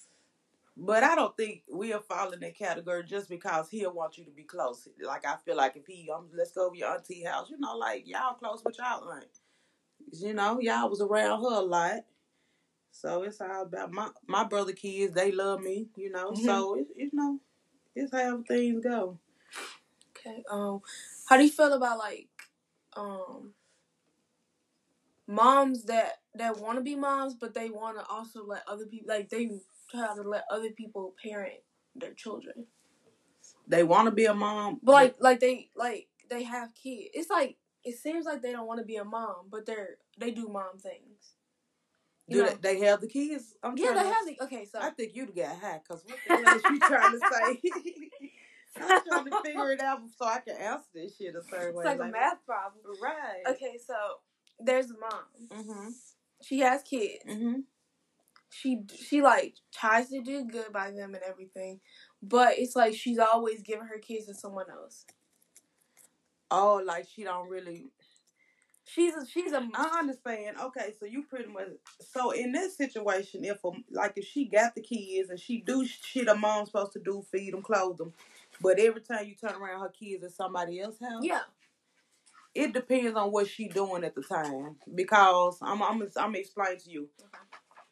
But 0.78 1.04
I 1.04 1.16
don't 1.16 1.36
think 1.38 1.64
we'll 1.70 2.00
fall 2.02 2.32
in 2.32 2.40
that 2.42 2.58
category 2.58 3.04
just 3.06 3.30
because 3.30 3.70
he'll 3.70 3.94
want 3.94 4.18
you 4.18 4.26
to 4.26 4.32
be 4.32 4.44
close. 4.44 4.88
Like 5.02 5.26
I 5.26 5.38
feel 5.46 5.58
like 5.58 5.78
if 5.78 5.86
he, 5.88 6.10
um, 6.14 6.30
let's 6.36 6.52
go 6.52 6.68
over 6.68 6.76
your 6.76 6.90
auntie 6.94 7.24
house, 7.24 7.50
you 7.50 7.58
know, 7.60 7.78
like 7.78 8.08
y'all 8.08 8.34
close 8.36 8.64
with 8.66 8.78
y'all 8.78 9.10
aunt. 9.10 9.26
You 10.14 10.34
know, 10.34 10.60
y'all 10.62 10.90
was 10.90 11.02
around 11.02 11.42
her 11.42 11.58
a 11.58 11.62
lot. 11.62 12.06
So 12.92 13.24
it's 13.24 13.42
all 13.42 13.64
about 13.64 13.92
my 13.92 14.10
my 14.28 14.44
brother 14.46 14.74
kids. 14.74 15.14
They 15.14 15.32
love 15.32 15.62
me, 15.62 15.88
you 15.96 16.12
know. 16.12 16.32
Mhm. 16.32 16.46
So 16.46 16.76
it, 16.76 16.88
you 16.96 17.10
know, 17.14 17.40
it's 17.96 18.12
how 18.14 18.44
things 18.48 18.84
go. 18.84 19.20
Okay. 20.12 20.44
Um, 20.50 20.82
how 21.30 21.38
do 21.38 21.44
you 21.44 21.52
feel 21.52 21.74
about 21.74 22.00
like, 22.00 22.30
um, 22.96 23.54
moms 25.28 25.86
that 25.86 26.20
that 26.36 26.58
want 26.60 26.78
to 26.78 26.84
be 26.84 26.96
moms, 26.96 27.34
but 27.36 27.54
they 27.54 27.70
want 27.70 27.98
to 27.98 28.06
also 28.08 28.46
let 28.46 28.64
other 28.68 28.86
people 28.86 29.10
like 29.14 29.30
they 29.30 29.50
try 29.90 30.16
to 30.16 30.22
let 30.22 30.46
other 30.50 30.72
people 30.72 31.14
parent 31.24 31.56
their 31.96 32.14
children, 32.14 32.66
They 33.68 33.84
want 33.84 34.08
to 34.08 34.12
be 34.12 34.26
a 34.26 34.34
mom, 34.34 34.80
but 34.84 34.94
like 34.94 35.16
like 35.20 35.40
they 35.40 35.70
like 35.76 36.08
they 36.30 36.44
have 36.44 36.74
kids. 36.76 37.10
It's 37.14 37.30
like 37.30 37.58
it 37.84 37.98
seems 37.98 38.26
like 38.26 38.42
they 38.42 38.52
don't 38.52 38.68
want 38.68 38.80
to 38.80 38.86
be 38.86 38.98
a 38.98 39.04
mom, 39.06 39.48
but 39.50 39.66
they're 39.66 39.98
they 40.20 40.32
do 40.32 40.48
mom 40.48 40.80
things. 40.80 41.36
do 42.30 42.38
You 42.38 42.44
know? 42.44 42.50
they, 42.62 42.76
they 42.76 42.86
have 42.86 43.02
the 43.02 43.08
kids? 43.08 43.54
I'm 43.64 43.78
Yeah, 43.78 43.94
they 43.94 44.02
to, 44.02 44.08
have 44.08 44.26
the 44.26 44.44
okay. 44.44 44.66
So 44.66 44.80
I 44.82 44.90
think 44.90 45.16
you'd 45.16 45.34
get 45.34 45.58
high 45.58 45.80
because 45.88 46.04
what 46.06 46.20
the 46.28 46.36
hell 46.36 46.56
is 46.56 46.64
you 46.70 46.80
trying 46.80 47.12
to 47.12 47.20
say? 47.20 47.62
I'm 48.82 49.02
trying 49.08 49.26
to 49.26 49.42
figure 49.44 49.72
it 49.72 49.80
out 49.82 50.02
so 50.18 50.26
I 50.26 50.40
can 50.40 50.58
answer 50.58 50.84
this 50.94 51.16
shit 51.16 51.36
a 51.36 51.44
certain 51.44 51.70
it's 51.70 51.78
way. 51.78 51.86
like 51.86 52.00
a 52.00 52.12
math 52.12 52.46
problem. 52.46 52.84
Right. 53.02 53.56
Okay, 53.56 53.78
so 53.86 53.96
there's 54.60 54.92
a 54.92 54.98
mom. 54.98 55.24
Mhm. 55.50 55.94
She 56.42 56.60
has 56.60 56.84
kids. 56.84 57.24
Mhm. 57.26 57.64
She 58.50 58.82
she 58.96 59.22
like 59.22 59.56
tries 59.74 60.10
to 60.10 60.22
do 60.22 60.46
good 60.46 60.72
by 60.74 60.92
them 60.92 61.14
and 61.16 61.24
everything, 61.28 61.82
but 62.24 62.54
it's 62.58 62.76
like 62.76 62.96
she's 62.96 63.20
always 63.20 63.62
giving 63.62 63.88
her 63.88 64.00
kids 64.00 64.28
to 64.28 64.34
someone 64.34 64.68
else. 64.72 65.06
Oh, 66.52 66.82
like 66.86 67.08
she 67.14 67.24
don't 67.24 67.50
really. 67.50 67.88
She's 68.88 69.14
a, 69.16 69.26
she's 69.26 69.52
a 69.52 69.68
I 69.76 70.00
understand. 70.00 70.58
Okay, 70.64 70.94
so 71.00 71.06
you 71.06 71.24
pretty 71.24 71.50
much. 71.52 71.68
So 72.02 72.32
in 72.32 72.52
this 72.52 72.78
situation, 72.78 73.44
if 73.44 73.64
a, 73.64 73.72
like 73.92 74.14
if 74.18 74.26
she 74.26 74.46
got 74.46 74.76
the 74.76 74.82
kids 74.82 75.30
and 75.30 75.40
she 75.40 75.62
do 75.62 75.86
shit 75.86 76.28
a 76.28 76.36
mom's 76.36 76.70
supposed 76.70 76.94
to 76.94 77.00
do, 77.00 77.26
feed 77.32 77.54
them, 77.54 77.64
clothe 77.64 77.98
them, 77.98 78.14
but 78.62 78.80
every 78.80 79.02
time 79.02 79.26
you 79.26 79.36
turn 79.36 79.62
around, 79.62 79.82
her 79.82 79.90
kids 79.90 80.24
at 80.24 80.32
somebody 80.32 80.80
else's 80.82 81.02
house. 81.02 81.24
yeah. 81.24 81.42
It 82.54 82.74
depends 82.74 83.18
on 83.18 83.32
what 83.32 83.48
she 83.48 83.68
doing 83.68 84.04
at 84.06 84.16
the 84.16 84.24
time 84.24 84.78
because 84.96 85.58
I'm 85.62 85.82
I'm 85.84 86.02
I'm 86.04 86.10
gonna 86.16 86.38
explain 86.40 86.78
to 86.80 86.90
you 86.92 87.10
Okay. 87.22 87.45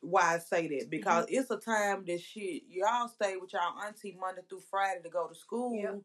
Why 0.03 0.35
I 0.35 0.39
say 0.39 0.67
that 0.67 0.89
because 0.89 1.25
it's 1.29 1.49
a 1.51 1.57
time 1.57 2.03
that 2.05 2.21
shit 2.21 2.63
y'all 2.69 3.07
stay 3.07 3.37
with 3.37 3.53
y'all 3.53 3.79
auntie 3.85 4.17
Monday 4.19 4.41
through 4.49 4.61
Friday 4.69 5.01
to 5.03 5.09
go 5.09 5.27
to 5.27 5.35
school. 5.35 5.75
Yep. 5.75 6.01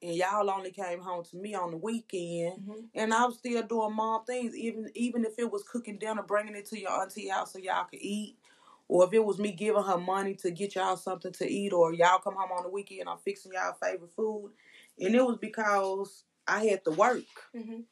And 0.00 0.14
y'all 0.14 0.48
only 0.48 0.70
came 0.70 1.00
home 1.00 1.24
to 1.24 1.36
me 1.36 1.56
on 1.56 1.72
the 1.72 1.76
weekend, 1.76 2.60
Mhm. 2.60 2.88
and 2.94 3.12
I 3.12 3.26
was 3.26 3.38
still 3.38 3.64
doing 3.64 3.94
mom 3.94 4.24
things, 4.24 4.54
even 4.56 4.88
even 4.94 5.24
if 5.24 5.36
it 5.40 5.50
was 5.50 5.64
cooking 5.64 5.98
dinner, 5.98 6.22
bringing 6.22 6.54
it 6.54 6.66
to 6.66 6.78
your 6.78 6.92
auntie 6.92 7.26
house 7.28 7.52
so 7.54 7.58
y'all 7.58 7.84
could 7.84 7.98
eat, 8.00 8.38
or 8.86 9.04
if 9.04 9.12
it 9.12 9.24
was 9.24 9.40
me 9.40 9.50
giving 9.50 9.82
her 9.82 9.98
money 9.98 10.34
to 10.36 10.52
get 10.52 10.76
y'all 10.76 10.96
something 10.96 11.32
to 11.32 11.50
eat, 11.50 11.72
or 11.72 11.92
y'all 11.92 12.20
come 12.20 12.36
home 12.36 12.52
on 12.52 12.62
the 12.62 12.68
weekend, 12.68 13.08
I'm 13.08 13.18
fixing 13.18 13.52
y'all 13.54 13.72
favorite 13.82 14.12
food, 14.14 14.52
and 15.00 15.16
it 15.16 15.24
was 15.26 15.38
because 15.38 16.22
I 16.46 16.64
had 16.66 16.84
to 16.84 16.92
work, 16.92 17.24
Mhm. 17.52 17.84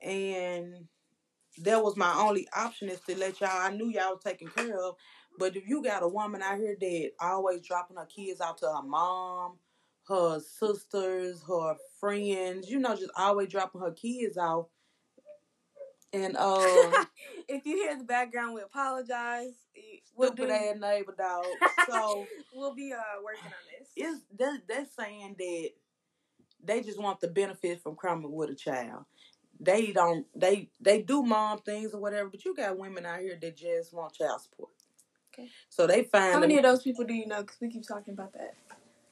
and 0.00 0.86
that 1.58 1.82
was 1.82 1.96
my 1.96 2.14
only 2.14 2.46
option 2.54 2.88
is 2.88 3.00
to 3.02 3.18
let 3.18 3.40
y'all. 3.40 3.50
I 3.50 3.70
knew 3.70 3.88
y'all 3.88 4.14
was 4.14 4.22
taken 4.24 4.48
care 4.48 4.78
of, 4.80 4.96
but 5.38 5.56
if 5.56 5.68
you 5.68 5.82
got 5.82 6.02
a 6.02 6.08
woman 6.08 6.42
out 6.42 6.58
here 6.58 6.76
that 6.78 7.10
always 7.20 7.62
dropping 7.62 7.96
her 7.96 8.06
kids 8.06 8.40
out 8.40 8.58
to 8.58 8.66
her 8.66 8.82
mom, 8.82 9.58
her 10.08 10.40
sisters, 10.40 11.42
her 11.48 11.76
friends, 12.00 12.70
you 12.70 12.78
know, 12.78 12.94
just 12.94 13.10
always 13.16 13.48
dropping 13.48 13.80
her 13.80 13.92
kids 13.92 14.38
out, 14.38 14.68
and 16.12 16.36
uh, 16.38 17.04
if 17.48 17.66
you 17.66 17.76
hear 17.76 17.96
the 17.96 18.04
background, 18.04 18.54
we 18.54 18.62
apologize. 18.62 19.54
We'll 20.16 20.32
stupid 20.32 20.48
do. 20.48 20.54
ass 20.54 20.76
neighbor 20.80 21.14
dog. 21.16 21.44
So 21.88 22.26
we'll 22.54 22.74
be 22.74 22.92
uh 22.92 23.22
working 23.24 23.46
on 23.46 23.52
this. 23.78 23.88
it's 23.96 24.20
that 24.38 24.60
that's 24.68 24.94
saying 24.94 25.36
that 25.38 25.70
they 26.62 26.82
just 26.82 27.00
want 27.00 27.20
the 27.20 27.28
benefit 27.28 27.82
from 27.82 27.96
coming 27.96 28.30
with 28.30 28.50
a 28.50 28.54
child. 28.54 29.04
They 29.60 29.92
don't 29.92 30.26
they 30.34 30.70
they 30.80 31.02
do 31.02 31.22
mom 31.22 31.58
things 31.60 31.92
or 31.94 32.00
whatever, 32.00 32.28
but 32.30 32.44
you 32.44 32.54
got 32.54 32.78
women 32.78 33.04
out 33.06 33.20
here 33.20 33.38
that 33.40 33.56
just 33.56 33.92
want 33.92 34.14
child 34.14 34.40
support. 34.42 34.70
Okay. 35.34 35.48
So 35.68 35.86
they 35.86 36.04
find 36.04 36.34
How 36.34 36.40
many 36.40 36.56
them- 36.56 36.64
of 36.64 36.70
those 36.72 36.82
people 36.82 37.04
do 37.04 37.14
you 37.14 37.26
know? 37.26 37.42
Because 37.42 37.58
we 37.60 37.70
keep 37.70 37.86
talking 37.86 38.14
about 38.14 38.32
that. 38.34 38.54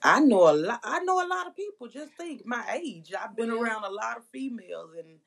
I 0.03 0.21
know 0.21 0.51
a 0.51 0.55
lot. 0.55 0.81
I 0.85 1.01
know 1.01 1.25
a 1.25 1.27
lot 1.27 1.47
of 1.47 1.57
people. 1.57 1.89
Just 1.89 2.13
think, 2.15 2.45
my 2.47 2.65
age. 2.81 3.13
I've 3.19 3.35
been 3.37 3.51
Yeah. 3.51 3.61
around 3.61 3.85
a 3.85 3.91
lot 3.91 4.17
of 4.19 4.25
females, 4.27 4.91
and 4.99 5.19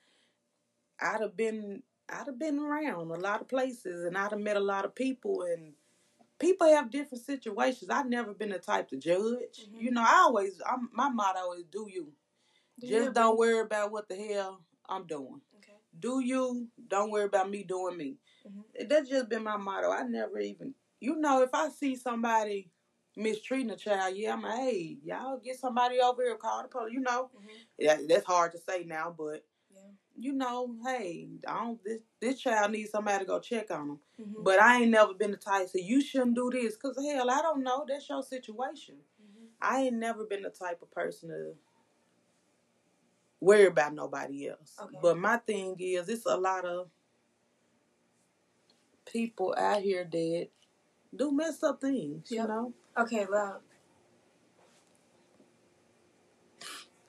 I'd 1.01 1.21
have 1.21 1.36
been, 1.36 1.84
I'd 2.08 2.27
have 2.27 2.39
been 2.39 2.60
around 2.60 3.12
a 3.12 3.15
lot 3.15 3.41
of 3.41 3.47
places, 3.47 4.05
and 4.05 4.17
I'd 4.17 4.32
have 4.32 4.39
met 4.39 4.58
a 4.58 4.62
lot 4.62 4.86
of 4.86 4.95
people, 4.95 5.41
and 5.43 5.73
people 6.39 6.67
have 6.67 6.91
different 6.91 7.23
situations. 7.25 7.89
I've 7.89 8.10
never 8.10 8.34
been 8.34 8.49
the 8.49 8.60
type 8.60 8.89
to 8.89 8.97
judge. 8.97 9.67
Mhm. 9.69 9.82
You 9.82 9.91
know, 9.91 10.01
I 10.03 10.17
always, 10.27 10.62
I'm, 10.65 10.89
my 10.93 11.10
motto 11.10 11.53
is, 11.53 11.65
do 11.65 11.88
you. 11.89 12.13
Do 12.79 12.88
Just 12.88 13.08
you? 13.08 13.13
don't 13.13 13.38
worry 13.38 13.60
about 13.60 13.91
what 13.91 14.08
the 14.08 14.15
hell 14.15 14.62
I'm 14.89 15.06
doing. 15.08 15.41
Okay. 15.58 15.73
Do 15.99 16.19
you? 16.21 16.67
Don't 16.88 17.12
worry 17.12 17.25
about 17.25 17.49
me 17.49 17.63
doing 17.63 17.97
me. 17.97 18.17
Mhm. 18.47 18.89
That's 18.89 19.10
just 19.10 19.30
been 19.30 19.43
my 19.43 19.58
motto. 19.58 19.91
I 19.91 20.04
never 20.04 20.39
even, 20.39 20.75
you 20.99 21.15
know, 21.17 21.41
if 21.43 21.54
I 21.54 21.69
see 21.69 21.95
somebody 21.95 22.71
mistreating 23.15 23.71
a 23.71 23.75
child, 23.75 24.15
yeah, 24.15 24.34
I'm 24.34 24.41
like, 24.43 24.60
hey, 24.60 24.97
y'all 25.04 25.38
get 25.39 25.60
somebody 25.60 25.99
over 25.99 26.23
here, 26.23 26.36
call 26.38 26.63
the 26.63 26.69
police. 26.69 26.93
You 26.93 27.02
know, 27.02 27.30
Mhm. 27.36 27.86
that, 27.88 28.08
that's 28.08 28.25
hard 28.25 28.52
to 28.54 28.58
say 28.60 28.84
now, 28.86 29.12
but 29.17 29.45
Yeah. 29.73 29.82
you 30.15 30.34
know, 30.34 30.75
hey, 30.86 31.30
I 31.47 31.60
don't. 31.63 31.84
This 31.84 32.02
this 32.19 32.39
child 32.39 32.71
needs 32.71 32.91
somebody 32.91 33.19
to 33.19 33.25
go 33.25 33.39
check 33.39 33.71
on 33.71 33.89
him. 33.89 33.99
Mhm. 34.19 34.43
But 34.43 34.60
I 34.62 34.82
ain't 34.82 34.91
never 34.91 35.13
been 35.13 35.32
the 35.32 35.38
type 35.38 35.63
to 35.63 35.69
say 35.69 35.82
you 35.82 36.02
shouldn't 36.02 36.36
do 36.36 36.49
this, 36.52 36.78
cause 36.78 36.97
hell, 36.97 37.30
I 37.30 37.41
don't 37.41 37.63
know. 37.63 37.86
That's 37.88 38.08
your 38.10 38.23
situation. 38.23 39.04
Mhm. 39.21 39.49
I 39.62 39.84
ain't 39.84 39.97
never 39.97 40.25
been 40.25 40.43
the 40.43 40.49
type 40.49 40.82
of 40.82 40.91
person 40.91 41.30
to 41.30 41.56
worry 43.41 43.67
about 43.67 43.93
nobody 43.93 44.49
else. 44.49 44.75
Okay. 44.82 44.97
But 45.02 45.17
my 45.17 45.38
thing 45.38 45.75
is, 45.80 46.10
it's 46.10 46.25
a 46.25 46.38
lot 46.38 46.65
of 46.65 46.89
people 49.06 49.56
out 49.58 49.82
here 49.82 50.08
that 50.12 50.49
do 51.15 51.32
mess 51.32 51.63
up 51.63 51.82
things, 51.82 52.30
you 52.32 52.45
know. 52.47 52.73
Okay, 52.97 53.25
loud. 53.25 53.62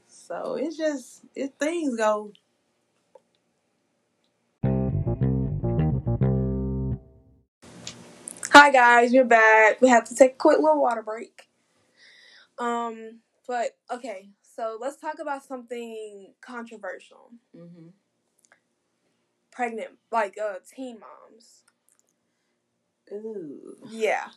So 0.06 0.56
it's 0.56 0.76
just 0.76 1.22
it 1.34 1.54
things 1.58 1.96
go. 1.96 2.32
Hi 8.52 8.70
guys, 8.70 9.12
we're 9.12 9.24
back. 9.24 9.80
We 9.80 9.88
have 9.88 10.04
to 10.08 10.14
take 10.14 10.32
a 10.32 10.36
quick 10.36 10.58
little 10.60 10.80
water 10.80 11.02
break. 11.02 11.48
Um, 12.58 13.20
but 13.48 13.76
okay, 13.90 14.28
so 14.56 14.78
let's 14.80 14.96
talk 14.96 15.18
about 15.20 15.44
something 15.44 16.32
controversial. 16.40 17.30
Mm-hmm. 17.56 17.88
Pregnant, 19.50 19.90
like 20.10 20.38
uh, 20.38 20.54
teen 20.74 20.98
moms. 21.00 21.64
Ooh, 23.12 23.76
Yeah. 23.90 24.28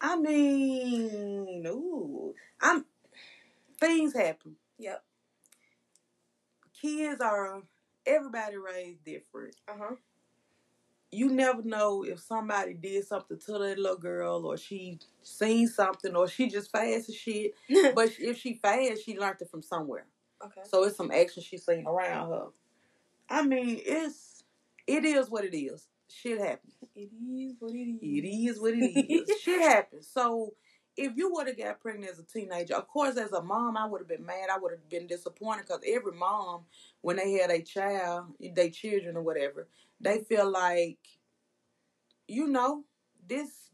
I 0.00 0.16
mean, 0.16 1.64
ooh, 1.66 2.34
I'm 2.60 2.84
things 3.80 4.14
happen. 4.14 4.56
Yep. 4.78 5.02
kids 6.80 7.20
are 7.20 7.62
everybody 8.06 8.56
raised 8.56 9.04
different. 9.04 9.54
Uh 9.68 9.74
huh. 9.78 9.94
You 11.12 11.28
never 11.28 11.62
know 11.62 12.04
if 12.04 12.20
somebody 12.20 12.74
did 12.74 13.06
something 13.06 13.38
to 13.38 13.52
that 13.52 13.78
little 13.78 13.98
girl, 13.98 14.46
or 14.46 14.56
she 14.56 14.98
seen 15.22 15.68
something, 15.68 16.16
or 16.16 16.26
she 16.28 16.48
just 16.48 16.72
fast 16.72 17.10
as 17.10 17.14
shit. 17.14 17.54
But 17.94 18.12
if 18.18 18.38
she 18.38 18.54
fast, 18.54 19.04
she 19.04 19.18
learned 19.18 19.42
it 19.42 19.50
from 19.50 19.62
somewhere. 19.62 20.06
okay. 20.44 20.62
So 20.64 20.84
it's 20.84 20.96
some 20.96 21.10
action 21.12 21.42
she 21.42 21.58
seen 21.58 21.86
around 21.86 22.30
her. 22.30 22.46
I 23.28 23.42
mean, 23.42 23.80
it's 23.84 24.44
it 24.86 25.04
is 25.04 25.30
what 25.30 25.44
it 25.44 25.56
is. 25.56 25.88
Shit 26.08 26.38
happens. 26.38 26.74
It 26.94 27.10
is 27.12 27.56
what 27.58 27.72
it 27.74 27.78
is. 27.78 28.00
It 28.02 28.26
is 28.28 28.60
what 28.60 28.74
it 28.74 28.78
is. 28.78 29.38
Shit 29.42 29.60
happens. 29.62 30.08
So 30.08 30.54
if 30.96 31.16
you 31.16 31.32
would 31.32 31.46
have 31.46 31.56
got 31.58 31.80
pregnant 31.80 32.12
as 32.12 32.18
a 32.18 32.24
teenager, 32.24 32.74
of 32.74 32.86
course, 32.88 33.16
as 33.16 33.32
a 33.32 33.42
mom, 33.42 33.76
I 33.78 33.86
would 33.86 34.02
have 34.02 34.08
been 34.08 34.26
mad. 34.26 34.50
I 34.52 34.58
would 34.58 34.72
have 34.72 34.88
been 34.90 35.06
disappointed 35.06 35.66
because 35.66 35.80
every 35.86 36.12
mom, 36.12 36.62
when 37.00 37.16
they 37.16 37.32
had 37.32 37.50
a 37.50 37.62
child, 37.62 38.26
their 38.54 38.70
children 38.70 39.16
or 39.16 39.22
whatever, 39.22 39.68
they 40.02 40.20
feel 40.24 40.50
like, 40.50 40.98
you 42.28 42.48
know, 42.48 42.84
this, 43.26 43.70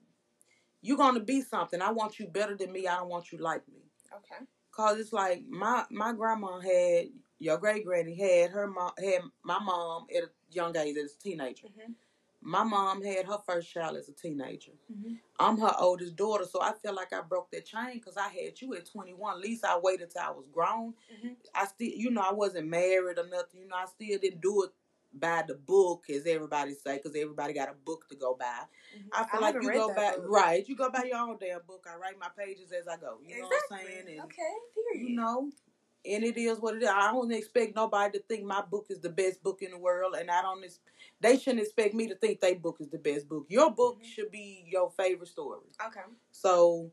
you're 0.83 0.97
gonna 0.99 1.21
be 1.21 1.43
something. 1.43 1.83
I 1.83 1.93
want 1.93 2.19
you 2.19 2.27
better 2.29 2.57
than 2.57 2.73
me. 2.73 2.87
I 2.87 2.97
don't 2.97 3.09
want 3.09 3.33
you 3.33 3.39
like 3.39 3.67
me. 3.69 3.83
Okay. 4.15 4.45
Cause 4.73 4.99
it's 5.01 5.13
like 5.13 5.45
my 5.49 5.85
my 5.91 6.13
grandma 6.13 6.61
had 6.61 7.09
your 7.41 7.59
great 7.59 7.85
granny 7.85 8.15
had 8.17 8.51
her 8.53 8.67
mom 8.69 8.93
had 8.99 9.23
my 9.45 9.59
mom 9.59 10.07
at 10.17 10.25
a 10.25 10.31
young 10.51 10.77
age 10.77 10.97
as 10.97 11.15
a 11.15 11.19
teenager. 11.19 11.69
Mhm. 11.69 11.95
My 12.41 12.63
mom 12.63 13.03
had 13.03 13.27
her 13.27 13.39
first 13.47 13.73
child 13.73 13.97
as 13.97 14.09
a 14.09 14.13
teenager. 14.13 14.73
Mhm. 14.93 15.19
I'm 15.41 15.59
her 15.59 15.75
oldest 15.79 16.17
daughter, 16.17 16.45
so 16.45 16.63
I 16.63 16.73
feel 16.75 16.95
like 16.95 17.13
I 17.13 17.23
broke 17.23 17.51
that 17.51 17.67
chain 17.67 17.95
because 17.95 18.17
I 18.17 18.29
had 18.29 18.61
you 18.61 18.75
at 18.75 18.87
21. 18.87 19.35
At 19.37 19.41
least 19.41 19.65
I 19.65 19.79
waited 19.79 20.11
till 20.11 20.23
I 20.23 20.31
was 20.31 20.47
grown. 20.49 20.95
Mhm. 21.13 21.37
I 21.55 21.67
still, 21.67 21.89
you 21.89 22.11
know, 22.11 22.23
I 22.23 22.33
wasn't 22.33 22.69
married 22.69 23.19
or 23.19 23.27
nothing. 23.27 23.61
You 23.63 23.69
know, 23.69 23.77
I 23.77 23.87
still 23.87 24.19
didn't 24.19 24.41
do 24.41 24.65
it 24.65 24.73
by 25.13 25.43
the 25.47 25.55
book, 25.55 26.05
as 26.11 26.27
everybody 26.27 26.75
say, 26.75 26.97
because 26.97 27.17
everybody 27.17 27.53
got 27.53 27.69
a 27.71 27.75
book 27.75 28.09
to 28.09 28.17
go 28.17 28.35
by. 28.39 28.65
Mhm. 28.97 29.09
I 29.13 29.25
feel 29.25 29.41
like 29.41 29.55
you 29.55 29.73
go 29.73 29.89
by 29.95 30.17
book. 30.17 30.25
right. 30.29 30.69
You 30.69 30.77
go 30.77 30.91
by 30.91 31.05
your 31.05 31.19
own 31.19 31.39
damn 31.39 31.61
book. 31.67 31.87
I 31.91 31.97
write 31.97 32.19
my 32.19 32.29
pages 32.37 32.73
as 32.73 32.87
I 32.87 32.97
go. 32.97 33.19
You 33.25 33.39
know 33.41 33.49
what 33.49 33.63
I'm 33.73 33.79
saying? 33.79 34.09
And 34.09 34.21
okay. 34.25 34.55
Period. 34.75 35.09
you 35.11 35.17
know, 35.17 35.51
and 36.05 36.25
it 36.25 36.37
is 36.37 36.59
what 36.61 36.77
it 36.77 36.83
is. 36.83 36.89
I 36.89 37.11
don't 37.13 37.33
expect 37.33 37.75
nobody 37.75 38.19
to 38.19 38.25
think 38.25 38.45
my 38.45 38.63
book 38.63 38.87
is 38.91 39.01
the 39.01 39.11
best 39.11 39.43
book 39.43 39.63
in 39.63 39.71
the 39.73 39.79
world, 39.79 40.15
and 40.15 40.31
I 40.31 40.43
don't. 40.43 40.65
They 41.21 41.39
shouldn't 41.39 41.63
expect 41.63 41.95
me 41.95 42.07
to 42.09 42.15
think 42.15 42.41
their 42.41 42.55
book 42.55 42.77
is 42.81 42.89
the 42.91 42.99
best 42.99 43.29
book. 43.29 43.47
Your 43.49 43.71
book 43.71 44.01
Mhm. 44.01 44.05
should 44.05 44.31
be 44.31 44.65
your 44.69 44.91
favorite 44.91 45.29
story. 45.29 45.67
Okay. 45.85 46.03
So 46.31 46.93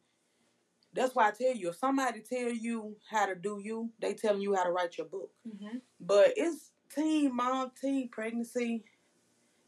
that's 0.93 1.13
why 1.13 1.27
I 1.27 1.31
tell 1.31 1.53
you, 1.53 1.69
if 1.69 1.75
somebody 1.75 2.21
tell 2.21 2.49
you 2.49 2.95
how 3.09 3.25
to 3.25 3.35
do 3.35 3.59
you, 3.59 3.91
they 3.99 4.13
telling 4.13 4.41
you 4.41 4.55
how 4.55 4.63
to 4.63 4.71
write 4.71 4.97
your 4.97 5.07
book. 5.07 5.31
Mm-hmm. 5.45 5.77
But 5.99 6.33
it's 6.37 6.71
teen 6.93 7.35
mom, 7.35 7.71
teen 7.79 8.09
pregnancy. 8.09 8.83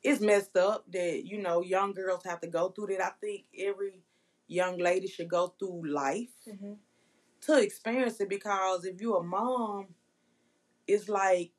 It's 0.03 0.21
messed 0.21 0.55
up 0.57 0.85
that 0.91 1.25
you 1.25 1.41
know 1.41 1.61
young 1.61 1.93
girls 1.93 2.23
have 2.25 2.39
to 2.41 2.47
go 2.47 2.69
through 2.69 2.87
that. 2.87 3.01
I 3.01 3.11
think 3.19 3.45
every 3.57 4.01
young 4.47 4.77
lady 4.77 5.07
should 5.07 5.27
go 5.29 5.53
through 5.59 5.91
life 5.91 6.29
Mm-hmm. 6.47 6.73
to 7.41 7.61
experience 7.61 8.19
it 8.21 8.29
because 8.29 8.85
if 8.85 9.01
you're 9.01 9.19
a 9.19 9.23
mom, 9.23 9.87
it's 10.87 11.09
like 11.09 11.51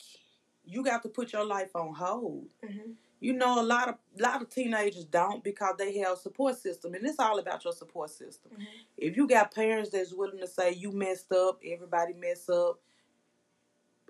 you 0.65 0.83
got 0.85 1.03
to 1.03 1.09
put 1.09 1.33
your 1.33 1.45
life 1.45 1.75
on 1.75 1.95
hold. 1.95 2.47
Mm-hmm. 2.65 2.93
You 3.21 3.33
know, 3.33 3.61
a 3.61 3.65
lot 3.65 3.89
of 3.89 3.97
lot 4.19 4.41
of 4.43 4.49
teenagers 4.49 5.05
don't 5.05 5.43
because 5.43 5.75
they 5.77 5.99
have 5.99 6.13
a 6.13 6.17
support 6.17 6.57
system, 6.57 6.95
and 6.95 7.05
it's 7.05 7.19
all 7.19 7.39
about 7.41 7.65
your 7.65 7.73
support 7.73 8.11
system. 8.11 8.53
Mhm. 8.57 8.67
If 8.97 9.17
you 9.17 9.27
got 9.27 9.53
parents 9.53 9.91
that's 9.91 10.13
willing 10.15 10.39
to 10.39 10.47
say 10.47 10.73
you 10.73 10.93
messed 10.93 11.33
up, 11.33 11.59
everybody 11.67 12.13
mess 12.15 12.49
up, 12.49 12.81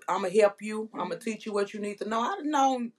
I'm 0.09 0.23
gonna 0.23 0.33
help 0.41 0.61
you. 0.61 0.89
I'm 0.93 1.09
gonna 1.09 1.17
Mhm. 1.17 1.23
teach 1.23 1.45
you 1.45 1.53
what 1.53 1.73
you 1.73 1.79
need 1.79 1.99
to 1.99 2.09
know. 2.09 2.21
I've 2.21 2.45
known 2.45 2.93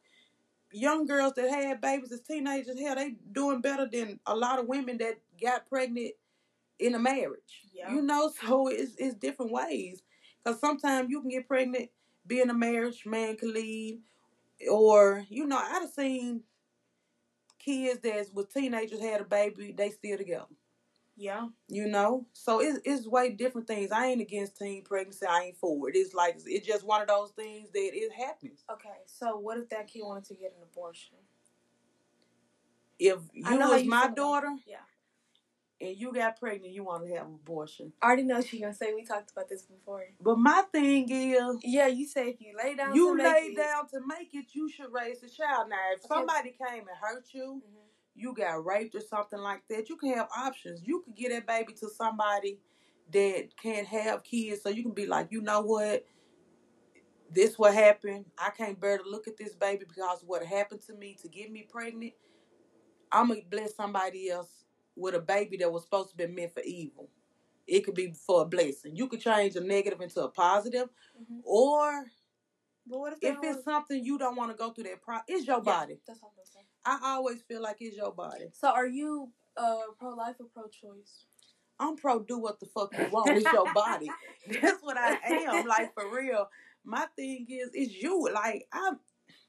young 0.72 1.06
girls 1.06 1.34
that 1.34 1.50
had 1.50 1.80
babies 1.80 2.12
as 2.12 2.20
teenagers. 2.22 2.78
Hell, 2.78 2.94
they 2.96 3.12
doing 3.32 3.60
better 3.60 3.86
than 3.86 4.20
a 4.26 4.36
lot 4.36 4.58
of 4.58 4.66
women 4.68 4.98
that 4.98 5.20
got 5.40 5.66
pregnant 5.66 6.14
in 6.78 6.94
a 6.94 6.98
marriage. 6.98 7.62
Yeah. 7.72 7.94
You 7.94 8.02
know, 8.02 8.30
so 8.42 8.68
it's 8.68 8.96
it's 8.96 9.16
different 9.16 9.52
ways. 9.52 10.02
Cause 10.44 10.60
sometimes 10.60 11.10
you 11.10 11.20
can 11.20 11.30
get 11.30 11.48
pregnant, 11.48 11.90
be 12.26 12.40
in 12.40 12.50
a 12.50 12.54
marriage, 12.54 13.04
man 13.06 13.36
can 13.36 13.52
leave, 13.52 14.00
or 14.70 15.24
you 15.28 15.46
know, 15.46 15.58
I've 15.58 15.90
seen 15.90 16.44
kids 17.58 18.00
that 18.00 18.26
was 18.34 18.46
teenagers 18.46 19.00
had 19.00 19.20
a 19.20 19.24
baby, 19.24 19.72
they 19.72 19.90
still 19.90 20.16
together. 20.18 20.46
Yeah. 21.16 21.48
You 21.68 21.86
know, 21.86 22.26
so 22.32 22.60
it's 22.60 22.78
it's 22.84 23.06
way 23.06 23.30
different 23.30 23.66
things. 23.66 23.92
I 23.92 24.06
ain't 24.06 24.20
against 24.22 24.58
teen 24.58 24.82
pregnancy. 24.82 25.26
I 25.26 25.44
ain't 25.46 25.58
for 25.58 25.88
it. 25.90 25.96
It's 25.96 26.14
like 26.14 26.38
it's 26.46 26.66
just 26.66 26.84
one 26.84 27.02
of 27.02 27.08
those 27.08 27.30
things 27.32 27.70
that 27.72 27.90
it 27.92 28.12
happens. 28.12 28.64
Okay. 28.70 28.88
So 29.06 29.36
what 29.38 29.58
if 29.58 29.68
that 29.70 29.88
kid 29.88 30.02
wanted 30.04 30.24
to 30.26 30.34
get 30.34 30.54
an 30.56 30.62
abortion? 30.62 31.16
If 32.98 33.18
you 33.34 33.58
was 33.58 33.82
you 33.82 33.90
my 33.90 34.08
daughter 34.08 34.54
Yeah. 34.66 34.78
and 35.80 35.96
you 35.96 36.12
got 36.12 36.38
pregnant, 36.38 36.72
you 36.74 36.84
want 36.84 37.06
to 37.06 37.14
have 37.14 37.26
an 37.26 37.34
abortion. 37.34 37.92
I 38.02 38.06
already 38.06 38.24
know 38.24 38.40
she 38.42 38.60
gonna 38.60 38.74
say 38.74 38.94
we 38.94 39.04
talked 39.04 39.30
about 39.32 39.48
this 39.48 39.62
before. 39.62 40.04
But 40.20 40.38
my 40.38 40.62
thing 40.72 41.08
is, 41.10 41.56
Yeah, 41.62 41.86
you 41.88 42.06
say 42.06 42.30
if 42.30 42.40
you 42.40 42.56
lay 42.56 42.74
down, 42.76 42.94
you 42.94 43.08
to 43.10 43.14
make 43.14 43.24
lay 43.34 43.40
it- 43.52 43.56
down 43.56 43.88
to 43.88 44.00
make 44.06 44.34
it, 44.34 44.46
you 44.54 44.68
should 44.70 44.92
raise 44.92 45.20
the 45.20 45.28
child. 45.30 45.68
Now, 45.70 45.76
if 45.92 46.00
Okay. 46.00 46.08
somebody 46.08 46.50
came 46.52 46.88
and 46.88 46.96
hurt 47.00 47.26
you, 47.32 47.62
Mhm. 47.66 47.89
You 48.20 48.34
got 48.34 48.64
raped 48.64 48.94
or 48.94 49.00
something 49.00 49.40
like 49.40 49.62
that, 49.68 49.88
you 49.88 49.96
can 49.96 50.14
have 50.14 50.28
options. 50.36 50.82
You 50.84 51.02
could 51.02 51.16
get 51.16 51.30
that 51.30 51.46
baby 51.46 51.72
to 51.74 51.88
somebody 51.88 52.58
that 53.12 53.48
can't 53.60 53.86
have 53.86 54.22
kids, 54.22 54.62
so 54.62 54.68
you 54.68 54.82
can 54.82 54.92
be 54.92 55.06
like, 55.06 55.28
you 55.30 55.40
know 55.40 55.62
what, 55.62 56.06
this 57.32 57.58
what 57.58 57.74
happened. 57.74 58.24
I 58.38 58.50
can't 58.50 58.80
bear 58.80 58.98
to 58.98 59.08
look 59.08 59.28
at 59.28 59.36
this 59.36 59.54
baby 59.54 59.84
because 59.88 60.22
what 60.26 60.44
happened 60.44 60.82
to 60.86 60.94
me 60.94 61.16
to 61.22 61.28
get 61.28 61.50
me 61.50 61.66
pregnant. 61.68 62.12
I'm 63.12 63.28
gonna 63.28 63.40
bless 63.50 63.74
somebody 63.74 64.30
else 64.30 64.64
with 64.96 65.14
a 65.14 65.20
baby 65.20 65.56
that 65.58 65.72
was 65.72 65.84
supposed 65.84 66.10
to 66.10 66.16
be 66.16 66.26
meant 66.26 66.54
for 66.54 66.62
evil. 66.62 67.08
It 67.66 67.80
could 67.80 67.94
be 67.94 68.12
for 68.12 68.42
a 68.42 68.44
blessing. 68.44 68.96
You 68.96 69.08
could 69.08 69.20
change 69.20 69.56
a 69.56 69.60
negative 69.60 70.00
into 70.00 70.22
a 70.22 70.28
positive, 70.28 70.88
Mhm. 71.20 71.40
or 71.44 72.06
But 72.90 72.98
what 72.98 73.12
if 73.12 73.18
if 73.22 73.36
it's 73.42 73.64
something 73.64 74.04
you 74.04 74.18
don't 74.18 74.36
want 74.36 74.50
to 74.50 74.56
go 74.56 74.70
through 74.72 74.84
that 74.84 75.00
pro, 75.00 75.18
it's 75.28 75.46
your 75.46 75.58
Yeah, 75.58 75.62
body. 75.62 76.00
That's 76.06 76.20
all 76.22 76.32
I'm 76.36 76.44
saying. 76.44 76.66
I 76.84 76.98
always 77.14 77.42
feel 77.42 77.62
like 77.62 77.76
it's 77.80 77.96
your 77.96 78.12
body. 78.12 78.46
So 78.52 78.68
are 78.68 78.86
you 78.86 79.30
uh 79.56 79.76
pro 79.98 80.10
life 80.10 80.36
or 80.40 80.46
pro 80.52 80.64
choice? 80.64 81.26
I'm 81.78 81.96
pro 81.96 82.20
do 82.20 82.38
what 82.38 82.60
the 82.60 82.66
fuck 82.66 82.92
you 82.98 83.08
want. 83.10 83.36
It's 83.38 83.52
your 83.52 83.72
body. 83.72 84.10
That's 84.62 84.82
what 84.82 84.98
I 84.98 85.18
am. 85.24 85.66
Like 85.66 85.94
for 85.94 86.14
real. 86.14 86.48
My 86.84 87.06
thing 87.16 87.46
is, 87.48 87.70
it's 87.74 87.94
you. 87.94 88.28
Like 88.32 88.66
I, 88.72 88.92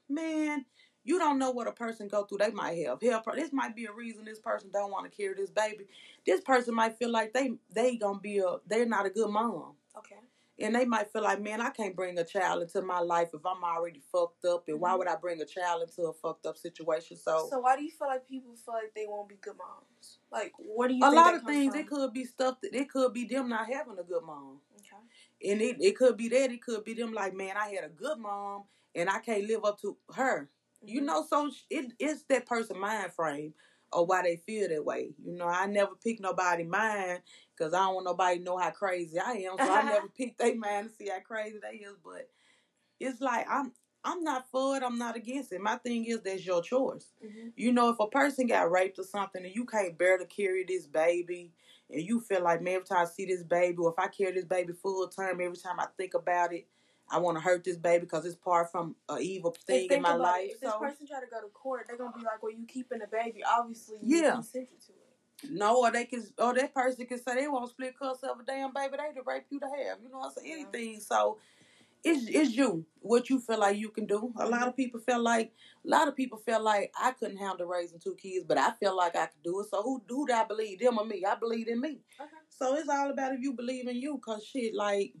man, 0.08 0.64
you 1.04 1.18
don't 1.18 1.38
know 1.38 1.50
what 1.50 1.66
a 1.66 1.72
person 1.72 2.08
go 2.08 2.24
through. 2.24 2.38
They 2.38 2.50
might 2.50 2.78
have 2.86 3.02
help. 3.02 3.24
This 3.34 3.52
might 3.52 3.74
be 3.74 3.86
a 3.86 3.92
reason 3.92 4.24
this 4.24 4.38
person 4.38 4.70
don't 4.72 4.90
want 4.90 5.10
to 5.10 5.16
carry 5.16 5.34
this 5.34 5.50
baby. 5.50 5.86
This 6.24 6.40
person 6.40 6.74
might 6.74 6.98
feel 6.98 7.10
like 7.10 7.32
they 7.32 7.52
they 7.74 7.96
gonna 7.96 8.20
be 8.20 8.38
a 8.38 8.56
they're 8.66 8.86
not 8.86 9.06
a 9.06 9.10
good 9.10 9.30
mom. 9.30 9.74
Okay. 9.98 10.16
And 10.62 10.74
they 10.74 10.84
might 10.84 11.12
feel 11.12 11.22
like, 11.22 11.40
man, 11.40 11.60
I 11.60 11.70
can't 11.70 11.96
bring 11.96 12.18
a 12.18 12.24
child 12.24 12.62
into 12.62 12.82
my 12.82 13.00
life 13.00 13.30
if 13.34 13.44
I'm 13.44 13.64
already 13.64 14.00
fucked 14.12 14.44
up. 14.44 14.64
And 14.68 14.80
why 14.80 14.94
would 14.94 15.08
I 15.08 15.16
bring 15.16 15.40
a 15.42 15.44
child 15.44 15.82
into 15.82 16.02
a 16.02 16.12
fucked 16.12 16.46
up 16.46 16.56
situation? 16.56 17.16
So, 17.16 17.48
So 17.50 17.58
why 17.58 17.76
do 17.76 17.82
you 17.82 17.90
feel 17.90 18.06
like 18.08 18.28
people 18.28 18.54
feel 18.54 18.74
like 18.74 18.92
they 18.94 19.06
won't 19.08 19.28
be 19.28 19.36
good 19.40 19.56
moms? 19.58 20.18
Like 20.30 20.52
what 20.58 20.88
do 20.88 20.94
you? 20.94 21.04
a 21.04 21.10
lot 21.10 21.34
of 21.34 21.42
things, 21.42 21.72
from? 21.72 21.80
it 21.80 21.86
could 21.88 22.12
be 22.12 22.24
stuff 22.24 22.60
that 22.62 22.74
it 22.74 22.88
could 22.90 23.12
be 23.12 23.24
them 23.24 23.48
not 23.48 23.66
having 23.72 23.98
a 23.98 24.04
good 24.04 24.22
mom. 24.22 24.60
Okay. 24.76 25.50
And 25.50 25.60
it, 25.60 25.76
it 25.80 25.96
could 25.96 26.16
be 26.16 26.28
that. 26.28 26.52
It 26.52 26.62
could 26.62 26.84
be 26.84 26.94
them 26.94 27.12
like, 27.12 27.34
man, 27.34 27.56
I 27.56 27.68
had 27.70 27.84
a 27.84 27.88
good 27.88 28.18
mom 28.18 28.64
and 28.94 29.10
I 29.10 29.18
can't 29.18 29.46
live 29.46 29.64
up 29.64 29.80
to 29.80 29.96
her. 30.14 30.48
You 30.84 31.00
Mhm. 31.00 31.06
know, 31.06 31.26
so 31.28 31.50
it, 31.70 31.92
it's 31.98 32.22
that 32.24 32.46
person 32.46 32.78
mind 32.78 33.12
frame 33.12 33.54
or 33.92 34.06
why 34.06 34.22
they 34.22 34.36
feel 34.36 34.68
that 34.68 34.84
way. 34.84 35.10
You 35.24 35.32
know, 35.36 35.46
I 35.46 35.66
never 35.66 35.92
pick 36.02 36.20
nobody 36.20 36.64
mind 36.64 37.20
because 37.56 37.74
I 37.74 37.78
don't 37.78 37.94
want 37.94 38.06
nobody 38.06 38.38
to 38.38 38.44
know 38.44 38.56
how 38.58 38.70
crazy 38.70 39.18
I 39.18 39.32
am. 39.32 39.58
So 39.58 39.70
I 39.72 39.82
never 39.90 40.08
pick 40.08 40.36
their 40.38 40.54
mind 40.56 40.88
to 40.88 40.94
see 40.94 41.08
how 41.08 41.20
crazy 41.20 41.58
they 41.62 41.78
is. 41.78 41.96
But 42.04 42.28
it's 43.00 43.20
like 43.20 43.46
I'm 43.48 43.72
I'm 44.04 44.24
not 44.24 44.50
for 44.50 44.76
it. 44.76 44.82
I'm 44.82 44.98
not 44.98 45.16
against 45.16 45.52
it. 45.52 45.60
My 45.60 45.76
thing 45.76 46.04
is 46.06 46.20
that's 46.22 46.44
your 46.44 46.62
choice. 46.62 47.12
Mhm. 47.24 47.52
You 47.56 47.72
know, 47.72 47.90
if 47.90 48.00
a 48.00 48.08
person 48.08 48.46
got 48.46 48.70
raped 48.70 48.98
or 48.98 49.04
something 49.04 49.44
and 49.44 49.54
you 49.54 49.64
can't 49.64 49.96
bear 49.96 50.18
to 50.18 50.26
carry 50.26 50.64
this 50.64 50.86
baby 50.86 51.52
and 51.88 52.02
you 52.02 52.20
feel 52.20 52.42
like, 52.42 52.62
man, 52.62 52.76
every 52.76 52.86
time 52.86 53.06
I 53.06 53.10
see 53.10 53.26
this 53.26 53.44
baby 53.44 53.76
or 53.78 53.90
if 53.92 53.98
I 53.98 54.08
carry 54.08 54.32
this 54.32 54.44
baby 54.44 54.72
full 54.72 55.06
term, 55.08 55.40
every 55.40 55.56
time 55.56 55.78
I 55.78 55.86
think 55.96 56.14
about 56.14 56.52
it, 56.52 56.66
I 57.12 57.18
want 57.18 57.36
to 57.36 57.42
hurt 57.42 57.62
this 57.62 57.76
baby 57.76 58.00
because 58.00 58.24
it's 58.24 58.36
part 58.36 58.72
from 58.72 58.96
an 59.08 59.20
evil 59.20 59.54
thing 59.66 59.88
in 59.90 60.02
my 60.02 60.14
life. 60.14 60.46
It. 60.46 60.52
If 60.54 60.60
this 60.60 60.72
person 60.80 61.06
try 61.06 61.20
to 61.20 61.26
go 61.26 61.40
to 61.40 61.48
court, 61.48 61.84
they're 61.86 61.98
gonna 61.98 62.16
be 62.16 62.24
like, 62.24 62.42
"Well, 62.42 62.52
you 62.52 62.66
keeping 62.66 63.00
the 63.00 63.06
baby? 63.06 63.44
Obviously, 63.44 63.98
you 64.02 64.22
Yeah. 64.22 64.32
consented 64.32 64.80
to 64.86 64.92
it." 64.92 65.02
no, 65.50 65.84
or 65.84 65.90
they 65.90 66.04
can, 66.04 66.24
or 66.38 66.54
that 66.54 66.74
person 66.74 67.06
can 67.06 67.18
say 67.18 67.34
they 67.34 67.48
won't 67.48 67.68
split 67.68 67.98
cuss 67.98 68.22
of 68.22 68.40
a 68.40 68.44
damn 68.44 68.72
baby 68.72 68.96
they 68.96 69.14
to 69.14 69.22
rape 69.26 69.44
you 69.50 69.60
to 69.60 69.66
have. 69.66 69.98
You 70.02 70.08
know 70.08 70.18
what 70.18 70.26
I'm 70.26 70.32
saying? 70.32 70.48
Yeah. 70.48 70.54
Anything. 70.62 71.00
So, 71.00 71.38
it's, 72.04 72.26
it's 72.28 72.56
you, 72.56 72.84
what 73.00 73.30
you 73.30 73.38
feel 73.38 73.58
like 73.58 73.76
you 73.76 73.88
can 73.90 74.06
do. 74.06 74.32
A 74.38 74.46
lot 74.46 74.62
of 74.62 74.68
mm-hmm. 74.68 74.76
people 74.76 75.00
feel 75.00 75.20
like, 75.20 75.52
a 75.84 75.88
lot 75.88 76.08
of 76.08 76.16
people 76.16 76.38
feel 76.38 76.62
like 76.62 76.92
I 77.00 77.12
couldn't 77.12 77.36
handle 77.36 77.66
raising 77.66 78.00
two 78.00 78.16
kids, 78.16 78.44
but 78.46 78.58
I 78.58 78.72
feel 78.72 78.96
like 78.96 79.14
I 79.14 79.26
could 79.26 79.42
do 79.42 79.60
it. 79.60 79.68
So, 79.70 79.82
who, 79.82 80.02
who 80.08 80.26
do 80.26 80.32
I 80.32 80.44
believe, 80.44 80.80
them 80.80 80.98
or 80.98 81.04
me? 81.04 81.24
I 81.24 81.36
believe 81.36 81.68
in 81.68 81.80
me. 81.80 82.00
Okay. 82.20 82.30
So 82.48 82.76
it's 82.76 82.88
all 82.88 83.10
about 83.10 83.32
if 83.32 83.40
you 83.40 83.54
believe 83.54 83.88
in 83.88 83.96
you, 83.96 84.18
cause 84.18 84.44
shit, 84.44 84.74
like 84.74 85.14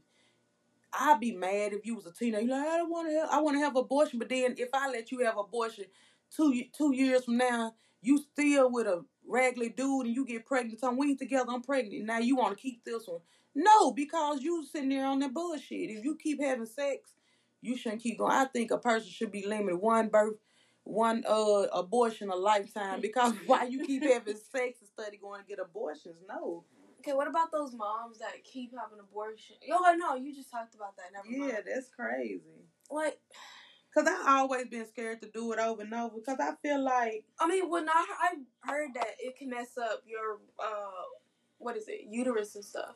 I'd 0.92 1.20
be 1.20 1.32
mad 1.32 1.72
if 1.72 1.84
you 1.86 1.94
was 1.94 2.06
a 2.06 2.12
teenager. 2.12 2.46
You're 2.46 2.56
like, 2.58 2.68
I 2.68 2.76
don't 2.78 2.90
want 2.90 3.08
to 3.08 3.14
have, 3.14 3.28
I 3.30 3.40
want 3.40 3.56
to 3.56 3.60
have 3.60 3.76
abortion. 3.76 4.18
But 4.18 4.28
then 4.28 4.54
if 4.58 4.68
I 4.74 4.90
let 4.90 5.10
you 5.10 5.24
have 5.24 5.38
abortion 5.38 5.84
two 6.34 6.62
two 6.76 6.94
years 6.94 7.24
from 7.24 7.38
now, 7.38 7.74
you 8.00 8.18
still 8.32 8.70
with 8.70 8.86
a 8.86 9.04
regular 9.26 9.68
dude 9.68 10.06
and 10.06 10.14
you 10.14 10.26
get 10.26 10.46
pregnant. 10.46 10.80
So 10.80 10.92
we 10.92 11.10
ain't 11.10 11.18
together. 11.18 11.50
I'm 11.50 11.62
pregnant. 11.62 12.04
Now 12.04 12.18
you 12.18 12.36
want 12.36 12.56
to 12.56 12.62
keep 12.62 12.84
this 12.84 13.06
one? 13.06 13.20
No, 13.54 13.92
because 13.92 14.42
you 14.42 14.64
sitting 14.64 14.88
there 14.88 15.06
on 15.06 15.18
that 15.20 15.34
bullshit. 15.34 15.90
If 15.90 16.04
you 16.04 16.16
keep 16.16 16.40
having 16.40 16.66
sex, 16.66 17.12
you 17.60 17.76
shouldn't 17.76 18.02
keep 18.02 18.18
going. 18.18 18.32
I 18.32 18.46
think 18.46 18.70
a 18.70 18.78
person 18.78 19.10
should 19.10 19.30
be 19.32 19.46
limited 19.46 19.76
one 19.76 20.08
birth, 20.08 20.36
one 20.84 21.24
uh 21.28 21.66
abortion 21.72 22.30
a 22.30 22.36
lifetime. 22.36 23.00
Because 23.02 23.34
why 23.46 23.64
you 23.64 23.84
keep 23.84 24.02
having 24.02 24.36
sex 24.36 24.78
instead 24.80 25.14
of 25.14 25.20
going 25.20 25.42
to 25.42 25.46
get 25.46 25.58
abortions? 25.58 26.16
No. 26.28 26.64
Okay, 27.02 27.14
what 27.14 27.26
about 27.26 27.50
those 27.50 27.74
moms 27.74 28.20
that 28.20 28.44
keep 28.44 28.72
having 28.78 29.00
abortion? 29.00 29.56
Yo, 29.66 29.76
I 29.84 29.96
know 29.96 30.14
you 30.14 30.32
just 30.32 30.52
talked 30.52 30.76
about 30.76 30.96
that. 30.96 31.06
Never 31.12 31.26
Yeah, 31.28 31.54
mind. 31.54 31.64
that's 31.66 31.88
crazy. 31.88 32.40
Like, 32.88 33.18
Cause 33.92 34.06
I've 34.06 34.26
always 34.26 34.68
been 34.68 34.86
scared 34.86 35.20
to 35.20 35.28
do 35.28 35.52
it 35.52 35.58
over 35.58 35.82
and 35.82 35.92
over. 35.92 36.18
Cause 36.20 36.38
I 36.40 36.52
feel 36.62 36.82
like 36.82 37.24
I 37.38 37.46
mean, 37.46 37.68
when 37.68 37.88
I 37.90 38.06
I 38.20 38.70
heard 38.70 38.90
that 38.94 39.16
it 39.18 39.36
can 39.36 39.50
mess 39.50 39.76
up 39.76 40.02
your 40.06 40.38
uh, 40.58 41.02
what 41.58 41.76
is 41.76 41.88
it, 41.88 42.06
uterus 42.08 42.54
and 42.54 42.64
stuff. 42.64 42.94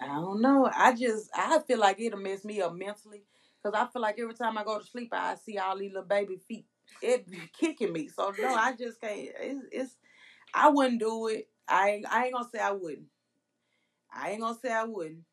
I 0.00 0.06
don't 0.06 0.40
know. 0.40 0.70
I 0.74 0.94
just 0.94 1.30
I 1.34 1.58
feel 1.66 1.80
like 1.80 2.00
it'll 2.00 2.18
mess 2.18 2.46
me 2.46 2.62
up 2.62 2.74
mentally. 2.74 3.24
Cause 3.62 3.74
I 3.74 3.86
feel 3.92 4.00
like 4.00 4.18
every 4.18 4.32
time 4.32 4.56
I 4.56 4.64
go 4.64 4.78
to 4.78 4.84
sleep, 4.86 5.10
I 5.12 5.34
see 5.34 5.58
all 5.58 5.76
these 5.76 5.92
little 5.92 6.08
baby 6.08 6.38
feet. 6.48 6.64
It 7.02 7.30
be 7.30 7.42
kicking 7.52 7.92
me. 7.92 8.08
So 8.08 8.32
no, 8.38 8.54
I 8.54 8.72
just 8.72 9.02
can't. 9.02 9.28
It's, 9.38 9.66
it's 9.70 9.96
I 10.54 10.70
wouldn't 10.70 11.00
do 11.00 11.26
it. 11.26 11.49
I 11.70 11.90
ain't, 11.90 12.06
I 12.12 12.24
ain't 12.26 12.34
gonna 12.34 12.48
say 12.52 12.60
I 12.60 12.72
wouldn't. 12.72 13.06
I 14.12 14.30
ain't 14.30 14.40
gonna 14.40 14.58
say 14.62 14.72
I 14.72 14.84
wouldn't. 14.84 15.24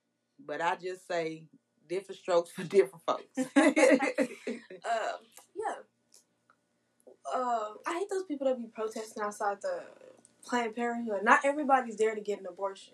But 0.45 0.61
I 0.61 0.75
just 0.75 1.07
say 1.07 1.45
different 1.87 2.19
strokes 2.21 2.51
for 2.55 2.63
different 2.63 3.03
folks. 3.05 3.37
Um, 4.85 5.19
yeah. 5.55 5.75
Uh, 7.33 7.69
I 7.85 7.99
hate 7.99 8.09
those 8.09 8.23
people 8.23 8.47
that 8.47 8.57
be 8.61 8.67
protesting 8.67 9.21
outside 9.23 9.57
the 9.61 9.83
Planned 10.45 10.75
Parenthood. 10.75 11.23
Not 11.23 11.43
everybody's 11.43 11.97
there 11.97 12.15
to 12.15 12.21
get 12.21 12.39
an 12.39 12.45
abortion. 12.47 12.93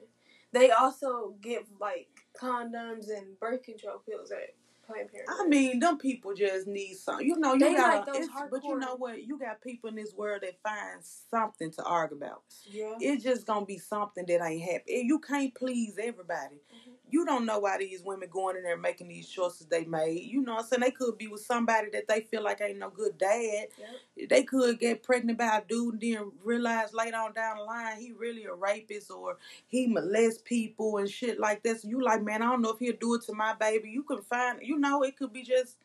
They 0.52 0.72
also 0.72 1.36
give 1.42 1.64
like 1.80 2.08
condoms 2.40 3.10
and 3.10 3.40
birth 3.40 3.64
control 3.64 4.00
pills 4.08 4.32
at 4.32 4.56
Planned 4.86 5.12
Parenthood. 5.12 5.36
I 5.46 5.48
mean, 5.48 5.80
them 5.80 5.98
people 5.98 6.34
just 6.34 6.68
need 6.68 6.96
some. 6.96 7.22
You 7.22 7.38
know, 7.38 7.54
you 7.54 7.60
They 7.60 7.74
got. 7.74 8.08
like 8.08 8.14
those 8.14 8.28
but 8.52 8.64
you 8.64 8.78
know 8.78 8.96
what? 8.96 9.24
You 9.24 9.38
got 9.40 9.62
people 9.62 9.90
in 9.90 9.96
this 9.96 10.14
world 10.14 10.42
that 10.44 10.62
find 10.62 11.00
something 11.30 11.72
to 11.72 11.84
argue 11.84 12.18
about. 12.18 12.44
yeah. 12.66 12.96
It's 13.00 13.24
just 13.24 13.46
gonna 13.48 13.66
be 13.66 13.78
something 13.78 14.26
that 14.28 14.44
ain't 14.46 14.62
happy. 14.64 15.04
You 15.06 15.20
can't 15.20 15.54
please 15.56 15.98
everybody. 15.98 16.62
Mhm. 16.74 16.93
You 17.14 17.26
don't 17.26 17.46
know 17.46 17.60
why 17.60 17.78
these 17.78 18.02
women 18.02 18.28
going 18.32 18.58
in 18.58 18.64
there 18.64 18.76
making 18.76 19.08
these 19.08 19.30
choices 19.30 19.68
they 19.68 19.86
made. 19.86 20.24
You 20.24 20.42
know 20.42 20.56
what 20.56 20.64
I'm 20.64 20.68
saying? 20.68 20.82
They 20.82 20.90
could 20.90 21.16
be 21.16 21.28
with 21.28 21.46
somebody 21.46 21.90
that 21.94 22.08
they 22.08 22.22
feel 22.22 22.42
like 22.42 22.60
ain't 22.60 22.80
no 22.80 22.90
good 22.90 23.20
dad. 23.20 23.68
Yep. 24.18 24.30
They 24.30 24.42
could 24.42 24.80
get 24.80 25.04
pregnant 25.04 25.38
by 25.38 25.60
a 25.60 25.62
dude 25.64 25.94
and 25.94 26.02
then 26.02 26.32
realize 26.44 26.92
later 26.92 27.18
on 27.18 27.34
down 27.34 27.58
the 27.58 27.64
line 27.66 28.00
he 28.00 28.14
really 28.14 28.46
a 28.46 28.54
rapist 28.56 29.12
or 29.12 29.38
he 29.68 29.86
molests 29.86 30.42
people 30.44 30.98
and 30.98 31.08
shit 31.08 31.40
like 31.40 31.62
this. 31.62 31.86
You 31.86 32.04
like, 32.04 32.24
man, 32.24 32.42
I 32.42 32.50
don't 32.50 32.64
know 32.64 32.72
if 32.72 32.80
he'll 32.80 32.96
do 33.00 33.14
it 33.14 33.22
to 33.28 33.34
my 33.36 33.54
baby. 33.54 33.92
You 33.92 34.02
can 34.02 34.24
find, 34.24 34.58
you 34.64 34.80
know, 34.80 35.04
it 35.04 35.16
could 35.16 35.32
be 35.32 35.44
just 35.44 35.78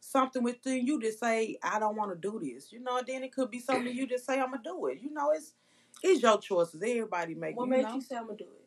something 0.00 0.42
within 0.42 0.86
you 0.86 1.00
to 1.00 1.10
say, 1.10 1.56
I 1.62 1.78
don't 1.78 1.96
want 1.96 2.10
to 2.12 2.18
do 2.30 2.38
this. 2.38 2.70
You 2.70 2.80
know, 2.80 3.00
then 3.06 3.24
it 3.24 3.32
could 3.32 3.50
be 3.50 3.60
something 3.60 3.96
you 3.96 4.06
just 4.06 4.26
say, 4.26 4.38
I'm 4.38 4.50
gonna 4.50 4.60
do 4.62 4.88
it. 4.88 4.98
You 5.00 5.14
know, 5.14 5.30
it's 5.34 5.54
it's 6.02 6.20
your 6.20 6.38
choices. 6.38 6.82
Everybody 6.82 7.34
make 7.34 7.56
What 7.56 7.64
you 7.64 7.70
made 7.70 7.82
know? 7.84 7.94
you 7.94 8.02
say 8.02 8.16
I'm 8.16 8.26
gonna 8.26 8.36
do 8.36 8.44
it? 8.44 8.66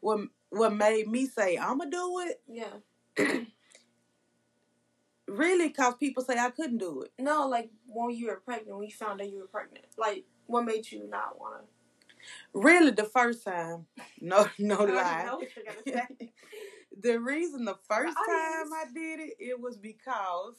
what 0.00 0.20
what 0.50 0.72
made 0.74 1.08
me 1.08 1.26
say 1.26 1.56
I'm 1.56 1.78
gonna 1.78 1.90
do 1.90 2.20
it 2.26 2.40
Yeah. 2.48 3.38
really 5.28 5.70
cause 5.70 5.94
people 6.00 6.24
say 6.24 6.38
I 6.38 6.50
couldn't 6.50 6.78
do 6.78 7.02
it. 7.02 7.12
No, 7.18 7.46
like 7.46 7.70
when 7.86 8.10
you 8.10 8.28
were 8.28 8.40
pregnant, 8.44 8.76
when 8.78 8.88
you 8.88 8.94
found 8.94 9.20
out 9.20 9.30
you 9.30 9.40
were 9.40 9.46
pregnant. 9.46 9.84
Like, 9.96 10.24
what 10.46 10.64
made 10.64 10.90
you 10.90 11.08
not 11.08 11.38
wanna? 11.38 11.64
Really, 12.54 12.90
the 12.90 13.04
first 13.04 13.44
time, 13.44 13.86
no, 14.20 14.48
no 14.58 14.76
lie. 14.84 15.24
know 15.26 15.36
what 15.36 15.48
you're 15.54 15.64
gonna 15.64 16.06
say. 16.18 16.32
the 17.00 17.20
reason 17.20 17.64
the 17.64 17.76
first 17.88 18.16
The 18.16 18.32
time. 18.32 18.72
I 18.72 18.84
did 18.92 19.20
it, 19.20 19.34
it 19.38 19.60
was 19.60 19.76
because 19.76 20.54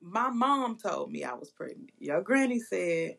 my 0.00 0.30
mom 0.30 0.76
told 0.76 1.10
me 1.10 1.24
I 1.24 1.34
was 1.34 1.50
pregnant. 1.50 1.90
Your 1.98 2.22
granny 2.22 2.60
said, 2.60 3.16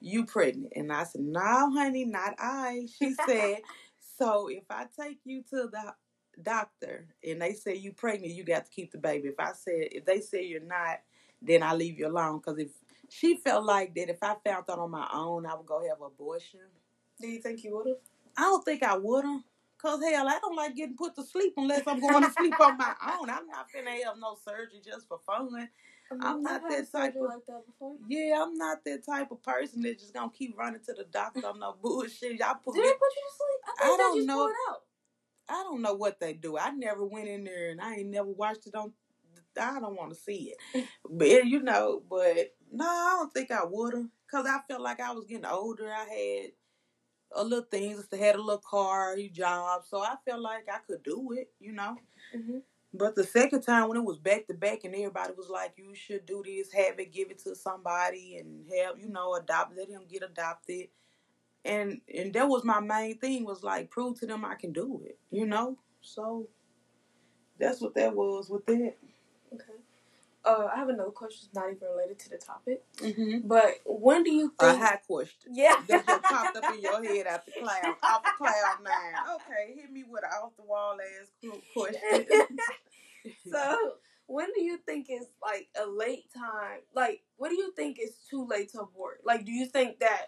You 0.00 0.26
pregnant. 0.26 0.72
And 0.76 0.92
I 0.92 1.04
said, 1.04 1.22
No, 1.22 1.70
honey, 1.72 2.04
not 2.04 2.34
I. 2.38 2.86
She 2.98 3.14
said, 3.26 3.58
So 4.18 4.48
if 4.48 4.64
I 4.70 4.86
take 4.98 5.20
you 5.24 5.42
to 5.50 5.68
the 5.70 5.94
doctor 6.42 7.06
and 7.26 7.40
they 7.40 7.52
say 7.52 7.74
you 7.74 7.92
pregnant, 7.92 8.34
you 8.34 8.44
got 8.44 8.64
to 8.64 8.70
keep 8.70 8.92
the 8.92 8.98
baby. 8.98 9.28
If 9.28 9.38
I 9.40 9.52
said 9.52 9.88
if 9.92 10.04
they 10.04 10.20
say 10.20 10.44
you're 10.44 10.60
not, 10.60 11.00
then 11.42 11.62
I 11.62 11.74
leave 11.74 11.98
you 11.98 12.06
alone. 12.08 12.40
Cause 12.40 12.58
if 12.58 12.68
she 13.08 13.36
felt 13.36 13.64
like 13.64 13.94
that 13.94 14.08
if 14.10 14.18
I 14.22 14.34
found 14.44 14.64
out 14.68 14.78
on 14.78 14.90
my 14.90 15.08
own 15.12 15.46
I 15.46 15.54
would 15.54 15.66
go 15.66 15.80
have 15.88 16.00
an 16.00 16.06
abortion. 16.06 16.60
Do 17.20 17.28
you 17.28 17.40
think 17.40 17.64
you 17.64 17.76
would 17.76 17.86
have? 17.86 17.96
I 18.36 18.42
don't 18.42 18.64
think 18.64 18.82
I 18.82 18.96
would 18.96 19.24
have. 19.24 19.42
Cause 19.78 20.00
hell, 20.02 20.26
I 20.28 20.38
don't 20.40 20.56
like 20.56 20.74
getting 20.74 20.96
put 20.96 21.14
to 21.16 21.22
sleep 21.22 21.52
unless 21.58 21.86
I'm 21.86 22.00
going 22.00 22.22
to 22.24 22.32
sleep 22.32 22.58
on 22.58 22.78
my 22.78 22.94
own. 23.20 23.28
I'm 23.28 23.46
not 23.46 23.66
finna 23.70 24.02
have 24.04 24.16
no 24.18 24.36
surgery 24.42 24.80
just 24.84 25.06
for 25.06 25.18
fun. 25.26 25.68
I'm 26.10 26.42
not 26.42 26.62
that 26.68 26.90
type 26.90 27.16
of- 27.16 27.22
like 27.22 27.46
that 27.46 27.66
before. 27.66 27.96
Yeah, 28.08 28.42
I'm 28.42 28.56
not 28.56 28.84
that 28.84 29.04
type 29.04 29.30
of 29.30 29.42
person 29.42 29.82
that's 29.82 30.00
just 30.02 30.14
gonna 30.14 30.30
keep 30.30 30.56
running 30.56 30.80
to 30.86 30.92
the 30.94 31.04
doctor 31.04 31.46
on 31.46 31.58
no 31.60 31.74
bullshit. 31.80 32.38
Y'all 32.38 32.54
put 32.64 32.74
Did 32.74 32.82
me. 32.82 32.86
they 32.88 32.94
put 32.94 33.12
you 33.16 33.22
to 33.28 33.35
sleep? 33.35 33.35
I, 33.86 33.94
I 33.94 33.96
think 33.96 34.14
they 34.14 34.20
don't 34.20 34.26
know. 34.26 34.36
pulled 34.38 34.50
it 34.50 34.56
out. 34.70 34.82
I 35.48 35.62
don't 35.64 35.82
know 35.82 35.94
what 35.94 36.20
they 36.20 36.34
do. 36.34 36.58
I 36.58 36.70
never 36.70 37.04
went 37.04 37.28
in 37.28 37.44
there 37.44 37.70
and 37.70 37.80
I 37.80 37.96
ain't 37.96 38.10
never 38.10 38.28
watched 38.30 38.66
it 38.66 38.74
on. 38.74 38.92
I 39.60 39.80
don't 39.80 39.96
want 39.96 40.10
to 40.12 40.20
see 40.20 40.52
it, 40.74 40.88
but 41.10 41.46
you 41.46 41.62
know. 41.62 42.02
But 42.08 42.54
no, 42.72 42.86
I 42.86 43.16
don't 43.18 43.32
think 43.32 43.50
I 43.50 43.64
would 43.64 43.94
have, 43.94 44.06
cause 44.30 44.46
I 44.46 44.58
felt 44.68 44.82
like 44.82 45.00
I 45.00 45.12
was 45.12 45.24
getting 45.26 45.46
older. 45.46 45.90
I 45.92 46.04
had 46.04 46.50
a 47.34 47.44
little 47.44 47.66
things, 47.70 48.06
I 48.12 48.16
had 48.16 48.36
a 48.36 48.42
little 48.42 48.62
car, 48.68 49.14
a 49.16 49.28
job, 49.28 49.82
so 49.88 50.00
I 50.02 50.16
felt 50.26 50.40
like 50.40 50.66
I 50.72 50.78
could 50.86 51.02
do 51.02 51.32
it, 51.32 51.50
you 51.60 51.72
know. 51.72 51.96
hmm 52.34 52.58
But 52.94 53.14
the 53.16 53.24
second 53.24 53.62
time 53.62 53.88
when 53.88 53.98
it 53.98 54.04
was 54.04 54.18
back 54.18 54.46
to 54.46 54.54
back 54.54 54.84
and 54.84 54.94
everybody 54.94 55.32
was 55.36 55.50
like, 55.50 55.74
"You 55.76 55.94
should 55.94 56.26
do 56.26 56.42
this, 56.44 56.72
have 56.72 56.98
it, 56.98 57.12
give 57.12 57.30
it 57.30 57.38
to 57.40 57.54
somebody, 57.54 58.36
and 58.38 58.66
help 58.72 58.98
you 59.00 59.08
know 59.08 59.34
adopt, 59.34 59.76
let 59.76 59.88
him 59.90 60.04
get 60.10 60.22
adopted," 60.22 60.88
and 61.66 62.00
and 62.14 62.32
that 62.34 62.48
was 62.48 62.64
my 62.64 62.80
main 62.80 63.18
thing 63.18 63.44
was 63.44 63.62
like 63.62 63.90
prove 63.90 64.18
to 64.20 64.26
them 64.26 64.44
I 64.44 64.54
can 64.54 64.72
do 64.72 65.02
it, 65.04 65.18
you 65.30 65.46
know. 65.46 65.76
So 66.00 66.48
that's 67.58 67.80
what 67.80 67.94
that 67.94 68.14
was 68.14 68.48
with 68.48 68.66
that. 68.66 68.94
Okay. 69.52 69.72
Uh, 70.44 70.68
I 70.72 70.76
have 70.76 70.88
another 70.88 71.10
question. 71.10 71.48
It's 71.48 71.54
not 71.54 71.64
even 71.64 71.88
related 71.88 72.20
to 72.20 72.30
the 72.30 72.36
topic. 72.36 72.84
Mm-hmm. 72.98 73.48
But 73.48 73.80
when 73.84 74.22
do 74.22 74.32
you 74.32 74.54
A 74.60 74.66
think? 74.66 74.82
high 74.82 74.96
question 75.04 75.50
yeah. 75.52 75.74
that 75.88 76.06
just 76.06 76.22
popped 76.22 76.56
up 76.56 76.72
in 76.72 76.80
your 76.80 77.02
head 77.02 77.26
after 77.26 77.50
cloud, 77.60 77.96
off 78.04 78.22
the 78.22 78.30
cloud 78.38 78.76
nine. 78.84 79.34
Okay, 79.34 79.74
hit 79.74 79.90
me 79.90 80.04
with 80.08 80.22
an 80.22 80.30
off 80.40 80.52
the 80.56 80.62
wall 80.62 80.96
ass 81.00 81.50
question. 81.74 82.58
so 83.50 83.94
when 84.28 84.46
do 84.54 84.62
you 84.62 84.78
think 84.78 85.06
it's 85.08 85.30
like 85.42 85.68
a 85.80 85.88
late 85.88 86.32
time? 86.32 86.80
Like, 86.94 87.22
what 87.38 87.48
do 87.48 87.56
you 87.56 87.72
think 87.72 87.98
is 88.00 88.16
too 88.30 88.46
late 88.46 88.70
to 88.72 88.82
abort? 88.82 89.22
Like, 89.24 89.44
do 89.44 89.52
you 89.52 89.66
think 89.66 89.98
that 89.98 90.26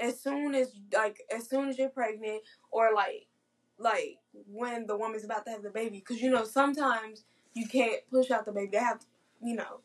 as 0.00 0.20
soon 0.20 0.54
as 0.54 0.72
like 0.94 1.20
as 1.34 1.48
soon 1.48 1.68
as 1.68 1.78
you're 1.78 1.88
pregnant, 1.90 2.42
or 2.70 2.92
like 2.94 3.26
like 3.78 4.18
when 4.32 4.86
the 4.86 4.96
woman's 4.96 5.24
about 5.24 5.44
to 5.46 5.52
have 5.52 5.62
the 5.62 5.70
baby? 5.70 5.98
Because 5.98 6.22
you 6.22 6.30
know 6.30 6.44
sometimes 6.44 7.24
you 7.54 7.66
can't 7.68 8.02
push 8.10 8.30
out 8.30 8.46
the 8.46 8.52
baby. 8.52 8.70
They 8.72 8.78
have, 8.78 9.00
to, 9.00 9.06
you 9.42 9.56
know. 9.56 9.80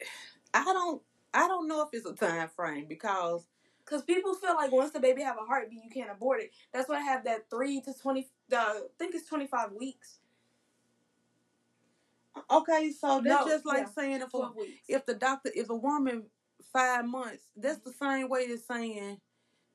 I 0.54 0.64
don't. 0.64 1.02
I 1.34 1.48
don't 1.48 1.68
know 1.68 1.82
if 1.82 1.88
it's 1.92 2.06
a 2.06 2.14
time 2.14 2.48
frame 2.56 2.86
because 2.88 3.46
Because 3.84 4.02
people 4.02 4.34
feel 4.34 4.54
like 4.54 4.72
once 4.72 4.92
the 4.92 5.00
baby 5.00 5.22
have 5.22 5.36
a 5.42 5.44
heartbeat, 5.46 5.82
you 5.84 5.90
can't 5.90 6.10
abort 6.10 6.40
it. 6.40 6.52
That's 6.72 6.88
why 6.88 6.96
I 6.98 7.02
have 7.02 7.24
that 7.24 7.50
three 7.50 7.80
to 7.82 7.94
twenty. 7.94 8.28
Uh, 8.52 8.56
I 8.56 8.80
think 8.98 9.14
it's 9.14 9.28
twenty 9.28 9.46
five 9.46 9.72
weeks. 9.72 10.20
okay, 12.50 12.92
so 12.92 13.20
that's 13.24 13.46
No, 13.46 13.46
just 13.46 13.66
like 13.66 13.78
yeah, 13.78 13.86
saying 13.88 14.20
if 14.22 14.34
a, 14.34 14.50
if 14.88 15.06
the 15.06 15.14
doctor 15.14 15.50
if 15.54 15.70
a 15.70 15.76
woman 15.76 16.24
five 16.72 17.04
months, 17.06 17.44
that's 17.56 17.80
the 17.80 17.92
same 17.92 18.28
way 18.28 18.46
as 18.46 18.64
saying, 18.64 19.20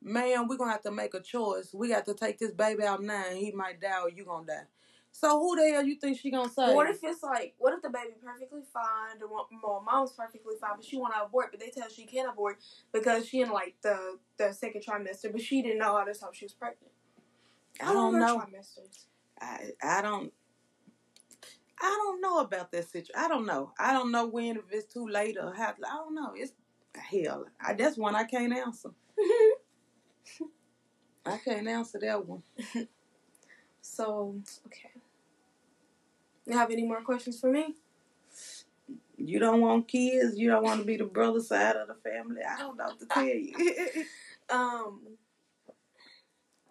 "Man, 0.02 0.48
we're 0.48 0.58
gonna 0.58 0.72
have 0.72 0.84
to 0.84 0.92
make 0.92 1.14
a 1.14 1.22
choice. 1.22 1.74
We 1.74 1.90
got 1.90 2.06
to 2.06 2.14
take 2.14 2.40
this 2.40 2.52
baby 2.52 2.84
out 2.84 3.02
now, 3.04 3.26
and 3.28 3.38
he 3.38 3.52
might 3.52 3.80
die 3.82 4.02
or 4.02 4.10
you 4.10 4.26
gonna 4.26 4.46
die." 4.46 4.68
So 5.12 5.40
who 5.40 5.56
the 5.56 5.72
hell 5.72 5.84
you 5.84 5.96
think 5.96 6.20
she 6.20 6.30
gonna 6.30 6.50
say? 6.50 6.76
What 6.76 6.88
if 6.90 7.04
it's 7.04 7.24
like, 7.24 7.56
what 7.58 7.74
if 7.74 7.82
the 7.82 7.90
baby 7.90 8.14
perfectly 8.24 8.62
fine, 8.72 9.18
the 9.20 9.28
mo- 9.28 9.48
mo- 9.52 9.82
mom's 9.82 10.12
perfectly 10.12 10.56
fine, 10.62 10.74
but 10.76 10.86
she 10.86 10.96
want 10.98 11.16
to 11.16 11.24
abort, 11.24 11.48
but 11.50 11.60
they 11.60 11.70
tell 11.70 11.90
she 11.90 12.06
can't 12.06 12.30
abort 12.30 12.60
because 12.92 13.28
she 13.28 13.42
in 13.42 13.50
like 13.50 13.76
the 13.82 14.20
the 14.38 14.52
second 14.52 14.84
trimester, 14.86 15.32
but 15.32 15.42
she 15.42 15.64
didn't 15.64 15.80
know 15.80 15.98
all 15.98 16.06
this 16.06 16.20
time 16.20 16.30
she 16.34 16.46
was 16.46 16.54
pregnant. 16.54 16.92
I 17.82 17.94
don't 17.94 18.14
her 18.14 18.20
know. 18.20 18.38
Trimesters. 18.40 19.06
I 19.42 19.72
I 19.82 20.02
don't. 20.02 20.32
I 21.80 21.90
don't 21.90 22.22
know 22.22 22.40
about 22.40 22.72
that 22.72 22.90
situation. 22.90 23.16
I 23.18 23.28
don't 23.28 23.46
know. 23.46 23.72
I 23.80 23.94
don't 23.94 24.12
know 24.12 24.28
when 24.28 24.58
if 24.58 24.64
it's 24.72 24.92
too 24.94 25.08
late 25.08 25.38
or 25.42 25.54
how. 25.54 25.70
I 25.70 25.96
don't 25.96 26.16
know. 26.16 26.34
It's 26.36 26.54
hell. 27.00 27.46
I, 27.60 27.74
that's 27.74 27.98
one 27.98 28.16
I 28.16 28.24
can't 28.24 28.54
answer. 28.54 28.92
I 31.26 31.38
can't 31.38 31.68
answer 31.68 32.00
that 32.02 32.26
one. 32.26 32.44
So, 33.82 34.36
okay. 34.68 34.92
You 36.46 36.58
have 36.58 36.72
any 36.72 36.86
more 36.86 37.02
questions 37.02 37.40
for 37.40 37.52
me? 37.52 37.76
You 39.18 39.40
don't 39.40 39.62
want 39.62 39.88
kids. 39.88 40.38
You 40.38 40.50
don't 40.50 40.64
want 40.64 40.80
to 40.82 40.86
be 40.86 40.98
the 40.98 41.06
brother 41.06 41.40
side 41.40 41.76
of 41.76 41.88
the 41.88 41.96
family. 41.96 42.42
I 42.48 42.60
don't 42.60 42.78
know 42.78 42.86
what 42.86 43.00
to 43.00 43.06
tell 43.06 43.26
you. 43.26 43.54
um, 44.50 45.02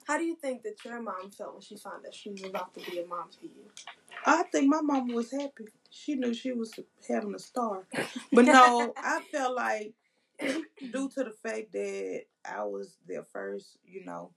how 0.06 0.18
do 0.18 0.24
you 0.24 0.36
think 0.36 0.62
that 0.62 0.84
your 0.84 1.02
mom 1.02 1.30
felt 1.30 1.54
when 1.54 1.62
she 1.62 1.76
found 1.76 2.04
that 2.04 2.14
she 2.14 2.30
was 2.30 2.44
about 2.44 2.72
to 2.74 2.90
be 2.90 3.00
a 3.00 3.06
mom 3.06 3.28
to 3.40 3.46
you? 3.46 3.70
I 4.24 4.44
think 4.44 4.68
my 4.68 4.80
mom 4.80 5.08
was 5.08 5.32
happy. 5.32 5.66
She 5.90 6.14
knew 6.14 6.32
she 6.32 6.52
was 6.52 6.72
having 7.08 7.34
a 7.34 7.38
star. 7.38 7.86
But 8.32 8.44
no, 8.44 8.92
I 8.96 9.20
felt 9.32 9.56
like 9.56 9.94
due 10.92 11.08
to 11.10 11.24
the 11.24 11.34
fact 11.42 11.72
that 11.72 12.22
I 12.44 12.64
was 12.64 12.96
their 13.06 13.24
first, 13.24 13.78
you 13.84 14.04
know, 14.04 14.32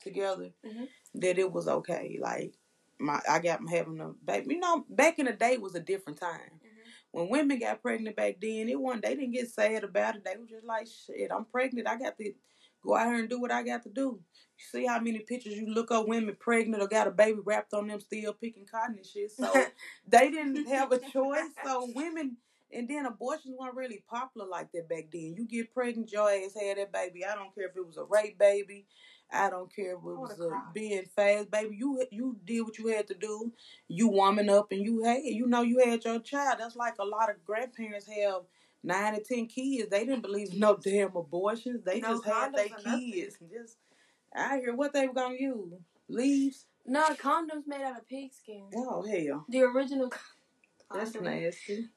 together, 0.00 0.50
Mhm. 0.64 0.88
that 1.14 1.38
it 1.38 1.50
was 1.52 1.68
okay. 1.68 2.18
Like 2.20 2.54
my 2.98 3.20
I 3.28 3.38
got 3.38 3.58
them 3.58 3.68
having 3.68 4.00
a 4.00 4.08
baby. 4.24 4.54
You 4.54 4.60
know, 4.60 4.84
back 4.88 5.18
in 5.18 5.26
the 5.26 5.32
day 5.32 5.58
was 5.58 5.74
a 5.74 5.80
different 5.80 6.18
time. 6.18 6.60
When 7.12 7.28
women 7.28 7.60
got 7.60 7.80
pregnant 7.80 8.16
back 8.16 8.36
then, 8.40 8.68
it 8.68 8.80
wasn't 8.80 9.04
they 9.04 9.14
didn't 9.14 9.32
get 9.32 9.48
sad 9.50 9.84
about 9.84 10.16
it. 10.16 10.24
They 10.24 10.36
were 10.36 10.46
just 10.46 10.64
like, 10.66 10.88
shit, 10.88 11.30
I'm 11.30 11.44
pregnant. 11.44 11.86
I 11.86 11.96
got 11.96 12.18
to 12.18 12.32
go 12.82 12.96
out 12.96 13.06
here 13.06 13.20
and 13.20 13.28
do 13.28 13.40
what 13.40 13.52
I 13.52 13.62
got 13.62 13.84
to 13.84 13.88
do. 13.88 14.20
You 14.58 14.64
see 14.72 14.86
how 14.86 14.98
many 14.98 15.20
pictures 15.20 15.54
you 15.54 15.66
look 15.66 15.92
up 15.92 16.08
women 16.08 16.36
pregnant 16.38 16.82
or 16.82 16.88
got 16.88 17.06
a 17.06 17.12
baby 17.12 17.38
wrapped 17.44 17.72
on 17.72 17.86
them 17.86 18.00
still 18.00 18.32
picking 18.32 18.66
cotton 18.66 18.96
and 18.96 19.06
shit. 19.06 19.30
So 19.32 19.50
they 20.08 20.30
didn't 20.30 20.66
have 20.66 20.90
a 20.92 20.98
choice. 20.98 21.50
So 21.64 21.88
women 21.94 22.36
and 22.74 22.88
then 22.88 23.06
abortions 23.06 23.54
weren't 23.58 23.76
really 23.76 24.02
popular 24.08 24.46
like 24.46 24.70
that 24.72 24.88
back 24.88 25.06
then. 25.12 25.34
You 25.36 25.46
get 25.46 25.72
pregnant, 25.74 26.12
your 26.12 26.30
ass 26.30 26.54
had 26.60 26.78
that 26.78 26.92
baby. 26.92 27.24
I 27.24 27.34
don't 27.34 27.54
care 27.54 27.68
if 27.68 27.76
it 27.76 27.86
was 27.86 27.96
a 27.96 28.04
rape 28.04 28.38
baby. 28.38 28.86
I 29.32 29.50
don't 29.50 29.74
care 29.74 29.92
if 29.92 29.98
it 29.98 30.02
was 30.02 30.38
a 30.40 30.48
cry. 30.48 30.62
being 30.74 31.04
fast 31.16 31.50
baby. 31.50 31.76
You 31.76 32.04
you 32.10 32.36
did 32.44 32.62
what 32.62 32.78
you 32.78 32.88
had 32.88 33.08
to 33.08 33.14
do. 33.14 33.52
You 33.88 34.08
warming 34.08 34.50
up 34.50 34.70
and 34.70 34.82
you 34.84 35.02
had 35.02 35.22
you 35.24 35.46
know 35.46 35.62
you 35.62 35.78
had 35.84 36.04
your 36.04 36.20
child. 36.20 36.58
That's 36.58 36.76
like 36.76 36.94
a 36.98 37.04
lot 37.04 37.30
of 37.30 37.44
grandparents 37.44 38.06
have 38.06 38.42
nine 38.82 39.14
or 39.14 39.20
ten 39.20 39.46
kids. 39.46 39.88
They 39.90 40.04
didn't 40.04 40.22
believe 40.22 40.54
no 40.54 40.76
damn 40.76 41.16
abortions. 41.16 41.82
They 41.84 42.00
No 42.00 42.10
just 42.12 42.24
had 42.26 42.54
their 42.54 42.68
kids. 42.68 43.38
and 43.40 43.50
Just 43.50 43.78
I 44.36 44.58
hear 44.58 44.74
what 44.74 44.92
they 44.92 45.06
were 45.06 45.14
gonna 45.14 45.36
use. 45.38 45.72
Leaves. 46.08 46.66
No, 46.86 47.02
condoms 47.14 47.66
made 47.66 47.80
out 47.80 47.98
of 47.98 48.08
pig 48.08 48.32
skin. 48.34 48.66
Oh 48.76 49.02
hell. 49.02 49.46
The 49.48 49.62
original. 49.62 50.12
That's 50.92 51.12
condom. 51.12 51.24
nasty. 51.32 51.88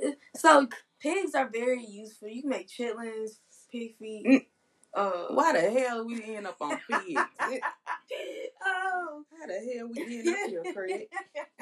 So 0.36 0.68
pigs 1.00 1.34
are 1.34 1.48
very 1.48 1.84
useful. 1.84 2.28
You 2.28 2.42
can 2.42 2.50
make 2.50 2.68
chitlins, 2.68 3.38
pig 3.72 3.96
feet. 3.98 4.26
Mm. 4.26 4.46
Uh, 4.94 5.26
Why 5.30 5.52
the 5.52 5.70
hell 5.70 6.06
we 6.06 6.22
end 6.36 6.46
up 6.46 6.56
on 6.60 6.78
pigs? 6.90 7.20
oh. 8.66 9.24
How 9.38 9.46
the 9.46 9.74
hell 9.74 9.88
we 9.94 10.18
end 10.20 10.28
up 10.28 10.38
here, 10.48 10.64
Craig? 10.74 11.08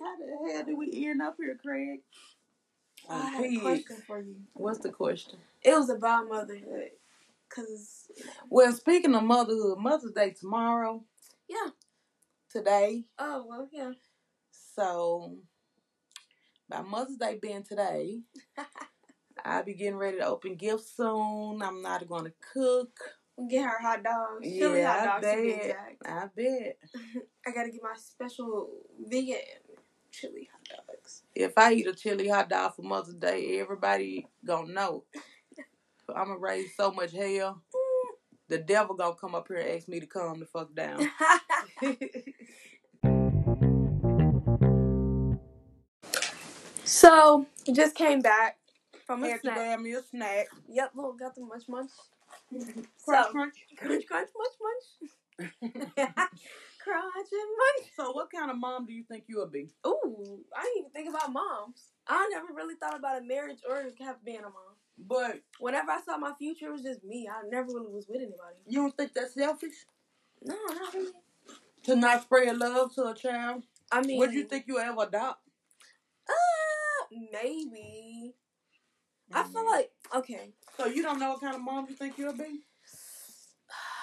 How 0.00 0.16
the 0.16 0.52
hell 0.52 0.64
do 0.66 0.76
we 0.76 1.06
end 1.08 1.22
up 1.22 1.36
here, 1.38 1.58
Craig? 1.62 2.00
I 3.08 3.14
On 3.14 3.32
had 3.32 3.44
a 3.44 3.60
question 3.60 3.96
for 4.06 4.20
you. 4.20 4.36
What's 4.54 4.80
the 4.80 4.90
question? 4.90 5.38
It 5.62 5.72
was 5.72 5.90
about 5.90 6.28
motherhood, 6.28 6.90
cause 7.48 8.08
Well, 8.50 8.72
speaking 8.72 9.14
of 9.14 9.24
motherhood, 9.24 9.78
Mother's 9.78 10.12
Day 10.12 10.30
tomorrow. 10.38 11.04
Yeah. 11.48 11.70
Today. 12.50 13.04
oh 13.18 13.44
well, 13.48 13.68
yeah. 13.72 13.92
So, 14.76 15.38
by 16.68 16.82
Mother's 16.82 17.16
Day 17.16 17.38
being 17.40 17.62
today, 17.62 18.20
I'll 19.44 19.64
be 19.64 19.74
getting 19.74 19.96
ready 19.96 20.18
to 20.18 20.26
open 20.26 20.56
gifts 20.56 20.96
soon. 20.96 21.62
I'm 21.62 21.82
not 21.82 22.06
going 22.08 22.24
to 22.24 22.32
cook. 22.52 22.98
Get 23.48 23.64
her 23.64 23.78
hot 23.80 24.02
dogs, 24.02 24.46
chili 24.46 24.80
Yeah, 24.80 24.92
I 24.92 24.98
hot 24.98 25.22
dogs 25.22 25.36
be 25.36 25.52
bet. 25.52 25.76
I 26.04 26.26
bet. 26.34 26.78
I 27.46 27.50
gotta 27.52 27.70
get 27.70 27.82
my 27.82 27.94
special 27.96 28.68
vegan 28.98 29.36
chili 30.10 30.48
hot 30.50 30.84
dogs. 30.88 31.22
If 31.36 31.56
I 31.56 31.72
eat 31.72 31.86
a 31.86 31.94
chili 31.94 32.28
hot 32.28 32.48
dog 32.50 32.74
for 32.74 32.82
Mother's 32.82 33.14
Day, 33.14 33.60
everybody 33.60 34.26
gonna 34.44 34.72
know. 34.72 35.04
I'm 36.16 36.26
gonna 36.28 36.38
raise 36.38 36.74
so 36.76 36.90
much 36.90 37.12
hell. 37.12 37.62
Mm. 37.72 38.10
The 38.48 38.58
devil 38.58 38.96
gonna 38.96 39.14
come 39.14 39.36
up 39.36 39.46
here 39.46 39.58
and 39.58 39.70
ask 39.76 39.86
me 39.86 40.00
to 40.00 40.06
calm 40.06 40.40
the 40.40 40.46
fuck 40.46 40.74
down. 40.74 41.08
So 46.88 47.46
just 47.72 47.94
came 47.94 48.20
back 48.20 48.58
from 49.06 49.22
a 49.24 49.28
Had 49.28 49.34
to 49.36 49.40
snack. 49.42 49.54
grab 49.56 49.80
me 49.80 49.92
a 49.94 50.02
snack. 50.02 50.46
Yep, 50.68 50.92
little 50.94 51.12
got 51.12 51.34
the 51.34 51.42
munch 51.42 51.64
munch. 51.68 51.90
Crunch, 52.50 52.86
So- 52.98 53.30
crunch. 53.30 53.54
Crunch 53.76 54.06
crunch 54.06 54.28
munch 54.36 54.54
munch. 54.60 55.10
crunch 56.82 57.28
and 57.32 57.50
munch. 57.58 57.90
So, 57.96 58.12
what 58.12 58.30
kind 58.32 58.50
of 58.50 58.56
mom 58.58 58.86
do 58.86 58.92
you 58.92 59.04
think 59.04 59.24
you'll 59.28 59.46
be? 59.46 59.68
Ooh, 59.86 60.40
I 60.56 60.62
didn't 60.62 60.78
even 60.78 60.90
think 60.92 61.08
about 61.10 61.32
moms. 61.32 61.92
I 62.06 62.28
never 62.32 62.46
really 62.54 62.74
thought 62.76 62.96
about 62.98 63.20
a 63.22 63.24
marriage 63.24 63.58
or 63.68 63.84
have 64.00 64.24
being 64.24 64.38
a 64.38 64.42
mom. 64.42 64.74
But 64.98 65.40
Whenever 65.60 65.92
I 65.92 66.00
saw 66.00 66.16
my 66.16 66.32
future, 66.38 66.66
it 66.68 66.72
was 66.72 66.82
just 66.82 67.04
me. 67.04 67.28
I 67.30 67.46
never 67.48 67.68
really 67.68 67.92
was 67.92 68.06
with 68.08 68.16
anybody. 68.16 68.56
you 68.66 68.80
don't 68.80 68.96
think 68.96 69.12
that's 69.14 69.34
selfish 69.34 69.74
No, 70.42 70.56
not 70.74 70.92
really. 70.94 71.12
to 71.84 71.96
not 71.96 72.22
spread 72.22 72.56
love 72.58 72.94
to 72.96 73.06
a 73.08 73.14
child? 73.14 73.62
I 73.92 74.00
mean, 74.02 74.18
Would 74.18 74.32
you 74.32 74.44
think 74.44 74.64
you 74.66 74.78
ever 74.78 75.02
adopt? 75.04 75.42
Maybe. 77.10 78.34
I 79.32 79.42
feel 79.44 79.66
like 79.66 79.90
okay. 80.14 80.50
So 80.76 80.86
you 80.86 81.02
don't 81.02 81.18
know 81.18 81.30
what 81.30 81.40
kind 81.40 81.54
of 81.54 81.60
mom 81.62 81.86
you 81.88 81.94
think 81.96 82.16
you'll 82.18 82.32
be? 82.36 82.60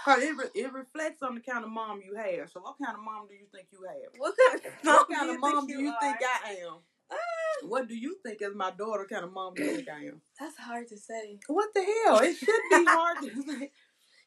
Cause 0.05 0.21
it, 0.21 0.37
re- 0.37 0.51
it 0.61 0.71
reflects 0.71 1.23
on 1.23 1.33
the 1.33 1.41
kind 1.41 1.63
of 1.63 1.71
mom 1.71 1.99
you 2.05 2.15
have. 2.15 2.51
So 2.51 2.59
what 2.59 2.75
kind 2.83 2.95
of 2.95 3.03
mom 3.03 3.27
do 3.27 3.33
you 3.33 3.47
think 3.51 3.69
you 3.71 3.79
have? 3.87 4.11
What 4.17 4.35
kind 4.47 4.61
of 4.63 4.83
mom, 4.83 4.95
What 4.97 5.09
kind 5.09 5.29
do 5.29 5.33
of 5.35 5.41
mom 5.41 5.65
do 5.67 5.73
you 5.81 5.89
are? 5.89 5.99
think 5.99 6.17
I 6.45 6.49
am? 6.67 6.77
Uh, 7.09 7.67
What 7.67 7.87
do 7.87 7.95
you 7.95 8.17
think 8.23 8.39
is 8.43 8.53
my 8.55 8.69
daughter 8.71 9.07
kind 9.09 9.25
of 9.25 9.33
mom 9.33 9.55
do 9.55 9.63
you 9.63 9.75
think 9.77 9.89
I 9.89 10.05
am? 10.05 10.21
that's 10.39 10.57
hard 10.59 10.87
to 10.89 10.97
say 10.97 11.39
What 11.47 11.69
the 11.73 11.81
hell? 11.81 12.19
It 12.19 12.35
should 12.37 12.61
be 12.69 12.85
hard 12.87 13.17
to 13.23 13.29
say. 13.29 13.71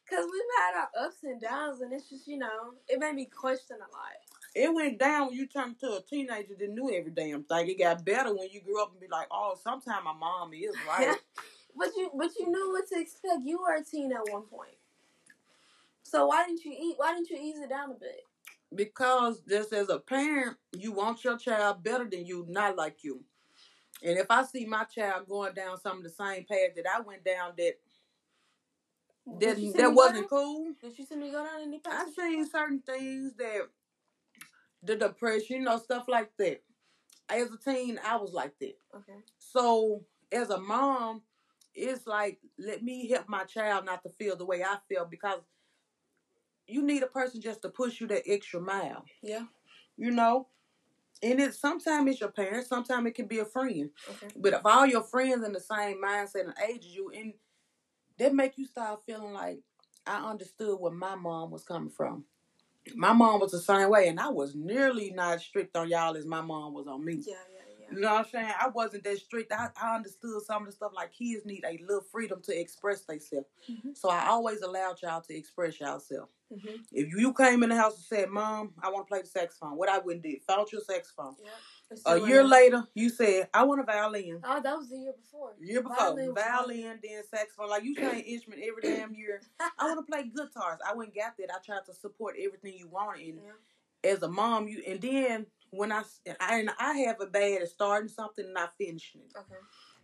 because 0.03 0.25
we've 0.25 0.53
had 0.59 0.81
our 0.81 1.05
ups 1.05 1.23
and 1.23 1.39
downs, 1.39 1.79
and 1.81 1.93
it's 1.93 2.09
just 2.09 2.27
you 2.27 2.37
know 2.37 2.73
it 2.89 2.99
made 2.99 3.15
me 3.15 3.25
question 3.25 3.77
a 3.77 3.89
lot. 3.95 4.19
It 4.55 4.73
went 4.73 4.99
down 4.99 5.27
when 5.27 5.35
you 5.35 5.47
turned 5.47 5.79
to 5.79 5.97
a 5.97 6.01
teenager 6.01 6.55
that 6.57 6.69
knew 6.69 6.91
every 6.93 7.11
damn 7.11 7.43
thing. 7.43 7.69
It 7.69 7.79
got 7.79 8.03
better 8.03 8.35
when 8.35 8.49
you 8.51 8.61
grew 8.61 8.81
up 8.81 8.91
and 8.91 8.99
be 8.99 9.07
like, 9.07 9.27
oh, 9.31 9.55
sometimes 9.63 10.03
my 10.03 10.13
mom 10.13 10.53
is 10.53 10.75
right. 10.87 11.15
But 11.77 11.89
you 11.95 12.09
but 12.15 12.31
you 12.39 12.49
knew 12.49 12.71
what 12.71 12.87
to 12.89 12.99
expect. 12.99 13.41
You 13.45 13.61
were 13.61 13.75
a 13.75 13.83
teen 13.83 14.11
at 14.11 14.27
one 14.31 14.43
point. 14.43 14.75
So 16.03 16.27
why 16.27 16.45
didn't 16.45 16.65
you 16.65 16.71
eat? 16.71 16.95
Why 16.97 17.13
didn't 17.13 17.29
you 17.29 17.37
ease 17.37 17.59
it 17.59 17.69
down 17.69 17.91
a 17.91 17.93
bit? 17.93 18.25
because 18.75 19.41
just 19.47 19.73
as 19.73 19.89
a 19.89 19.99
parent, 19.99 20.57
you 20.77 20.91
want 20.91 21.23
your 21.23 21.37
child 21.37 21.83
better 21.83 22.05
than 22.05 22.25
you, 22.25 22.45
not 22.47 22.75
like 22.75 23.03
you. 23.03 23.21
And 24.03 24.17
if 24.17 24.27
I 24.29 24.43
see 24.43 24.65
my 24.65 24.83
child 24.85 25.27
going 25.27 25.53
down 25.53 25.79
some 25.79 25.97
of 25.97 26.03
the 26.03 26.09
same 26.09 26.45
path 26.45 26.75
that 26.75 26.85
I 26.93 27.01
went 27.01 27.25
down, 27.25 27.53
that 27.57 27.73
that, 29.39 29.73
that 29.77 29.93
wasn't 29.93 30.29
cool. 30.29 30.73
Did 30.81 30.97
you 30.97 31.05
see 31.05 31.15
me 31.15 31.31
go 31.31 31.43
down 31.43 31.61
any 31.61 31.79
path? 31.79 32.07
I 32.07 32.11
seen 32.11 32.49
certain 32.49 32.79
things 32.79 33.33
that 33.37 33.67
the 34.83 34.95
depression, 34.95 35.57
you 35.57 35.63
know, 35.63 35.77
stuff 35.77 36.07
like 36.07 36.31
that. 36.37 36.61
As 37.29 37.49
a 37.51 37.57
teen, 37.57 37.99
I 38.05 38.15
was 38.15 38.33
like 38.33 38.57
that. 38.59 38.77
Okay. 38.95 39.19
So 39.37 40.03
as 40.31 40.49
a 40.49 40.59
mom, 40.59 41.21
it's 41.75 42.07
like 42.07 42.39
let 42.57 42.83
me 42.83 43.07
help 43.07 43.29
my 43.29 43.43
child 43.43 43.85
not 43.85 44.03
to 44.03 44.09
feel 44.09 44.35
the 44.35 44.45
way 44.45 44.63
I 44.63 44.77
feel 44.87 45.05
because 45.05 45.39
you 46.67 46.81
need 46.81 47.03
a 47.03 47.07
person 47.07 47.41
just 47.41 47.61
to 47.63 47.69
push 47.69 47.99
you 47.99 48.07
that 48.07 48.23
extra 48.27 48.59
mile. 48.59 49.05
Yeah. 49.21 49.45
You 49.97 50.11
know? 50.11 50.47
And 51.21 51.39
it 51.39 51.53
sometimes 51.53 52.09
it's 52.09 52.21
your 52.21 52.31
parents, 52.31 52.69
sometimes 52.69 53.05
it 53.07 53.15
can 53.15 53.27
be 53.27 53.39
a 53.39 53.45
friend. 53.45 53.89
Okay. 54.09 54.27
But 54.37 54.53
if 54.53 54.61
all 54.65 54.85
your 54.85 55.03
friends 55.03 55.45
in 55.45 55.51
the 55.51 55.59
same 55.59 56.01
mindset 56.01 56.45
and 56.45 56.53
age 56.69 56.85
as 56.85 56.95
you, 56.95 57.11
and 57.15 57.33
that 58.17 58.33
make 58.33 58.57
you 58.57 58.65
start 58.65 59.01
feeling 59.05 59.33
like 59.33 59.59
I 60.07 60.29
understood 60.29 60.79
where 60.79 60.91
my 60.91 61.15
mom 61.15 61.51
was 61.51 61.63
coming 61.63 61.89
from. 61.89 62.23
My 62.95 63.13
mom 63.13 63.39
was 63.39 63.51
the 63.51 63.59
same 63.59 63.89
way, 63.89 64.07
and 64.07 64.19
I 64.19 64.29
was 64.29 64.55
nearly 64.55 65.11
not 65.11 65.41
strict 65.41 65.75
on 65.75 65.89
y'all 65.89 66.15
as 66.17 66.25
my 66.25 66.41
mom 66.41 66.73
was 66.73 66.87
on 66.87 67.03
me. 67.03 67.21
Yeah, 67.25 67.35
yeah, 67.79 67.95
You 67.95 68.01
know 68.01 68.13
what 68.13 68.25
I'm 68.25 68.31
saying? 68.31 68.53
I 68.59 68.67
wasn't 68.69 69.03
that 69.05 69.17
strict. 69.17 69.51
I, 69.51 69.69
I 69.81 69.95
understood 69.95 70.41
some 70.45 70.63
of 70.63 70.67
the 70.67 70.71
stuff 70.73 70.91
like 70.95 71.13
kids 71.13 71.45
need 71.45 71.63
a 71.65 71.77
little 71.83 72.03
freedom 72.11 72.41
to 72.43 72.59
express 72.59 73.01
themselves. 73.01 73.47
Mhm. 73.69 73.97
So 73.97 74.09
I 74.09 74.27
always 74.27 74.61
allowed 74.61 75.01
y'all 75.01 75.21
to 75.21 75.35
express 75.35 75.79
yourself. 75.79 76.29
yeah. 76.49 76.57
Mm-hmm. 76.57 76.75
If 76.91 77.13
you 77.15 77.33
came 77.33 77.63
in 77.63 77.69
the 77.69 77.75
house 77.75 77.95
and 77.95 78.03
said, 78.05 78.29
Mom, 78.29 78.73
I 78.81 78.89
want 78.89 79.05
to 79.07 79.09
play 79.11 79.21
the 79.21 79.27
saxophone, 79.27 79.77
what 79.77 79.89
I 79.89 79.99
wouldn't 79.99 80.23
do, 80.23 80.35
found 80.47 80.71
your 80.71 80.81
saxophone. 80.81 81.35
Yeah. 81.43 81.49
A 82.05 82.19
year 82.19 82.43
later, 82.43 82.83
you 82.93 83.09
said, 83.09 83.49
I 83.53 83.63
want 83.63 83.81
a 83.81 83.83
violin. 83.83 84.41
Oh, 84.43 84.61
that 84.61 84.77
was 84.77 84.89
the 84.89 84.97
year 84.97 85.13
before. 85.19 85.53
Year 85.59 85.81
before, 85.81 85.97
Violin 85.97 86.35
violin, 86.35 86.99
then 87.03 87.23
saxophone. 87.29 87.69
Like 87.69 87.83
you 87.83 87.95
change 87.95 88.25
instrument 88.27 88.61
every 88.67 88.81
damn 88.83 89.13
year. 89.13 89.41
I 89.59 89.85
want 89.85 90.05
to 90.05 90.11
play 90.11 90.23
guitars. 90.23 90.79
I 90.87 90.93
went 90.93 91.15
got 91.15 91.37
that. 91.37 91.49
I 91.53 91.59
tried 91.65 91.85
to 91.85 91.93
support 91.93 92.35
everything 92.39 92.77
you 92.77 92.87
wanted. 92.87 93.27
And 93.27 93.41
Yeah. 93.45 94.11
as 94.11 94.21
a 94.23 94.27
mom, 94.27 94.67
you 94.67 94.83
and 94.87 95.01
then 95.01 95.45
when 95.71 95.91
I, 95.91 96.03
and 96.39 96.69
I 96.79 96.93
have 97.07 97.21
a 97.21 97.25
bad 97.27 97.61
at 97.63 97.69
starting 97.69 98.09
something 98.09 98.45
and 98.45 98.53
not 98.53 98.73
finishing 98.77 99.21
it. 99.21 99.33
Okay. 99.37 99.55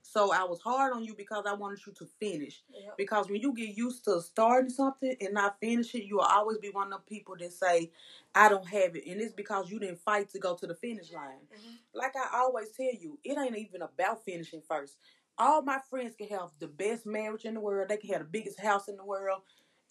So 0.06 0.32
I 0.34 0.44
was 0.46 0.62
hard 0.62 0.94
on 0.94 1.04
you 1.06 1.16
because 1.16 1.46
I 1.48 1.54
wanted 1.56 1.86
you 1.86 1.94
to 1.94 2.08
finish. 2.20 2.64
Yep. 2.74 2.98
Because 2.98 3.30
when 3.30 3.42
you 3.42 3.54
get 3.54 3.78
used 3.78 4.06
to 4.06 4.22
starting 4.22 4.70
something 4.72 5.16
and 5.22 5.34
not 5.34 5.60
finish 5.60 5.96
it, 5.96 6.06
you 6.06 6.18
will 6.18 6.24
always 6.26 6.60
be 6.60 6.70
one 6.70 6.94
of 6.94 7.02
the 7.06 7.16
people 7.16 7.36
that 7.40 7.54
say, 7.54 7.92
I 8.36 8.50
don't 8.50 8.68
have 8.70 8.96
it. 8.96 9.06
And 9.08 9.22
it's 9.22 9.34
because 9.34 9.72
you 9.72 9.80
didn't 9.80 10.00
fight 10.02 10.30
to 10.32 10.40
go 10.40 10.56
to 10.56 10.68
the 10.68 10.76
finish 10.76 11.12
line. 11.14 11.48
Mhm. 11.54 11.80
Like 11.94 12.16
I 12.18 12.30
always 12.40 12.72
tell 12.72 12.94
you, 12.94 13.20
it 13.24 13.38
ain't 13.38 13.58
even 13.58 13.82
about 13.84 14.24
finishing 14.24 14.62
first. 14.62 14.98
All 15.38 15.64
my 15.64 15.80
friends 15.90 16.16
can 16.16 16.30
have 16.30 16.52
the 16.60 16.68
best 16.68 17.06
marriage 17.06 17.46
in 17.46 17.56
the 17.56 17.62
world. 17.62 17.90
They 17.90 17.98
can 17.98 18.12
have 18.12 18.22
the 18.22 18.26
biggest 18.30 18.60
house 18.62 18.88
in 18.90 18.98
the 18.98 19.06
world. 19.06 19.44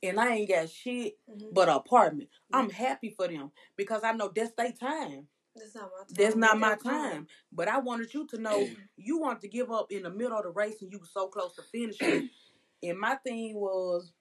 And 0.02 0.20
I 0.20 0.34
ain't 0.36 0.50
got 0.50 0.70
shit 0.70 1.18
Mhm. 1.28 1.54
but 1.54 1.68
an 1.68 1.76
apartment. 1.76 2.30
I'm 2.52 2.70
happy 2.70 3.10
for 3.10 3.28
them 3.28 3.52
because 3.76 4.04
I 4.04 4.12
know 4.12 4.28
that's 4.34 4.52
their 4.54 4.72
time. 4.72 5.28
That's 5.56 5.74
not 5.74 5.90
my 5.90 5.98
time. 5.98 6.06
That's 6.16 6.36
not 6.36 6.58
my 6.58 6.76
time. 6.76 7.26
But 7.52 7.68
I 7.68 7.78
wanted 7.78 8.12
you 8.14 8.26
to 8.28 8.38
know 8.38 8.68
you 8.96 9.20
wanted 9.20 9.42
to 9.42 9.48
give 9.48 9.70
up 9.70 9.92
in 9.92 10.02
the 10.02 10.10
middle 10.10 10.36
of 10.36 10.44
the 10.44 10.50
race 10.50 10.82
and 10.82 10.92
you 10.92 10.98
were 10.98 11.06
so 11.06 11.28
close 11.28 11.54
to 11.56 11.62
finishing. 11.62 12.30
and 12.82 12.98
my 12.98 13.16
thing 13.16 13.54
was, 13.56 14.12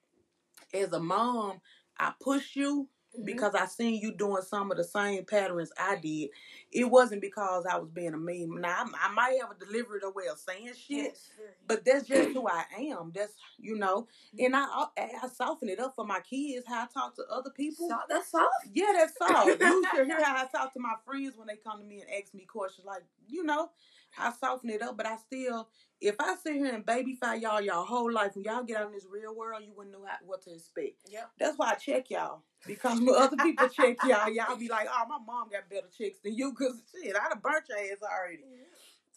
as 0.72 0.92
a 0.92 1.00
mom, 1.00 1.60
I 1.98 2.12
pushed 2.20 2.56
you 2.56 2.88
Mhm. 3.18 3.24
because 3.24 3.54
I 3.54 3.66
seen 3.66 4.00
you 4.00 4.12
doing 4.12 4.42
some 4.42 4.70
of 4.70 4.76
the 4.76 4.84
same 4.84 5.24
patterns 5.24 5.72
I 5.78 5.96
did. 5.96 6.30
It 6.72 6.84
wasn't 6.90 7.20
because 7.20 7.66
I 7.66 7.78
was 7.78 7.88
being 7.90 8.14
a 8.14 8.18
meme. 8.18 8.60
Now 8.60 8.84
I, 8.84 9.08
I 9.08 9.12
might 9.12 9.38
have 9.40 9.50
a 9.52 9.64
delivery 9.64 10.00
the 10.00 10.10
way 10.10 10.26
of 10.30 10.38
saying 10.38 10.68
shit, 10.74 10.88
Yes, 10.88 11.30
but 11.66 11.84
that's 11.84 12.06
just 12.08 12.30
who 12.30 12.48
I 12.48 12.64
am. 12.78 13.12
That's 13.14 13.32
you 13.58 13.76
know, 13.76 14.06
and 14.38 14.56
I 14.56 14.64
I, 14.96 15.10
I 15.22 15.28
soften 15.28 15.68
it 15.68 15.80
up 15.80 15.94
for 15.94 16.04
my 16.04 16.20
kids. 16.20 16.66
How 16.66 16.82
I 16.82 16.86
talk 16.92 17.14
to 17.16 17.22
other 17.30 17.50
people. 17.50 17.88
So, 17.88 17.96
that's 18.08 18.30
soft. 18.30 18.48
Yeah, 18.72 18.92
that's 18.94 19.16
soft. 19.18 19.60
you 19.60 19.84
should 19.94 20.06
hear 20.06 20.22
how 20.24 20.36
I 20.36 20.46
talk 20.46 20.72
to 20.74 20.80
my 20.80 20.94
friends 21.06 21.36
when 21.36 21.46
they 21.46 21.56
come 21.56 21.78
to 21.80 21.84
me 21.84 22.00
and 22.00 22.10
ask 22.22 22.34
me 22.34 22.44
questions. 22.44 22.86
Like, 22.86 23.04
you 23.28 23.44
know, 23.44 23.70
I 24.18 24.32
soften 24.32 24.70
it 24.70 24.82
up, 24.82 24.96
but 24.96 25.06
I 25.06 25.16
still, 25.16 25.68
if 26.00 26.16
I 26.20 26.34
sit 26.42 26.54
here 26.54 26.74
and 26.74 26.84
babyfy 26.84 27.40
y'all 27.40 27.60
y'all 27.60 27.84
whole 27.84 28.12
life, 28.12 28.34
when 28.34 28.44
y'all 28.44 28.62
get 28.62 28.78
out 28.78 28.86
in 28.88 28.92
this 28.92 29.06
real 29.10 29.34
world, 29.34 29.62
you 29.64 29.72
wouldn't 29.76 29.94
know 29.94 30.04
how, 30.06 30.16
what 30.24 30.42
to 30.42 30.52
expect. 30.52 30.94
Yep. 31.10 31.30
That's 31.38 31.58
why 31.58 31.70
I 31.70 31.74
check 31.74 32.10
y'all. 32.10 32.42
Because 32.66 33.00
when 33.00 33.14
other 33.14 33.36
people 33.36 33.68
check 33.68 33.96
y'all, 34.04 34.30
y'all 34.30 34.56
be 34.56 34.68
like, 34.68 34.88
oh, 34.90 35.04
my 35.08 35.18
mom 35.26 35.48
got 35.50 35.68
better 35.68 35.88
checks 35.96 36.18
than 36.22 36.34
you. 36.34 36.52
Because, 36.52 36.82
shit, 36.92 37.14
I'd 37.14 37.28
have 37.30 37.42
burnt 37.42 37.64
your 37.68 37.78
ass 37.78 37.98
already. 38.02 38.44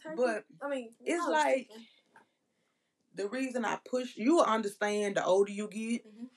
Turkey. 0.02 0.16
But 0.18 0.46
I 0.62 0.70
mean, 0.70 0.90
it's 1.06 1.28
like-. 1.28 1.70
The 3.16 3.28
reason 3.30 3.66
I 3.66 3.80
push, 3.90 4.16
you 4.16 4.42
understand 4.42 5.16
the 5.16 5.26
older 5.26 5.52
you 5.52 5.68
get. 5.68 6.06
Mhm. 6.06 6.30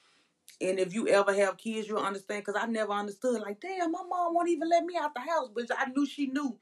And 0.62 0.78
if 0.78 0.94
you 0.94 1.08
ever 1.08 1.34
have 1.34 1.56
kids, 1.58 1.88
you'll 1.88 1.98
understand. 1.98 2.44
Because 2.44 2.60
I 2.60 2.66
never 2.66 2.92
understood. 2.92 3.40
Like, 3.42 3.60
damn, 3.60 3.92
my 3.92 4.02
mom 4.08 4.34
won't 4.34 4.48
even 4.48 4.68
let 4.68 4.84
me 4.84 4.96
out 4.96 5.14
the 5.14 5.20
house. 5.20 5.48
But 5.54 5.66
I 5.76 5.90
knew 5.90 6.06
she 6.06 6.26
knew. 6.26 6.58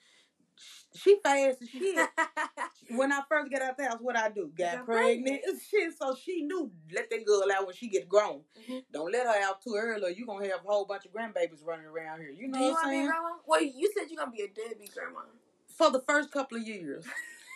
She 0.95 1.19
fast 1.23 1.63
as 1.63 1.69
shit. 1.69 2.09
when 2.97 3.13
I 3.13 3.21
first 3.29 3.51
got 3.51 3.63
out 3.63 3.77
the 3.77 3.85
house, 3.85 3.99
what 4.01 4.17
I 4.17 4.31
do? 4.31 4.51
Got 4.57 4.77
Got 4.79 4.87
pregnant. 4.87 5.41
Shit, 5.71 5.93
so 6.01 6.15
she 6.15 6.43
knew 6.43 6.71
let 6.93 7.11
that 7.11 7.27
girl 7.27 7.45
out 7.55 7.67
when 7.67 7.75
she 7.75 7.89
get 7.89 8.09
grown. 8.09 8.43
Mhm. 8.69 8.85
Don't 8.93 9.13
let 9.13 9.27
her 9.27 9.43
out 9.43 9.63
too 9.63 9.75
early. 9.77 10.05
or 10.05 10.11
You 10.11 10.27
gonna 10.27 10.47
have 10.49 10.65
a 10.65 10.69
whole 10.69 10.85
bunch 10.87 11.05
of 11.05 11.13
grandbabies 11.13 11.65
running 11.65 11.87
around 11.87 12.21
here. 12.21 12.31
You 12.31 12.49
know 12.49 12.59
Do 12.59 12.65
what 12.65 12.85
I'm 12.85 12.91
be 12.91 12.97
saying? 12.97 13.07
grandma? 13.07 13.29
Well, 13.47 13.63
you 13.63 13.91
said 13.97 14.11
you're 14.11 14.19
gonna 14.19 14.31
be 14.37 14.43
a 14.43 14.49
deadbeat 14.49 14.95
grandma. 14.95 15.21
For 15.69 15.91
the 15.91 16.01
first 16.01 16.33
couple 16.33 16.59
of 16.59 16.67
years, 16.67 17.05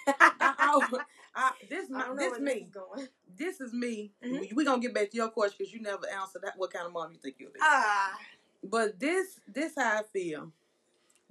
I, 0.07 0.13
I, 0.41 0.81
I, 1.35 1.53
this 1.69 1.87
I 1.91 2.13
my, 2.13 2.15
this 2.15 2.39
me. 2.39 2.45
this 2.53 2.63
is 2.63 2.69
going. 2.71 3.09
This 3.37 3.61
is 3.61 3.73
me. 3.73 4.13
Mhm. 4.25 4.41
We, 4.41 4.53
we 4.55 4.65
gonna 4.65 4.81
get 4.83 4.95
back 4.95 5.11
to 5.11 5.17
your 5.17 5.31
question 5.31 5.57
because 5.59 5.73
you 5.73 5.81
never 5.81 6.07
answered 6.09 6.43
that. 6.43 6.55
What 6.57 6.73
kind 6.73 6.87
of 6.87 6.93
mom 6.93 7.11
you 7.13 7.19
think 7.19 7.37
you'll 7.39 7.53
be? 7.53 7.61
Ah, 7.63 8.19
But 8.63 9.01
this 9.01 9.41
this 9.49 9.73
how 9.77 9.99
I 10.01 10.03
feel. 10.13 10.53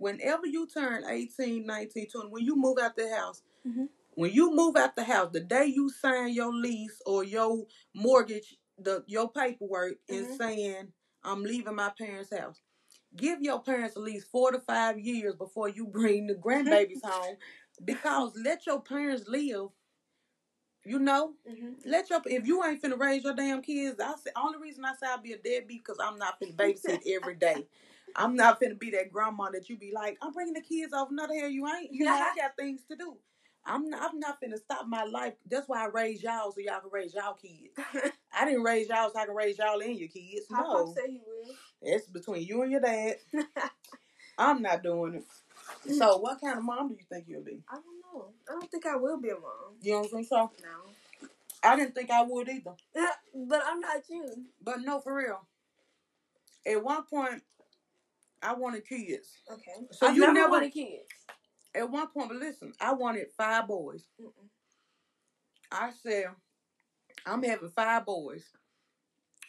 Whenever 0.02 0.48
you 0.48 0.68
turn 0.68 1.04
18, 1.08 1.66
19, 1.66 2.08
20, 2.10 2.30
when 2.30 2.44
you 2.44 2.56
move 2.56 2.80
out 2.80 2.96
the 2.96 3.08
house, 3.16 3.44
Mhm. 3.68 3.88
when 4.16 4.34
you 4.34 4.52
move 4.56 4.76
out 4.76 4.96
the 4.96 5.04
house, 5.04 5.32
the 5.32 5.40
day 5.42 5.66
you 5.68 5.90
sign 5.90 6.34
your 6.34 6.52
lease 6.54 7.00
or 7.06 7.24
your 7.24 7.68
mortgage, 7.94 8.58
the 8.80 9.04
your 9.08 9.32
paperwork 9.32 10.00
is 10.08 10.28
Mhm. 10.28 10.38
saying, 10.38 10.94
I'm 11.24 11.44
leaving 11.44 11.76
my 11.76 11.92
parents' 11.92 12.36
house. 12.36 12.62
Give 13.16 13.42
your 13.44 13.62
parents 13.62 13.96
at 13.96 14.02
least 14.02 14.28
four 14.32 14.52
to 14.52 14.60
five 14.60 15.00
years 15.00 15.36
before 15.36 15.70
you 15.70 15.86
bring 15.86 16.26
the 16.28 16.36
grandbabies 16.36 17.04
home. 17.04 17.38
Because 17.86 18.36
let 18.38 18.66
your 18.68 18.82
parents 18.82 19.28
live. 19.28 19.70
You 20.86 21.00
know, 21.00 21.36
hmm 21.48 21.74
let 21.86 22.10
your 22.10 22.22
if 22.26 22.48
you 22.48 22.64
ain't 22.64 22.82
finna 22.82 23.00
raise 23.00 23.24
your 23.24 23.34
damn 23.36 23.62
kids, 23.62 24.00
I 24.00 24.16
say 24.16 24.32
only 24.36 24.58
reason 24.60 24.84
I 24.86 24.94
say 24.96 25.08
I'll 25.08 25.22
be 25.22 25.34
a 25.34 25.38
deadbeat 25.38 25.84
because 25.84 26.00
I'm 26.00 26.18
not 26.18 26.40
finna 26.40 26.56
babysit 26.56 27.08
every 27.08 27.36
day. 27.36 27.68
I'm 28.16 28.36
not 28.36 28.62
finna 28.62 28.80
be 28.80 28.92
that 28.92 29.12
grandma 29.12 29.50
that 29.52 29.70
you 29.70 29.78
be 29.78 29.92
like, 29.94 30.18
I'm 30.22 30.34
bringing 30.34 30.54
the 30.54 30.62
kids 30.62 30.94
over. 30.94 31.12
No, 31.14 31.28
the 31.28 31.36
hell 31.40 31.50
you 31.50 31.68
ain't. 31.68 31.92
You 31.92 32.06
know, 32.06 32.14
I 32.14 32.34
got 32.38 32.56
things 32.58 32.82
to 32.90 32.96
do. 32.96 33.16
I'm 33.66 33.90
not. 33.90 34.12
I'm 34.12 34.20
not 34.20 34.42
finna 34.42 34.58
stop 34.58 34.88
my 34.88 35.04
life. 35.04 35.34
That's 35.50 35.68
why 35.70 35.84
I 35.86 35.88
raised 35.88 36.24
y'all 36.24 36.52
so 36.52 36.60
y'all 36.60 36.80
can 36.82 36.90
raise 36.92 37.14
y'all 37.14 37.36
kids. 37.36 37.78
I 38.34 38.46
didn't 38.46 38.64
raise 38.64 38.90
y'all 38.90 39.12
so 39.14 39.20
I 39.20 39.26
can 39.26 39.36
raise 39.36 39.58
y'all 39.60 39.80
and 39.82 39.98
your 40.00 40.10
kids. 40.10 40.48
Pop 40.50 40.66
No, 40.66 40.86
Pop 40.86 40.96
said 40.96 41.10
he 41.10 41.22
will. 41.26 41.56
it's 41.82 42.08
between 42.08 42.44
you 42.44 42.64
and 42.64 42.72
your 42.72 42.82
dad. 42.82 43.18
I'm 44.38 44.62
not 44.64 44.82
doing 44.82 45.16
it. 45.16 45.26
So, 45.94 46.18
mm. 46.18 46.22
what 46.22 46.42
kind 46.42 46.58
of 46.58 46.64
mom 46.64 46.90
do 46.90 46.96
you 46.96 47.06
think 47.10 47.26
you'll 47.28 47.44
be? 47.44 47.62
I 47.70 47.76
don't 47.76 47.86
know. 48.16 48.26
I 48.50 48.54
don't 48.54 48.72
think 48.72 48.86
I 48.86 48.96
will 48.96 49.20
be 49.20 49.30
a 49.30 49.34
mom. 49.36 49.76
You 49.82 49.94
don't 49.94 50.10
think 50.10 50.28
so? 50.28 50.52
No. 50.64 51.28
I 51.64 51.76
didn't 51.76 51.94
think 51.94 52.10
I 52.10 52.24
would 52.24 52.50
either. 52.50 52.74
but 53.36 53.62
I'm 53.66 53.80
not 53.80 54.02
you. 54.10 54.46
But 54.64 54.82
no, 54.82 55.00
for 55.00 55.16
real. 55.16 55.42
At 56.66 56.84
one 56.84 57.04
point, 57.04 57.44
I 58.42 58.54
wanted 58.54 58.88
kids. 58.88 59.30
Okay. 59.52 59.72
So 59.92 60.08
I've 60.08 60.16
you 60.16 60.22
never, 60.22 60.34
never- 60.34 60.50
wanted 60.52 60.74
kids. 60.74 61.06
At 61.74 61.90
one 61.90 62.08
point, 62.08 62.28
but 62.30 62.38
listen, 62.38 62.74
I 62.82 62.92
wanted 62.94 63.28
five 63.38 63.66
boys. 63.68 64.06
Mm-mm. 64.20 64.50
I 65.72 65.92
said, 66.04 66.26
I'm 67.26 67.42
having 67.44 67.70
five 67.70 68.06
boys. 68.06 68.44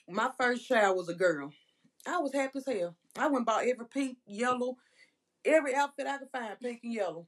My 0.08 0.30
first 0.38 0.68
child 0.68 0.96
was 0.96 1.08
a 1.08 1.14
girl. 1.14 1.52
I 2.06 2.18
was 2.18 2.32
happy 2.32 2.58
as 2.58 2.66
hell. 2.66 2.94
I 3.18 3.24
went 3.24 3.38
and 3.38 3.46
bought 3.46 3.66
every 3.66 3.86
pink, 3.92 4.18
yellow, 4.24 4.76
every 5.44 5.74
outfit 5.74 6.06
I 6.06 6.18
could 6.18 6.30
find, 6.30 6.60
pink 6.60 6.80
and 6.84 6.92
yellow. 6.94 7.26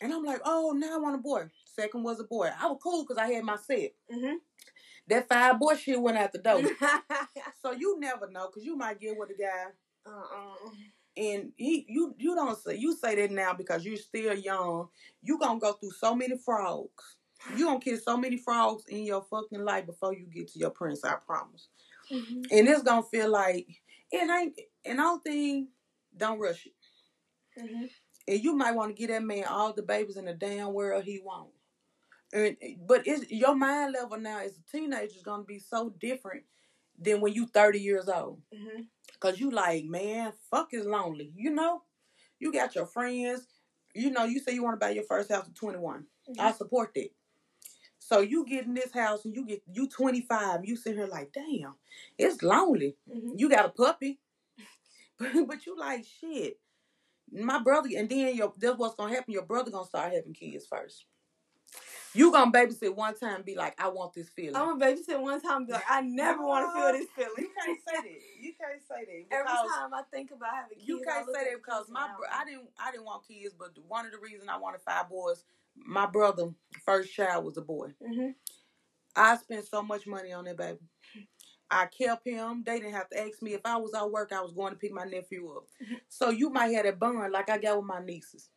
And 0.00 0.12
I'm 0.12 0.24
like, 0.24 0.40
oh, 0.44 0.72
now 0.76 0.94
I 0.94 0.98
want 0.98 1.14
a 1.14 1.18
boy. 1.18 1.44
Second 1.64 2.02
was 2.02 2.18
a 2.18 2.24
boy. 2.24 2.50
I 2.60 2.66
was 2.66 2.80
cool 2.82 3.04
because 3.04 3.18
I 3.18 3.28
had 3.32 3.44
my 3.44 3.56
set. 3.56 3.92
Mm-hmm. 4.12 4.36
That 5.06 5.28
five 5.28 5.60
boy 5.60 5.76
shit 5.76 6.00
went 6.00 6.18
out 6.18 6.32
the 6.32 6.38
door. 6.40 6.62
so 7.62 7.70
you 7.72 8.00
never 8.00 8.28
know 8.28 8.48
because 8.48 8.64
you 8.64 8.76
might 8.76 8.98
get 9.00 9.16
with 9.16 9.30
a 9.30 9.40
guy 9.40 9.66
uh-uh. 10.04 10.70
And 11.16 11.52
he 11.56 11.84
you 11.88 12.14
you 12.18 12.34
don't 12.34 12.58
say 12.58 12.76
you 12.76 12.96
say 12.96 13.14
that 13.16 13.30
now 13.30 13.52
because 13.52 13.84
you're 13.84 13.96
still 13.96 14.34
young. 14.34 14.88
You 15.22 15.38
gonna 15.38 15.60
go 15.60 15.72
through 15.72 15.92
so 15.92 16.14
many 16.14 16.36
frogs. 16.38 17.16
You 17.56 17.66
gonna 17.66 17.80
kiss 17.80 18.04
so 18.04 18.16
many 18.16 18.36
frogs 18.36 18.84
in 18.88 19.04
your 19.04 19.22
fucking 19.22 19.64
life 19.64 19.86
before 19.86 20.14
you 20.14 20.26
get 20.26 20.52
to 20.52 20.58
your 20.58 20.70
prince. 20.70 21.04
I 21.04 21.14
promise. 21.14 21.68
Mm-hmm. 22.10 22.42
And 22.50 22.68
it's 22.68 22.82
gonna 22.82 23.02
feel 23.02 23.30
like 23.30 23.66
it 24.10 24.30
ain't. 24.30 24.58
And 24.84 25.00
all 25.00 25.18
thing, 25.18 25.68
don't 26.16 26.38
rush 26.38 26.66
it. 26.66 27.60
Mm-hmm. 27.60 27.84
And 28.28 28.40
you 28.42 28.54
might 28.54 28.74
want 28.74 28.94
to 28.94 29.00
get 29.00 29.12
that 29.12 29.24
man 29.24 29.44
all 29.44 29.72
the 29.72 29.82
babies 29.82 30.16
in 30.16 30.24
the 30.24 30.34
damn 30.34 30.72
world 30.72 31.04
he 31.04 31.20
want. 31.22 31.50
And 32.32 32.56
but 32.86 33.06
it's 33.06 33.30
your 33.30 33.54
mind 33.54 33.92
level 33.92 34.18
now 34.18 34.38
as 34.38 34.52
a 34.56 34.70
teenager 34.70 35.16
is 35.16 35.22
gonna 35.22 35.42
be 35.42 35.58
so 35.58 35.90
different 36.00 36.44
than 37.02 37.20
when 37.20 37.32
you 37.32 37.46
thirty 37.46 37.80
years 37.80 38.08
old. 38.08 38.40
Mm-hmm. 38.54 38.82
Cause 39.20 39.38
you 39.38 39.50
like, 39.50 39.84
man, 39.84 40.32
fuck 40.50 40.68
is 40.72 40.84
lonely. 40.84 41.32
You 41.36 41.50
know? 41.50 41.82
You 42.40 42.52
got 42.52 42.74
your 42.74 42.86
friends. 42.86 43.46
You 43.94 44.10
know, 44.10 44.24
you 44.24 44.40
say 44.40 44.52
you 44.52 44.64
want 44.64 44.74
to 44.74 44.84
buy 44.84 44.90
your 44.90 45.04
first 45.04 45.30
house 45.30 45.46
at 45.46 45.54
21. 45.54 46.04
I 46.40 46.50
support 46.52 46.92
that. 46.94 47.10
So 48.00 48.20
you 48.20 48.44
get 48.44 48.66
in 48.66 48.74
this 48.74 48.92
house 48.92 49.24
and 49.24 49.34
you 49.34 49.46
get 49.46 49.62
you 49.72 49.88
25. 49.88 50.64
You 50.64 50.76
sit 50.76 50.96
here 50.96 51.06
like, 51.06 51.32
damn, 51.32 51.76
it's 52.18 52.42
lonely. 52.42 52.96
Mm-hmm. 53.08 53.34
You 53.36 53.48
got 53.48 53.66
a 53.66 53.68
puppy. 53.68 54.18
but, 55.18 55.28
but 55.46 55.66
you 55.66 55.78
like 55.78 56.04
shit. 56.04 56.58
My 57.30 57.60
brother 57.60 57.88
and 57.96 58.08
then 58.08 58.34
your 58.34 58.52
that's 58.58 58.76
what's 58.76 58.96
gonna 58.96 59.14
happen. 59.14 59.32
Your 59.32 59.46
brother 59.46 59.70
gonna 59.70 59.86
start 59.86 60.12
having 60.12 60.34
kids 60.34 60.66
first. 60.68 61.04
You 62.14 62.30
gonna 62.32 62.50
babysit 62.52 62.94
one 62.94 63.14
time 63.16 63.36
and 63.36 63.44
be 63.44 63.54
like, 63.54 63.80
I 63.80 63.88
want 63.88 64.12
this 64.14 64.28
feeling. 64.28 64.56
I'm 64.56 64.80
a 64.80 64.84
babysit 64.84 65.20
one 65.20 65.40
time 65.40 65.58
and 65.58 65.66
be 65.66 65.72
like, 65.72 65.84
I 65.88 66.02
never 66.02 66.44
want 66.44 66.66
to 66.74 66.80
feel 66.80 66.92
this 66.92 67.08
feeling. 67.16 67.32
you 67.38 67.50
can't 67.58 67.78
say 67.88 67.96
that. 68.02 68.42
You 68.42 68.52
can't 68.60 68.82
say 68.88 69.04
that. 69.30 69.34
Every 69.36 69.46
time 69.46 69.94
I 69.94 70.02
think 70.12 70.30
about 70.30 70.54
having 70.54 70.76
kids, 70.76 70.88
you 70.88 71.00
can't 71.06 71.26
say 71.26 71.44
that 71.44 71.56
because 71.56 71.88
my 71.88 72.08
bro- 72.16 72.26
I 72.30 72.44
didn't 72.44 72.68
I 72.78 72.90
didn't 72.90 73.06
want 73.06 73.26
kids, 73.26 73.54
but 73.58 73.70
one 73.88 74.04
of 74.06 74.12
the 74.12 74.18
reasons 74.18 74.48
I 74.50 74.58
wanted 74.58 74.80
five 74.82 75.08
boys, 75.08 75.44
my 75.76 76.06
brother 76.06 76.50
first 76.84 77.12
child 77.14 77.44
was 77.44 77.56
a 77.56 77.62
boy. 77.62 77.94
Mhm. 78.02 78.34
I 79.16 79.36
spent 79.36 79.66
so 79.66 79.82
much 79.82 80.06
money 80.06 80.32
on 80.32 80.44
that 80.44 80.56
baby. 80.56 80.78
I 81.70 81.86
kept 81.86 82.26
him. 82.26 82.62
They 82.64 82.78
didn't 82.80 82.92
have 82.94 83.08
to 83.10 83.20
ask 83.26 83.40
me 83.40 83.54
if 83.54 83.62
I 83.64 83.76
was 83.76 83.94
at 83.94 84.10
work. 84.10 84.32
I 84.32 84.42
was 84.42 84.52
going 84.52 84.72
to 84.74 84.78
pick 84.78 84.92
my 84.92 85.04
nephew 85.04 85.50
up. 85.56 85.64
Mhm. 85.82 86.00
So 86.08 86.28
you 86.30 86.50
might 86.50 86.74
have 86.74 86.84
that 86.84 86.98
bond 86.98 87.32
like 87.32 87.48
I 87.48 87.56
got 87.58 87.76
with 87.78 87.86
my 87.86 88.00
nieces. 88.04 88.50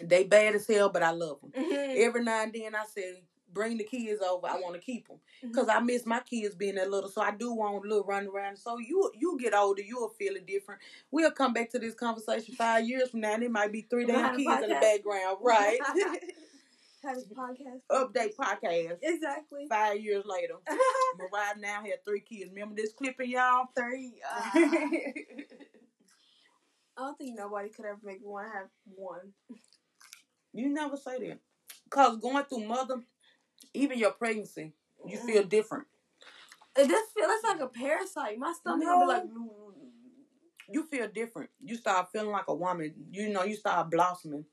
They 0.00 0.24
bad 0.24 0.54
as 0.54 0.66
hell, 0.66 0.88
but 0.90 1.02
I 1.02 1.10
love 1.10 1.40
them. 1.40 1.52
Mhm. 1.52 1.96
Every 1.98 2.22
now 2.24 2.42
and 2.42 2.52
then 2.52 2.74
I 2.74 2.84
say, 2.86 3.22
bring 3.52 3.78
the 3.78 3.84
kids 3.84 4.20
over. 4.22 4.46
I 4.46 4.60
want 4.60 4.74
to 4.74 4.80
keep 4.80 5.08
them 5.08 5.18
because 5.42 5.68
I 5.68 5.80
miss 5.80 6.04
my 6.04 6.20
kids 6.20 6.54
being 6.54 6.74
that 6.74 6.90
little. 6.90 7.08
So 7.08 7.22
I 7.22 7.30
do 7.30 7.52
want 7.54 7.84
a 7.84 7.88
little 7.88 8.04
run 8.04 8.26
around. 8.26 8.58
So 8.58 8.78
you 8.78 9.10
you 9.14 9.38
get 9.40 9.54
older, 9.54 9.82
you'll 9.82 10.10
feel 10.10 10.36
it 10.36 10.46
different. 10.46 10.80
We'll 11.10 11.30
come 11.30 11.52
back 11.54 11.70
to 11.70 11.78
this 11.78 11.94
conversation 11.94 12.54
five 12.54 12.86
years 12.86 13.10
from 13.10 13.20
now, 13.20 13.34
and 13.34 13.42
it 13.42 13.50
might 13.50 13.72
be 13.72 13.82
three 13.82 14.04
damn 14.06 14.36
kids 14.36 14.62
in 14.62 14.68
the 14.68 14.74
background, 14.80 15.38
right? 15.42 15.78
Podcast. 17.04 17.82
Update 17.92 18.34
podcast. 18.34 18.98
Exactly. 19.00 19.66
Five 19.68 20.00
years 20.00 20.24
later, 20.26 20.54
Mariah 21.18 21.54
now 21.58 21.82
had 21.84 22.04
three 22.04 22.20
kids. 22.20 22.50
Remember 22.50 22.74
this 22.74 22.92
clipping, 22.94 23.30
y'all? 23.30 23.66
Three. 23.76 24.14
Uh, 24.28 24.50
I 26.98 27.02
don't 27.02 27.18
think 27.18 27.38
nobody 27.38 27.68
could 27.68 27.84
ever 27.84 28.00
make 28.02 28.20
one 28.22 28.46
have 28.46 28.68
one. 28.96 29.32
You 30.56 30.68
never 30.70 30.96
say 30.96 31.18
that. 31.28 31.40
Cause 31.90 32.18
going 32.18 32.44
through 32.44 32.66
mother, 32.66 33.02
even 33.74 33.98
your 33.98 34.12
pregnancy, 34.12 34.72
you 35.06 35.18
feel 35.18 35.44
different. 35.44 35.86
It 36.76 36.88
just 36.88 37.14
feel 37.14 37.26
it's 37.28 37.44
like 37.44 37.60
a 37.60 37.68
parasite. 37.68 38.38
My 38.38 38.52
stomach 38.54 38.86
No. 38.86 39.00
be 39.00 39.06
like. 39.06 39.24
You 40.70 40.84
feel 40.86 41.08
different. 41.08 41.50
You 41.62 41.76
start 41.76 42.08
feeling 42.12 42.30
like 42.32 42.48
a 42.48 42.54
woman. 42.54 42.94
You 43.12 43.28
know, 43.30 43.44
you 43.44 43.56
start 43.56 43.90
blossoming. 43.90 44.46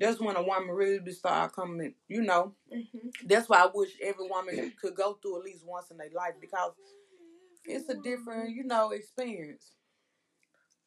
That's 0.00 0.20
when 0.20 0.36
a 0.36 0.42
woman 0.42 0.70
really 0.70 1.12
start 1.12 1.54
coming. 1.54 1.94
You 2.08 2.22
know, 2.22 2.54
Mm-hmm. 2.74 3.08
that's 3.28 3.48
why 3.48 3.58
I 3.64 3.68
wish 3.74 3.90
every 4.02 4.28
woman 4.28 4.72
could 4.80 4.94
go 4.96 5.14
through 5.22 5.38
at 5.38 5.44
least 5.44 5.64
once 5.66 5.90
in 5.90 5.98
their 5.98 6.10
life 6.14 6.34
because 6.40 6.72
it's 7.66 7.88
a 7.88 7.94
different, 7.96 8.54
you 8.56 8.64
know, 8.64 8.90
experience. 8.92 9.72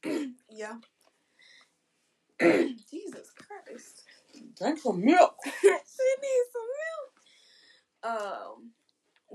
Yeah. 0.52 0.76
Jesus 2.42 3.32
Christ. 3.36 4.04
Drink 4.58 4.80
some 4.80 5.04
milk. 5.04 5.36
she 5.62 5.70
needs 5.72 6.50
some 6.54 6.70
milk. 6.84 8.22
Um, 8.22 8.72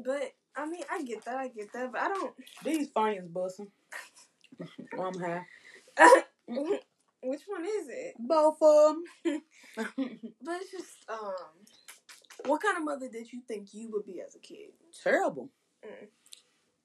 but 0.05 0.32
I 0.57 0.66
mean, 0.66 0.82
I 0.90 1.03
get 1.03 1.24
that, 1.24 1.36
I 1.36 1.48
get 1.48 1.72
that, 1.72 1.92
but 1.92 2.00
I 2.00 2.09
don't. 2.09 2.34
These 2.64 2.88
fans 2.94 3.28
busting. 3.28 3.68
I'm 4.98 5.18
high. 5.18 5.42
Which 7.24 7.42
one 7.46 7.64
is 7.64 7.88
it? 7.88 8.14
Both 8.18 8.59
of 8.61 8.96
them. 9.24 9.42
But 10.44 10.61
it's 10.61 10.72
just 10.72 11.09
um, 11.09 11.34
what 12.46 12.61
kind 12.61 12.76
of 12.76 12.84
mother 12.84 13.09
did 13.09 13.32
you 13.32 13.40
think 13.46 13.68
you 13.72 13.90
would 13.92 14.05
be 14.05 14.20
as 14.20 14.34
a 14.34 14.38
kid? 14.38 14.70
terrible. 15.03 15.48
Mm. 15.84 16.09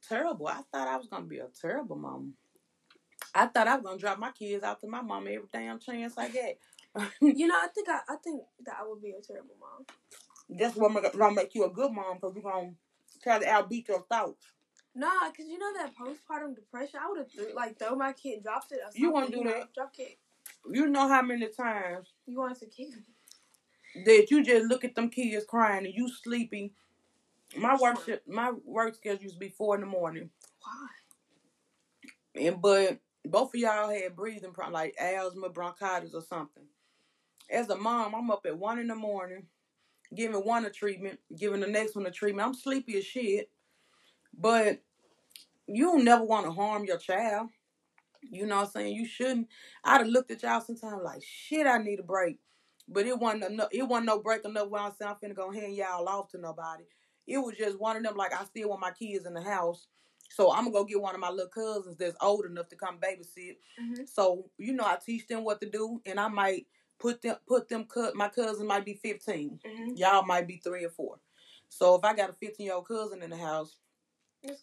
Terrible. 0.07 0.47
I 0.47 0.61
thought 0.71 0.87
I 0.87 0.95
was 0.95 1.07
gonna 1.07 1.25
be 1.25 1.39
a 1.39 1.47
terrible 1.59 1.95
mom. 1.95 2.33
I 3.37 3.45
thought 3.47 3.67
I 3.67 3.75
was 3.75 3.83
gonna 3.85 3.99
drop 3.99 4.17
my 4.19 4.31
kids 4.31 4.63
out 4.63 4.79
to 4.81 4.87
my 4.87 5.01
mama 5.01 5.29
every 5.29 5.47
damn 5.53 5.79
chance 5.79 6.17
I 6.17 6.29
get. 6.29 6.59
You 7.21 7.45
know, 7.45 7.55
I 7.55 7.67
think 7.67 7.87
I, 7.89 7.99
I 8.09 8.15
think 8.23 8.41
that 8.65 8.75
I 8.81 8.87
would 8.87 9.01
be 9.01 9.11
a 9.11 9.21
terrible 9.21 9.55
mom. 9.59 9.85
That's 10.49 10.75
what 10.75 10.89
I'm 10.89 11.03
gonna 11.19 11.35
make 11.35 11.53
you 11.53 11.65
a 11.65 11.69
good 11.69 11.91
mom 11.91 12.15
because 12.15 12.33
you're 12.35 12.43
gonna 12.51 12.71
try 13.21 13.37
to 13.37 13.45
outbeat 13.45 13.87
your 13.87 14.01
thoughts. 14.09 14.43
Nah, 14.95 15.09
cause 15.35 15.45
you 15.47 15.59
know 15.59 15.71
that 15.75 15.93
postpartum 15.95 16.55
depression. 16.55 16.99
I 17.03 17.07
would 17.09 17.19
have 17.19 17.31
th- 17.31 17.53
like 17.55 17.77
throw 17.77 17.95
my 17.95 18.13
kid, 18.13 18.41
dropped 18.41 18.71
it. 18.71 18.79
Or 18.83 18.89
You 18.95 19.11
wanna 19.11 19.29
do 19.29 19.43
know, 19.43 19.51
that? 19.51 19.73
Drop 19.75 19.93
kick. 19.93 20.17
You 20.71 20.87
know 20.87 21.07
how 21.07 21.21
many 21.21 21.47
times 21.49 22.07
You 22.25 22.39
want 22.39 22.57
to 22.59 22.65
kick 22.65 22.89
me? 22.89 24.03
that 24.05 24.31
you 24.31 24.43
just 24.43 24.65
look 24.65 24.83
at 24.83 24.95
them 24.95 25.09
kids 25.09 25.45
crying 25.47 25.85
and 25.85 25.93
you 25.93 26.09
sleepy. 26.09 26.73
My 27.55 27.75
work 27.77 27.97
my 28.27 28.51
work 28.65 28.95
schedule 28.95 29.21
used 29.23 29.35
to 29.35 29.39
be 29.39 29.49
four 29.49 29.75
in 29.75 29.81
the 29.81 29.87
morning, 29.87 30.31
Why? 30.63 30.87
and 32.47 32.61
but 32.61 32.99
both 33.31 33.53
of 33.53 33.59
y'all 33.59 33.89
had 33.89 34.15
breathing 34.15 34.53
problems 34.53 34.73
like 34.73 34.95
asthma, 34.99 35.49
bronchitis, 35.49 36.13
or 36.13 36.21
something. 36.21 36.63
As 37.49 37.69
a 37.69 37.75
mom, 37.75 38.15
I'm 38.15 38.31
up 38.31 38.45
at 38.45 38.57
one 38.57 38.79
in 38.79 38.87
the 38.87 38.95
morning, 38.95 39.43
giving 40.15 40.35
one 40.37 40.65
a 40.65 40.69
treatment, 40.69 41.19
giving 41.35 41.61
the 41.61 41.67
next 41.67 41.95
one 41.95 42.05
a 42.05 42.11
treatment. 42.11 42.47
I'm 42.47 42.53
sleepy 42.53 42.97
as 42.97 43.05
shit, 43.05 43.49
but 44.37 44.79
you 45.67 46.03
never 46.03 46.23
want 46.23 46.45
to 46.45 46.51
harm 46.51 46.85
your 46.85 46.97
child. 46.97 47.49
You 48.21 48.45
know 48.45 48.57
what 48.57 48.65
I'm 48.65 48.71
saying? 48.71 48.95
You 48.95 49.05
shouldn't. 49.05 49.47
I'd 49.83 49.99
have 50.01 50.07
looked 50.07 50.31
at 50.31 50.43
y'all 50.43 50.61
sometime 50.61 51.03
like, 51.03 51.23
shit, 51.23 51.67
I 51.67 51.77
need 51.77 51.99
a 51.99 52.03
break. 52.03 52.39
But 52.89 53.05
it 53.05 53.17
wasn't 53.17 53.43
enough. 53.43 53.69
It 53.71 53.83
wasn't 53.83 54.07
no 54.07 54.19
break 54.19 54.45
enough 54.45 54.69
where 54.69 54.81
I'm 54.81 54.93
saying 54.97 55.11
I'm 55.11 55.29
finna 55.29 55.35
go 55.35 55.51
hand 55.51 55.75
y'all 55.75 56.07
off 56.07 56.29
to 56.29 56.37
nobody. 56.37 56.83
It 57.25 57.37
was 57.37 57.55
just 57.57 57.79
one 57.79 57.97
of 57.97 58.03
them 58.03 58.15
like 58.15 58.33
I 58.33 58.45
still 58.45 58.69
want 58.69 58.81
my 58.81 58.91
kids 58.91 59.25
in 59.25 59.33
the 59.33 59.41
house, 59.41 59.87
so 60.29 60.51
I'm 60.51 60.65
gonna 60.65 60.71
go 60.71 60.83
get 60.83 61.01
one 61.01 61.15
of 61.15 61.21
my 61.21 61.29
little 61.29 61.47
cousins 61.47 61.97
that's 61.97 62.15
old 62.21 62.45
enough 62.45 62.69
to 62.69 62.75
come 62.75 62.97
babysit. 62.97 63.57
Mm-hmm. 63.81 64.05
So 64.05 64.49
you 64.57 64.73
know 64.73 64.85
I 64.85 64.97
teach 65.03 65.27
them 65.27 65.43
what 65.43 65.61
to 65.61 65.69
do, 65.69 66.01
and 66.05 66.19
I 66.19 66.27
might 66.27 66.67
put 66.99 67.21
them 67.21 67.37
put 67.47 67.69
them 67.69 67.85
cut. 67.85 68.15
My 68.15 68.29
cousin 68.29 68.67
might 68.67 68.85
be 68.85 68.95
15. 68.95 69.59
Mm-hmm. 69.65 69.95
Y'all 69.95 70.25
might 70.25 70.47
be 70.47 70.57
three 70.57 70.85
or 70.85 70.89
four. 70.89 71.19
So 71.69 71.95
if 71.95 72.03
I 72.03 72.15
got 72.15 72.29
a 72.29 72.33
15 72.33 72.65
year 72.65 72.75
old 72.75 72.87
cousin 72.87 73.21
in 73.21 73.29
the 73.29 73.37
house, 73.37 73.77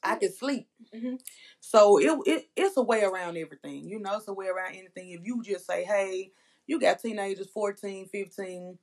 I 0.02 0.16
can 0.16 0.32
sleep. 0.32 0.68
Mhm. 0.94 1.20
So 1.60 1.98
it, 1.98 2.18
it 2.26 2.50
it's 2.56 2.76
a 2.76 2.82
way 2.82 3.02
around 3.02 3.36
everything. 3.36 3.88
You 3.88 3.98
know, 3.98 4.16
it's 4.16 4.28
a 4.28 4.32
way 4.32 4.46
around 4.46 4.74
anything. 4.74 5.10
If 5.10 5.20
you 5.24 5.42
just 5.42 5.66
say, 5.66 5.84
hey, 5.84 6.32
you 6.66 6.80
got 6.80 7.00
teenagers, 7.00 7.48
14, 7.48 8.08
15, 8.08 8.78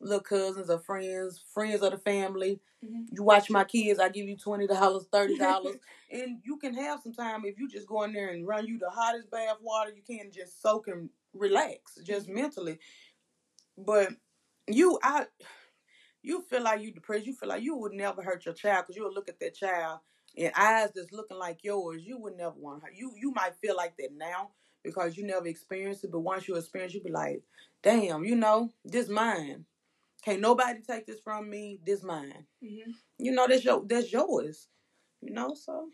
little 0.00 0.20
cousins 0.20 0.70
or 0.70 0.78
friends, 0.78 1.42
friends 1.52 1.82
of 1.82 1.92
the 1.92 1.98
family. 1.98 2.60
Mhm. 2.84 3.06
You 3.10 3.22
watch 3.22 3.50
my 3.50 3.64
kids, 3.64 3.98
I 3.98 4.08
give 4.08 4.28
you 4.28 4.36
$20, 4.36 5.06
$30. 5.06 5.76
and 6.10 6.40
you 6.44 6.56
can 6.58 6.74
have 6.74 7.00
some 7.02 7.12
time 7.14 7.44
if 7.44 7.58
you 7.58 7.68
just 7.68 7.86
go 7.88 8.02
in 8.02 8.12
there 8.12 8.28
and 8.30 8.46
run 8.46 8.66
you 8.66 8.78
the 8.78 8.90
hottest 8.90 9.30
bath 9.30 9.56
water 9.60 9.92
you 9.94 10.02
can, 10.02 10.30
just 10.30 10.60
soak 10.62 10.88
and 10.88 11.10
relax, 11.32 11.98
just 12.04 12.28
mentally. 12.28 12.78
But 13.78 14.10
you, 14.68 14.98
I, 15.02 15.26
you 16.22 16.42
feel 16.42 16.62
like 16.62 16.82
you 16.82 16.92
depressed. 16.92 17.26
You 17.26 17.34
feel 17.34 17.48
like 17.48 17.62
you 17.62 17.76
would 17.76 17.92
never 17.92 18.22
hurt 18.22 18.44
your 18.44 18.54
child 18.54 18.84
because 18.84 18.96
you'll 18.96 19.12
look 19.12 19.28
at 19.28 19.40
that 19.40 19.54
child 19.54 20.00
and 20.36 20.52
eyes 20.56 20.90
that's 20.94 21.12
looking 21.12 21.38
like 21.38 21.62
yours. 21.62 22.02
You 22.04 22.18
would 22.18 22.36
never 22.36 22.54
want 22.56 22.80
to 22.80 22.86
hurt. 22.86 22.96
You, 22.96 23.12
you 23.16 23.32
might 23.32 23.54
feel 23.56 23.76
like 23.76 23.96
that 23.98 24.10
now 24.16 24.50
because 24.82 25.16
you 25.16 25.24
never 25.26 25.46
experienced 25.46 26.04
it. 26.04 26.12
But 26.12 26.20
once 26.20 26.48
you 26.48 26.56
experience, 26.56 26.94
you 26.94 27.02
be 27.02 27.10
like, 27.10 27.42
damn, 27.82 28.24
you 28.24 28.36
know, 28.36 28.72
this 28.84 29.08
mine. 29.08 29.64
Can't 30.26 30.40
nobody 30.40 30.80
take 30.80 31.06
this 31.06 31.20
from 31.20 31.48
me. 31.48 31.78
This 31.86 32.02
mine. 32.02 32.46
Mm-hmm. 32.62 32.90
You 33.18 33.30
know, 33.30 33.46
that's 33.46 33.64
your 33.64 33.84
that's 33.86 34.12
yours. 34.12 34.66
You 35.22 35.32
know, 35.32 35.54
so 35.54 35.88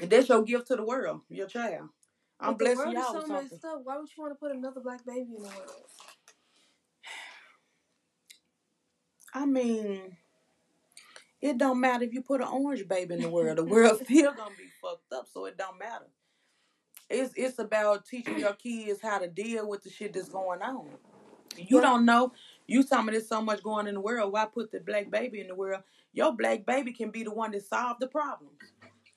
and 0.00 0.08
that's 0.08 0.28
your 0.28 0.42
gift 0.44 0.68
to 0.68 0.76
the 0.76 0.84
world, 0.84 1.22
your 1.28 1.48
child. 1.48 1.88
I'm 2.38 2.52
But 2.52 2.58
blessing 2.60 2.92
y'all 2.92 3.02
so 3.02 3.14
with 3.18 3.26
something. 3.26 3.48
messed 3.50 3.64
up. 3.64 3.80
Why 3.82 3.96
would 3.98 4.08
you 4.16 4.22
want 4.22 4.32
to 4.32 4.38
put 4.38 4.52
another 4.54 4.80
black 4.80 5.04
baby 5.04 5.34
in 5.36 5.42
the 5.42 5.48
world? 5.48 5.72
I 9.34 9.44
mean, 9.44 10.16
it 11.42 11.58
don't 11.58 11.80
matter 11.80 12.04
if 12.04 12.12
you 12.12 12.22
put 12.22 12.40
an 12.40 12.46
orange 12.46 12.86
baby 12.86 13.14
in 13.14 13.22
the 13.22 13.28
world. 13.28 13.58
The 13.58 13.64
world 13.64 14.00
still 14.04 14.32
gonna 14.34 14.54
be 14.56 14.68
fucked 14.80 15.12
up, 15.12 15.26
so 15.34 15.46
it 15.46 15.58
don't 15.58 15.80
matter. 15.80 16.06
It's 17.10 17.34
it's 17.36 17.58
about 17.58 18.06
teaching 18.06 18.38
your 18.38 18.52
kids 18.54 19.00
how 19.02 19.18
to 19.18 19.26
deal 19.26 19.68
with 19.68 19.82
the 19.82 19.90
shit 19.90 20.12
that's 20.12 20.28
going 20.28 20.62
on. 20.62 20.90
You 21.56 21.80
don't 21.80 22.04
know. 22.04 22.32
You 22.68 22.84
tell 22.84 23.02
me 23.02 23.12
there's 23.12 23.26
so 23.26 23.40
much 23.40 23.62
going 23.62 23.86
in 23.86 23.94
the 23.94 24.00
world. 24.00 24.30
Why 24.30 24.44
put 24.44 24.70
the 24.70 24.78
black 24.78 25.10
baby 25.10 25.40
in 25.40 25.48
the 25.48 25.54
world? 25.54 25.82
Your 26.12 26.32
black 26.32 26.66
baby 26.66 26.92
can 26.92 27.10
be 27.10 27.24
the 27.24 27.32
one 27.32 27.50
that 27.52 27.66
solve 27.66 27.96
the 27.98 28.06
problems. 28.06 28.58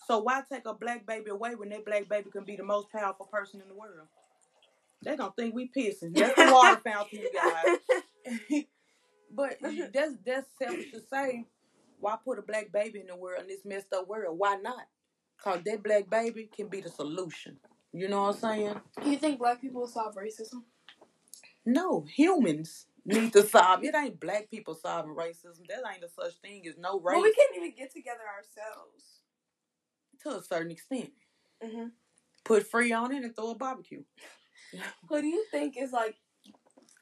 So 0.07 0.19
why 0.19 0.41
take 0.49 0.65
a 0.65 0.73
black 0.73 1.05
baby 1.05 1.31
away 1.31 1.55
when 1.55 1.69
that 1.69 1.85
black 1.85 2.07
baby 2.07 2.31
can 2.31 2.45
be 2.45 2.55
the 2.55 2.63
most 2.63 2.89
powerful 2.89 3.25
person 3.25 3.61
in 3.61 3.67
the 3.67 3.75
world? 3.75 4.07
They 5.03 5.17
gonna 5.17 5.33
think 5.37 5.53
we 5.53 5.69
pissing. 5.69 6.15
That's 6.15 6.33
the 6.35 6.51
water 6.51 6.79
fountain, 6.85 7.19
you 7.19 7.31
guys. 7.33 8.63
but 9.35 9.57
that's 9.93 10.15
that's 10.25 10.47
selfish 10.57 10.91
to 10.91 11.01
say. 11.11 11.45
Why 11.99 12.15
put 12.23 12.39
a 12.39 12.41
black 12.41 12.71
baby 12.71 13.01
in 13.01 13.07
the 13.07 13.15
world 13.15 13.41
in 13.41 13.47
this 13.47 13.65
messed 13.65 13.93
up 13.93 14.07
world? 14.07 14.37
Why 14.39 14.55
not? 14.55 14.87
Cause 15.37 15.59
that 15.65 15.83
black 15.83 16.09
baby 16.09 16.49
can 16.55 16.67
be 16.67 16.81
the 16.81 16.89
solution. 16.89 17.57
You 17.91 18.07
know 18.07 18.23
what 18.23 18.35
I'm 18.35 18.39
saying? 18.41 18.81
you 19.05 19.17
think 19.17 19.39
black 19.39 19.59
people 19.59 19.85
solve 19.87 20.15
racism? 20.15 20.63
No, 21.65 22.05
humans 22.07 22.87
need 23.05 23.33
to 23.33 23.43
solve. 23.43 23.83
It 23.83 23.95
ain't 23.95 24.19
black 24.19 24.49
people 24.49 24.75
solving 24.75 25.15
racism. 25.15 25.67
That 25.69 25.83
ain't 25.93 26.03
a 26.03 26.09
such 26.09 26.35
thing 26.41 26.67
as 26.67 26.77
no 26.77 26.99
race 26.99 27.15
Well, 27.15 27.23
we 27.23 27.33
can't 27.33 27.55
even 27.57 27.73
get 27.75 27.91
together 27.91 28.21
ourselves. 28.37 29.21
to 30.23 30.37
a 30.39 30.43
certain 30.43 30.71
extent. 30.71 31.11
Mm-hmm. 31.63 31.87
Put 32.43 32.67
free 32.67 32.91
on 32.91 33.11
it 33.13 33.23
and 33.23 33.35
throw 33.35 33.51
a 33.51 33.55
barbecue. 33.55 34.03
Who 35.09 35.21
do 35.21 35.27
you 35.27 35.45
think 35.51 35.75
is 35.77 35.91
like? 35.91 36.15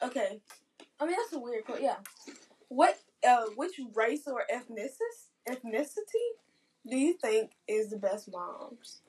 Okay, 0.01 0.41
I 0.99 1.05
mean 1.05 1.15
that's 1.17 1.33
a 1.33 1.39
weird 1.39 1.65
question. 1.65 1.85
Yeah, 1.85 1.97
what? 2.69 2.97
Uh, 3.27 3.45
which 3.55 3.73
race 3.95 4.23
or 4.27 4.43
ethnicity 4.53 4.95
ethnicity 5.49 6.27
do 6.89 6.97
you 6.97 7.13
think 7.21 7.51
is 7.67 7.89
the 7.89 7.97
best 7.97 8.29
moms? 8.31 9.01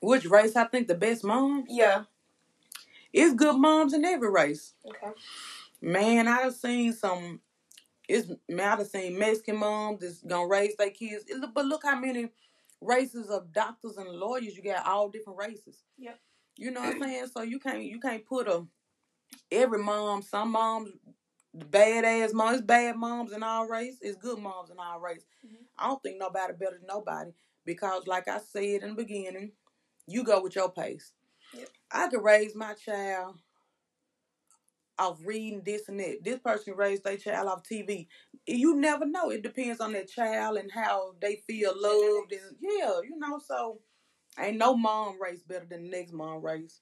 Which 0.00 0.26
race 0.26 0.56
I 0.56 0.64
think 0.64 0.88
the 0.88 0.94
best 0.94 1.24
moms? 1.24 1.66
Yeah. 1.68 2.04
It's 3.12 3.34
good 3.34 3.56
moms 3.58 3.94
in 3.94 4.04
every 4.04 4.30
race. 4.30 4.74
Okay. 4.86 5.12
Man, 5.80 6.28
I 6.28 6.42
have 6.42 6.54
seen 6.54 6.92
some. 6.92 7.40
It's 8.08 8.28
man, 8.48 8.68
I 8.68 8.76
done 8.76 8.86
seen 8.86 9.18
Mexican 9.18 9.56
moms 9.58 10.00
that's 10.00 10.22
gonna 10.22 10.46
raise 10.48 10.76
their 10.76 10.90
kids. 10.90 11.24
It 11.28 11.42
But 11.54 11.66
look 11.66 11.82
how 11.84 11.98
many 11.98 12.28
races 12.80 13.30
of 13.30 13.52
doctors 13.52 13.96
and 13.96 14.08
lawyers 14.10 14.56
you 14.56 14.62
got. 14.62 14.86
All 14.86 15.08
different 15.08 15.38
races. 15.38 15.84
Yep. 15.98 16.20
You 16.56 16.70
know 16.70 16.80
what 16.80 16.96
I'm 16.96 17.02
saying? 17.04 17.26
So 17.28 17.42
you 17.42 17.58
can't 17.60 17.84
you 17.84 18.00
can't 18.00 18.24
put 18.26 18.48
a 18.48 18.66
every 19.50 19.78
mom. 19.82 20.22
Some 20.22 20.52
moms 20.52 20.90
bad 21.54 22.04
ass 22.04 22.32
moms. 22.32 22.58
It's 22.58 22.66
bad 22.66 22.96
moms 22.96 23.32
in 23.32 23.42
all 23.42 23.68
race. 23.68 23.98
It's 24.00 24.16
good 24.16 24.38
moms 24.38 24.70
in 24.70 24.78
all 24.78 25.00
race. 25.00 25.24
Mhm. 25.46 25.56
I 25.78 25.88
don't 25.88 26.02
think 26.02 26.18
nobody 26.18 26.52
better 26.54 26.78
than 26.78 26.86
nobody 26.86 27.32
because, 27.64 28.06
like 28.06 28.28
I 28.28 28.38
said 28.38 28.82
in 28.82 28.90
the 28.90 28.94
beginning, 28.94 29.52
you 30.06 30.24
go 30.24 30.42
with 30.42 30.56
your 30.56 30.70
pace. 30.70 31.12
Yep. 31.54 31.68
I 31.92 32.08
could 32.08 32.22
raise 32.24 32.54
my 32.54 32.74
child 32.74 33.36
off 34.98 35.18
reading 35.24 35.62
this 35.64 35.88
and 35.88 35.98
that. 36.00 36.18
This 36.22 36.38
person 36.38 36.74
raised 36.76 37.04
their 37.04 37.16
child 37.16 37.48
off 37.48 37.62
TV. 37.64 38.06
You 38.46 38.76
never 38.76 39.06
know. 39.06 39.30
It 39.30 39.42
depends 39.42 39.80
on 39.80 39.92
that 39.92 40.10
child 40.10 40.58
and 40.58 40.70
how 40.70 41.14
they 41.20 41.42
feel 41.46 41.72
loved 41.74 42.32
and 42.32 42.56
yeah, 42.60 43.00
you 43.02 43.18
know. 43.18 43.40
So 43.46 43.80
ain't 44.38 44.58
no 44.58 44.76
mom 44.76 45.20
raised 45.20 45.48
better 45.48 45.66
than 45.68 45.84
the 45.84 45.90
next 45.90 46.12
mom 46.12 46.42
raised. 46.42 46.80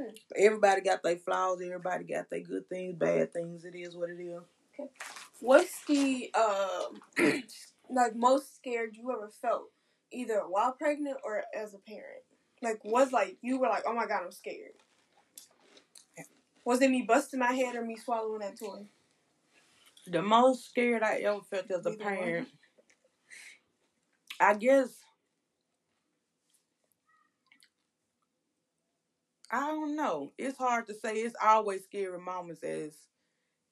Hmm. 0.00 0.10
Everybody 0.36 0.82
got 0.82 1.02
their 1.02 1.16
flaws. 1.16 1.60
Everybody 1.62 2.04
got 2.04 2.30
their 2.30 2.40
good 2.40 2.68
things, 2.68 2.96
bad 2.98 3.32
things. 3.32 3.64
It 3.64 3.74
is 3.76 3.96
what 3.96 4.10
it 4.10 4.20
is. 4.20 4.42
Okay. 4.74 4.90
What's 5.40 5.84
the 5.86 6.32
um 6.34 7.00
like 7.90 8.14
most 8.16 8.56
scared 8.56 8.96
you 8.96 9.10
ever 9.12 9.30
felt, 9.40 9.70
either 10.12 10.40
while 10.48 10.72
pregnant 10.72 11.18
or 11.24 11.44
as 11.54 11.74
a 11.74 11.78
parent? 11.78 12.22
Like 12.62 12.84
was 12.84 13.12
like 13.12 13.36
you 13.42 13.58
were 13.58 13.68
like, 13.68 13.84
oh 13.86 13.92
my 13.94 14.06
god, 14.06 14.22
I'm 14.24 14.32
scared. 14.32 14.72
Was 16.64 16.80
it 16.80 16.90
me 16.90 17.02
busting 17.02 17.40
my 17.40 17.52
head 17.52 17.74
or 17.74 17.84
me 17.84 17.96
swallowing 17.96 18.40
that 18.40 18.58
toy? 18.58 18.86
The 20.06 20.22
most 20.22 20.68
scared 20.70 21.02
I 21.02 21.16
ever 21.18 21.40
felt 21.40 21.70
as 21.70 21.86
a 21.86 21.90
Neither 21.90 22.04
one. 22.04 22.14
parent, 22.16 22.48
I 24.40 24.54
guess. 24.54 24.90
I 29.50 29.66
don't 29.66 29.96
know. 29.96 30.32
It's 30.38 30.56
hard 30.56 30.86
to 30.86 30.94
say. 30.94 31.16
It's 31.16 31.36
always 31.42 31.84
scary 31.84 32.18
moments 32.18 32.62
as 32.62 32.94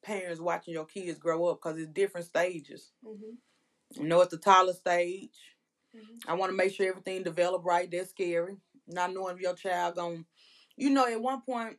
parents 0.03 0.41
watching 0.41 0.75
your 0.75 0.85
kids 0.85 1.19
grow 1.19 1.47
up 1.47 1.61
because 1.63 1.79
it's 1.79 1.91
different 1.93 2.27
stages. 2.27 2.91
Mm-hmm. 3.07 4.03
You 4.03 4.09
know, 4.09 4.21
it's 4.21 4.31
the 4.31 4.39
toddler 4.39 4.75
stage. 4.75 5.31
Mhm. 5.97 6.21
I 6.29 6.35
want 6.35 6.51
to 6.51 6.57
make 6.57 6.73
sure 6.75 6.89
everything 6.89 7.23
develop 7.23 7.65
right. 7.65 7.91
That's 7.91 8.11
scary. 8.11 8.57
Not 8.93 9.15
knowing 9.15 9.37
if 9.37 9.43
your 9.43 9.55
child 9.55 9.97
going 9.97 10.27
you 10.77 10.91
know, 10.91 11.07
at 11.07 11.21
one 11.21 11.43
point 11.43 11.79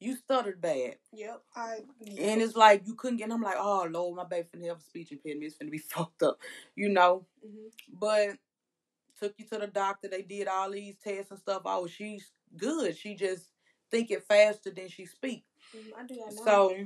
you 0.00 0.16
stuttered 0.16 0.60
bad. 0.60 0.96
Yep. 1.12 1.42
I 1.56 1.78
And 2.18 2.42
it's 2.42 2.56
like 2.56 2.82
you 2.86 2.94
couldn't 2.94 3.18
get 3.18 3.30
I'm 3.32 3.42
like, 3.42 3.56
oh 3.58 3.88
Lord, 3.90 4.16
my 4.16 4.24
baby 4.24 4.48
finna 4.54 4.68
have 4.68 4.78
a 4.78 4.82
speech 4.82 5.12
impediment. 5.12 5.46
It's 5.52 5.56
finna 5.56 5.70
be 5.70 5.78
fucked 5.94 6.22
up. 6.22 6.38
You 6.76 6.88
know? 6.90 7.26
Mhm. 7.46 7.70
But 8.00 8.30
took 9.18 9.34
you 9.38 9.46
to 9.46 9.58
the 9.58 9.66
doctor. 9.68 10.08
They 10.08 10.22
did 10.22 10.48
all 10.48 10.70
these 10.70 10.96
tests 11.02 11.30
and 11.30 11.40
stuff. 11.40 11.62
Oh, 11.64 11.86
she's 11.86 12.32
good. 12.56 12.96
She 12.96 13.14
just 13.14 13.48
thinking 13.90 14.20
faster 14.28 14.70
than 14.70 14.88
she 14.88 15.06
speak. 15.06 15.44
Mhm. 15.74 15.92
I 15.98 16.06
do 16.06 16.14
that 16.16 16.34
now. 16.34 16.44
So 16.44 16.76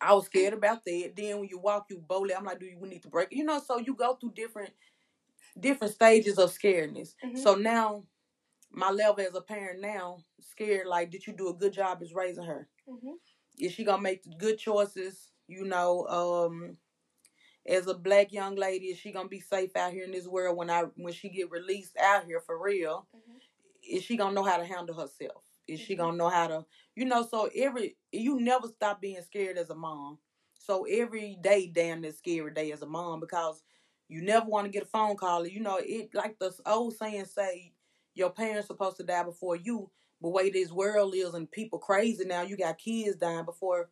I 0.00 0.14
was 0.14 0.26
scared 0.26 0.54
about 0.54 0.84
that. 0.84 1.12
Then 1.16 1.40
when 1.40 1.48
you 1.48 1.58
walk, 1.58 1.86
you 1.90 1.98
boldly. 1.98 2.34
I'm 2.34 2.44
like, 2.44 2.60
do 2.60 2.66
you 2.66 2.78
we 2.78 2.88
need 2.88 3.02
to 3.02 3.08
break? 3.08 3.32
it? 3.32 3.36
You 3.36 3.44
know, 3.44 3.60
so 3.60 3.78
you 3.78 3.94
go 3.94 4.14
through 4.16 4.32
different 4.34 4.72
different 5.58 5.94
stages 5.94 6.38
of 6.38 6.50
scaredness. 6.52 7.14
Mhm. 7.24 7.38
So 7.38 7.54
now 7.54 8.04
my 8.76 8.90
level 8.92 9.24
as 9.26 9.34
a 9.36 9.42
parent 9.42 9.80
now 9.82 10.24
scared. 10.40 10.86
Like, 10.86 11.10
did 11.10 11.26
you 11.26 11.34
do 11.34 11.48
a 11.50 11.54
good 11.54 11.74
job 11.74 12.00
as 12.02 12.14
raising 12.14 12.44
her? 12.44 12.68
Mhm. 12.88 13.18
Is 13.58 13.72
she 13.72 13.84
gonna 13.84 14.02
make 14.02 14.22
good 14.38 14.58
choices? 14.58 15.32
You 15.48 15.64
know, 15.64 16.06
um, 16.08 16.78
as 17.66 17.86
a 17.88 17.94
black 17.94 18.32
young 18.32 18.54
lady, 18.56 18.86
is 18.86 18.98
she 18.98 19.12
gonna 19.12 19.28
be 19.28 19.40
safe 19.40 19.76
out 19.76 19.92
here 19.92 20.04
in 20.04 20.12
this 20.12 20.28
world 20.28 20.56
when 20.56 20.70
I 20.70 20.82
when 20.96 21.12
she 21.12 21.28
get 21.28 21.50
released 21.50 21.96
out 21.98 22.26
here 22.26 22.40
for 22.40 22.58
real? 22.62 23.08
Mhm. 23.14 23.40
Is 23.82 24.02
she 24.04 24.16
gonna 24.16 24.34
know 24.34 24.44
how 24.44 24.58
to 24.58 24.64
handle 24.66 24.96
herself? 24.96 25.44
Is 25.66 25.80
she 25.80 25.94
Mhm. 25.94 25.98
gonna 25.98 26.16
know 26.16 26.28
how 26.28 26.48
to, 26.48 26.66
you 26.96 27.04
know? 27.06 27.22
So 27.24 27.46
every 27.54 27.96
you 28.12 28.40
never 28.40 28.68
stop 28.68 29.00
being 29.00 29.22
scared 29.22 29.58
as 29.58 29.70
a 29.70 29.74
mom. 29.74 30.20
So 30.58 30.84
every 30.84 31.36
day, 31.36 31.68
damn, 31.68 32.04
is 32.04 32.18
scary 32.18 32.52
day 32.52 32.72
as 32.72 32.82
a 32.82 32.86
mom 32.86 33.20
because 33.20 33.62
you 34.08 34.22
never 34.22 34.46
want 34.46 34.66
to 34.66 34.70
get 34.70 34.84
a 34.84 34.86
phone 34.86 35.16
call. 35.16 35.46
You 35.46 35.60
know, 35.60 35.76
it 35.78 36.14
like 36.14 36.38
the 36.38 36.54
old 36.66 36.96
saying 36.96 37.26
say, 37.26 37.72
your 38.16 38.30
parents 38.30 38.66
supposed 38.66 38.96
to 38.96 39.04
die 39.04 39.22
before 39.22 39.56
you. 39.56 39.90
But 40.20 40.30
way 40.30 40.50
this 40.50 40.72
world 40.72 41.14
is 41.14 41.34
and 41.34 41.50
people 41.50 41.78
crazy 41.78 42.24
now, 42.24 42.42
you 42.42 42.56
got 42.56 42.78
kids 42.78 43.16
dying 43.16 43.44
before 43.44 43.90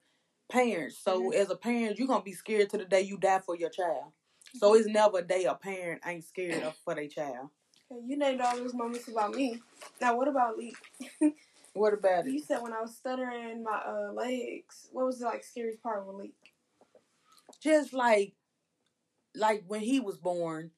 parents. 0.50 0.98
So 0.98 1.30
Mhm. 1.30 1.34
as 1.34 1.50
a 1.50 1.56
parent, 1.56 1.98
you're 1.98 2.08
gonna 2.08 2.24
be 2.24 2.32
scared 2.32 2.70
to 2.70 2.78
the 2.78 2.86
day 2.86 3.02
you 3.02 3.18
die 3.18 3.40
for 3.40 3.54
your 3.56 3.70
child. 3.70 4.12
So 4.54 4.74
it's 4.74 4.86
never 4.88 5.18
a 5.18 5.22
day 5.22 5.44
a 5.44 5.54
parent 5.54 6.02
ain't 6.06 6.24
scared 6.24 6.62
of 6.62 6.76
for 6.78 6.94
their 6.94 7.08
child. 7.08 7.50
Okay, 7.90 8.00
you 8.06 8.16
named 8.16 8.40
all 8.40 8.56
those 8.56 8.72
moments 8.74 9.08
about 9.08 9.34
me. 9.34 9.60
Now, 10.00 10.16
what 10.16 10.28
about 10.28 10.56
Lee? 10.56 10.74
What 11.74 11.92
about 11.92 12.24
You 12.26 12.30
it? 12.30 12.34
You 12.34 12.40
said 12.42 12.62
when 12.62 12.72
I 12.72 12.80
was 12.80 12.96
stuttering 12.96 13.64
my 13.64 13.82
uh, 13.84 14.12
legs. 14.12 14.88
What 14.92 15.06
was 15.06 15.18
the 15.18 15.26
like 15.26 15.42
scariest 15.42 15.82
part 15.82 16.06
with 16.06 16.16
Lee? 16.16 16.34
Just 17.60 17.92
like 17.92 18.36
like 19.34 19.64
when 19.66 19.80
he 19.80 19.98
was 20.00 20.16
born, 20.16 20.70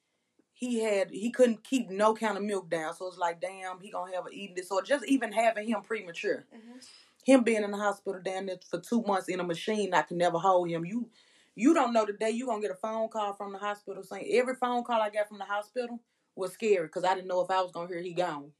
he 0.59 0.83
had 0.83 1.11
he 1.11 1.31
couldn't 1.31 1.63
keep 1.65 1.91
no 1.91 2.15
kind 2.15 2.39
of 2.39 2.43
milk 2.43 2.71
down. 2.71 2.95
So 2.95 3.07
it's 3.09 3.19
like, 3.19 3.43
damn, 3.43 3.79
he 3.79 3.91
gonna 3.91 4.15
have 4.15 4.25
an 4.25 4.33
eating 4.33 4.57
disorder. 4.57 4.87
Just 4.87 5.07
even 5.07 5.31
having 5.31 5.69
him 5.69 5.83
premature. 5.83 6.47
Mm-hmm. 6.55 6.79
him 7.25 7.43
being 7.43 7.63
in 7.63 7.71
the 7.71 7.77
hospital 7.77 8.23
down 8.23 8.47
there 8.47 8.57
for 8.71 8.81
two 8.81 9.03
months 9.03 9.29
in 9.29 9.41
a 9.41 9.45
machine 9.45 9.93
I 9.93 10.01
can 10.03 10.17
never 10.17 10.39
hold 10.39 10.71
him. 10.71 10.87
You 10.87 11.11
you 11.55 11.75
don't 11.75 11.93
know 11.93 12.07
the 12.07 12.15
day 12.15 12.31
you 12.31 12.47
gonna 12.47 12.63
get 12.63 12.71
a 12.71 12.75
phone 12.75 13.11
call 13.11 13.35
from 13.35 13.53
the 13.53 13.59
hospital 13.59 14.03
saying 14.03 14.31
every 14.33 14.55
phone 14.55 14.83
call 14.83 15.03
I 15.03 15.11
got 15.11 15.29
from 15.29 15.39
the 15.39 15.45
hospital 15.45 16.01
was 16.35 16.53
scary 16.53 16.87
because 16.87 17.05
I 17.05 17.15
didn't 17.15 17.29
know 17.29 17.43
if 17.43 17.51
I 17.51 17.61
was 17.61 17.71
gonna 17.73 17.89
hear 17.89 18.01
he 18.01 18.15
gone. 18.15 18.51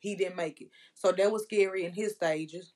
He 0.00 0.14
didn't 0.14 0.36
make 0.36 0.62
it. 0.62 0.70
So 0.94 1.12
that 1.12 1.30
was 1.30 1.42
scary 1.42 1.84
in 1.84 1.92
his 1.92 2.14
stages. 2.14 2.72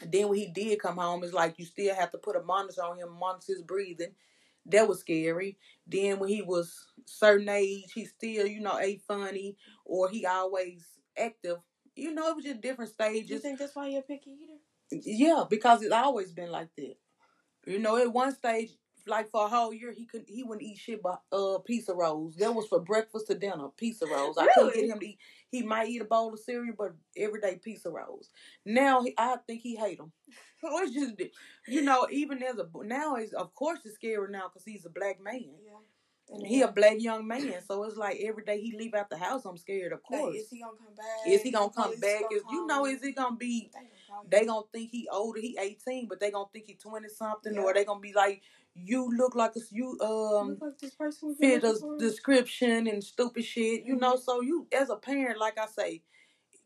And 0.00 0.10
then 0.10 0.28
when 0.28 0.38
he 0.38 0.46
did 0.46 0.80
come 0.80 0.96
home, 0.96 1.22
it's 1.22 1.34
like 1.34 1.58
you 1.58 1.66
still 1.66 1.94
have 1.94 2.10
to 2.12 2.18
put 2.18 2.36
a 2.36 2.42
monitor 2.42 2.82
on 2.82 2.96
him, 2.98 3.12
monitor 3.12 3.52
his 3.52 3.62
breathing. 3.62 4.12
That 4.66 4.88
was 4.88 5.00
scary. 5.00 5.58
Then 5.86 6.18
when 6.18 6.28
he 6.28 6.42
was 6.42 6.86
certain 7.06 7.48
age, 7.48 7.92
he 7.94 8.04
still, 8.06 8.46
you 8.46 8.60
know, 8.60 8.78
ate 8.78 9.02
funny 9.06 9.56
or 9.84 10.08
he 10.08 10.24
always 10.26 10.86
active. 11.18 11.58
You 11.96 12.12
know, 12.12 12.28
it 12.28 12.36
was 12.36 12.44
just 12.44 12.60
different 12.60 12.90
stages. 12.90 13.30
You 13.30 13.38
think 13.38 13.58
that's 13.58 13.76
why 13.76 13.88
you're 13.88 14.00
a 14.00 14.02
picky 14.02 14.30
eater? 14.30 15.02
Yeah, 15.04 15.44
because 15.48 15.82
it's 15.82 15.92
always 15.92 16.32
been 16.32 16.50
like 16.50 16.68
that. 16.76 16.96
You 17.66 17.78
know, 17.78 17.96
at 17.96 18.12
one 18.12 18.34
stage, 18.34 18.70
like 19.06 19.30
for 19.30 19.46
a 19.46 19.48
whole 19.48 19.72
year, 19.72 19.92
he 19.92 20.06
couldn't 20.06 20.28
he 20.28 20.42
wouldn't 20.42 20.66
eat 20.66 20.78
shit 20.78 21.02
but 21.02 21.22
uh 21.32 21.58
pizza 21.58 21.94
rolls. 21.94 22.36
That 22.36 22.54
was 22.54 22.66
for 22.66 22.80
breakfast 22.80 23.26
to 23.28 23.34
dinner, 23.34 23.68
pizza 23.76 24.06
rolls. 24.06 24.38
I 24.38 24.46
couldn't 24.54 24.74
get 24.74 24.84
him 24.88 24.98
to 24.98 25.06
eat. 25.06 25.18
He 25.50 25.62
might 25.62 25.88
eat 25.88 26.02
a 26.02 26.04
bowl 26.04 26.32
of 26.32 26.40
cereal, 26.40 26.74
but 26.76 26.94
everyday 27.16 27.56
pizza 27.56 27.90
rolls. 27.90 28.30
Now 28.64 29.02
he, 29.02 29.14
I 29.16 29.36
think 29.46 29.60
he 29.62 29.76
hate 29.76 29.98
them. 29.98 30.12
So 30.64 30.78
it's 30.82 30.94
just, 30.94 31.14
you 31.68 31.82
know, 31.82 32.06
even 32.10 32.42
as 32.42 32.56
a 32.56 32.66
now 32.84 33.16
is 33.16 33.32
of 33.34 33.54
course 33.54 33.80
it's 33.84 33.96
scary 33.96 34.30
now 34.30 34.48
because 34.48 34.64
he's 34.64 34.86
a 34.86 34.90
black 34.90 35.20
man. 35.22 35.44
Yeah. 35.62 35.72
And 36.30 36.46
He 36.46 36.62
a 36.62 36.68
black 36.72 36.94
young 37.00 37.26
man, 37.28 37.52
so 37.68 37.84
it's 37.84 37.98
like 37.98 38.18
every 38.26 38.44
day 38.44 38.58
he 38.58 38.74
leave 38.78 38.94
out 38.94 39.10
the 39.10 39.18
house, 39.18 39.44
I'm 39.44 39.58
scared. 39.58 39.92
Of 39.92 40.00
like, 40.10 40.20
course, 40.22 40.36
is 40.36 40.48
he 40.50 40.60
gonna 40.60 40.72
come 40.78 40.94
back? 40.96 41.26
is 41.26 41.42
he 41.42 41.50
gonna 41.50 41.70
come 41.70 41.84
police 41.84 42.00
back? 42.00 42.22
gonna 42.22 42.36
Is 42.36 42.42
you 42.50 42.66
know, 42.66 42.86
is 42.86 43.02
it 43.02 43.12
gonna 43.14 43.36
be 43.36 43.70
They 43.74 43.78
gonna 43.80 43.90
call 44.08 44.22
him. 44.22 44.28
they 44.30 44.46
gonna 44.46 44.66
think 44.72 44.90
he 44.90 45.06
older, 45.12 45.38
he 45.40 45.58
eighteen, 45.60 46.08
but 46.08 46.20
they 46.20 46.30
gonna 46.30 46.48
think 46.50 46.64
he 46.66 46.74
twenty 46.76 47.10
something, 47.10 47.54
Yeah. 47.54 47.60
or 47.60 47.74
they 47.74 47.84
gonna 47.84 48.00
be 48.00 48.14
like, 48.14 48.40
you 48.74 49.10
look 49.14 49.34
like 49.34 49.54
a 49.56 49.60
you 49.70 49.98
um 50.00 50.56
like 50.62 50.78
this 50.78 50.94
person 50.94 51.34
fit 51.34 51.62
a 51.62 51.78
description 51.98 52.86
and 52.86 53.04
stupid 53.04 53.44
shit, 53.44 53.84
you 53.84 53.96
know. 53.96 54.16
So 54.16 54.40
you 54.40 54.66
as 54.72 54.88
a 54.88 54.96
parent, 54.96 55.38
like 55.38 55.58
I 55.58 55.66
say, 55.66 56.02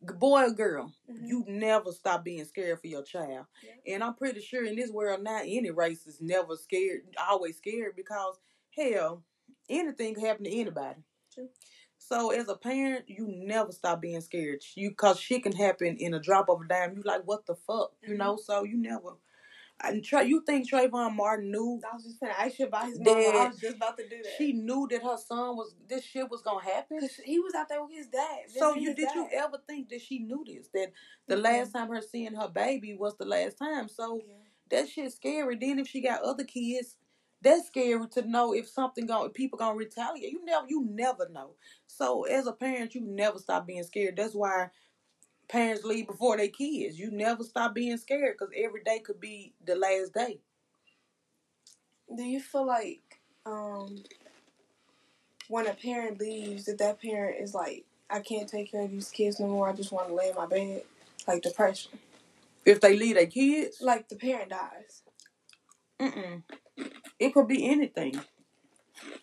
boy 0.03 0.45
or 0.45 0.51
girl, 0.51 0.93
Mhm. 1.09 1.27
you 1.29 1.45
never 1.49 1.93
stop 1.93 2.25
being 2.25 2.45
scared 2.45 2.81
for 2.81 2.87
your 2.87 3.03
child. 3.03 3.47
Yeah. 3.63 3.95
And 3.95 4.05
I'm 4.05 4.15
pretty 4.15 4.41
sure 4.41 4.65
in 4.65 4.77
this 4.77 4.91
world 4.91 5.23
not 5.23 5.43
any 5.47 5.71
race 5.71 6.07
is 6.07 6.21
never 6.21 6.57
scared, 6.57 7.03
always 7.19 7.57
scared 7.57 7.97
because 7.97 8.39
hell, 8.71 9.25
anything 9.69 10.15
can 10.15 10.25
happen 10.25 10.45
to 10.45 10.51
anybody. 10.51 11.03
True. 11.33 11.51
So 11.99 12.31
as 12.31 12.49
a 12.49 12.57
parent, 12.57 13.09
you 13.09 13.27
never 13.29 13.73
stop 13.73 14.01
being 14.01 14.21
scared. 14.21 14.63
You 14.75 14.95
cause 14.95 15.19
shit 15.21 15.43
can 15.43 15.53
happen 15.53 15.97
in 15.99 16.15
a 16.15 16.21
drop 16.21 16.49
of 16.49 16.61
a 16.63 16.69
dime. 16.69 16.97
You 16.97 17.03
like 17.03 17.27
what 17.27 17.47
the 17.47 17.57
fuck, 17.57 17.93
you 18.03 18.15
Mhm. 18.15 18.19
know? 18.19 18.37
So 18.37 18.65
you 18.65 18.77
never. 18.79 19.17
And 19.85 20.05
Tra- 20.05 20.25
you 20.25 20.43
think 20.45 20.69
Trayvon 20.71 21.15
Martin 21.15 21.51
knew? 21.53 21.81
I 21.91 21.95
was 21.95 22.05
just 22.05 22.21
gonna 22.21 22.35
ask 22.39 22.59
you 22.59 22.67
about 22.67 22.87
his 22.87 22.99
Dad, 22.99 23.07
mom. 23.35 23.37
I 23.37 23.49
was 23.49 23.59
just 23.61 23.77
about 23.77 23.97
to 23.99 24.09
do 24.09 24.17
that. 24.23 24.33
She 24.39 24.53
knew 24.53 24.89
that 24.91 25.03
her 25.03 25.17
son 25.19 25.57
was 25.57 25.75
this 25.89 26.05
shit 26.05 26.31
was 26.31 26.43
gonna 26.43 26.65
happen. 26.65 27.01
Cause 27.01 27.21
he 27.25 27.39
was 27.39 27.55
out 27.55 27.69
there 27.69 27.83
with 27.83 27.93
his 27.95 28.09
dad. 28.09 28.51
So 28.59 28.75
you 28.75 28.95
did 28.95 29.09
you 29.15 29.29
ever 29.33 29.59
think 29.69 29.91
that 29.91 30.03
she 30.03 30.21
knew 30.21 30.45
this? 30.47 30.69
That 30.75 30.93
the 31.29 31.37
Mm-mm. 31.37 31.43
last 31.45 31.73
time 31.73 31.89
her 31.91 32.03
seeing 32.03 32.35
her 32.35 32.49
baby 32.49 32.95
was 32.95 33.17
the 33.19 33.27
last 33.27 33.59
time. 33.59 33.89
So 33.89 34.21
Yeah. 34.27 34.35
that 34.71 34.89
shit's 34.89 35.17
scary. 35.17 35.57
Then 35.57 35.79
if 35.79 35.89
she 35.89 36.01
got 36.01 36.23
other 36.23 36.45
kids, 36.45 36.97
that's 37.41 37.69
scary 37.69 38.09
to 38.09 38.23
know 38.29 38.55
if 38.55 38.69
something 38.69 39.07
going 39.07 39.31
people 39.31 39.59
gonna 39.59 39.77
retaliate. 39.77 40.33
You 40.33 40.45
never 40.45 40.67
you 40.69 40.87
never 40.91 41.29
know. 41.29 41.55
So 41.87 42.25
as 42.25 42.47
a 42.49 42.53
parent, 42.53 42.95
you 42.97 43.03
never 43.03 43.39
stop 43.39 43.67
being 43.67 43.85
scared. 43.85 44.17
That's 44.17 44.35
why 44.35 44.71
parents 45.49 45.85
leave 45.85 46.07
before 46.07 46.37
their 46.37 46.49
kids. 46.49 46.99
You 46.99 47.11
never 47.11 47.45
stop 47.45 47.75
being 47.75 47.97
scared 47.97 48.37
because 48.39 48.53
every 48.57 48.83
day 48.83 49.01
could 49.01 49.21
be 49.21 49.53
the 49.65 49.77
last 49.77 50.15
day. 50.15 50.39
Do 52.15 52.23
you 52.23 52.41
feel 52.41 52.67
like 52.67 53.21
um 53.47 54.03
when 55.49 55.67
a 55.67 55.75
parent 55.75 56.21
leaves 56.21 56.67
that 56.67 56.79
that 56.79 57.01
parent 57.01 57.37
is 57.41 57.55
like, 57.55 57.85
I 58.11 58.21
can't 58.21 58.49
take 58.49 58.71
care 58.71 58.83
of 58.83 58.91
these 58.91 59.11
kids 59.11 59.41
no 59.41 59.47
more. 59.49 59.69
I 59.69 59.73
just 59.73 59.93
want 59.93 60.09
to 60.09 60.15
lay 60.15 60.29
in 60.31 60.35
my 60.37 60.47
bed, 60.47 60.83
like 61.27 61.43
depression. 61.43 61.93
If 62.65 62.81
they 62.81 62.97
leave 62.97 63.15
their 63.17 63.27
kids, 63.27 63.81
Like 63.81 64.09
the 64.09 64.17
parent 64.17 64.51
dies. 64.51 65.03
mm-mm. 66.01 66.43
it 67.19 67.33
could 67.35 67.49
be 67.49 67.67
anything. 67.69 68.21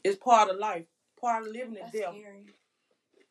It's 0.03 0.17
part 0.17 0.49
of 0.49 0.57
life, 0.57 0.86
part 1.19 1.45
of 1.45 1.51
living 1.53 1.78
and 1.82 1.91
death. 1.91 2.13
scary. 2.13 2.45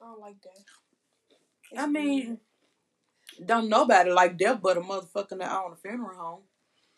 I 0.01 0.07
don't 0.07 0.21
like 0.21 0.37
that. 0.43 1.79
I 1.81 1.87
mean, 1.87 2.27
weird. 2.27 2.39
Don't 3.45 3.69
nobody 3.69 4.11
like 4.11 4.37
death 4.39 4.61
but 4.63 4.77
a 4.77 4.81
motherfucker 4.81 5.39
that 5.39 5.53
own 5.53 5.73
a 5.73 5.77
funeral 5.77 6.17
home. 6.17 6.41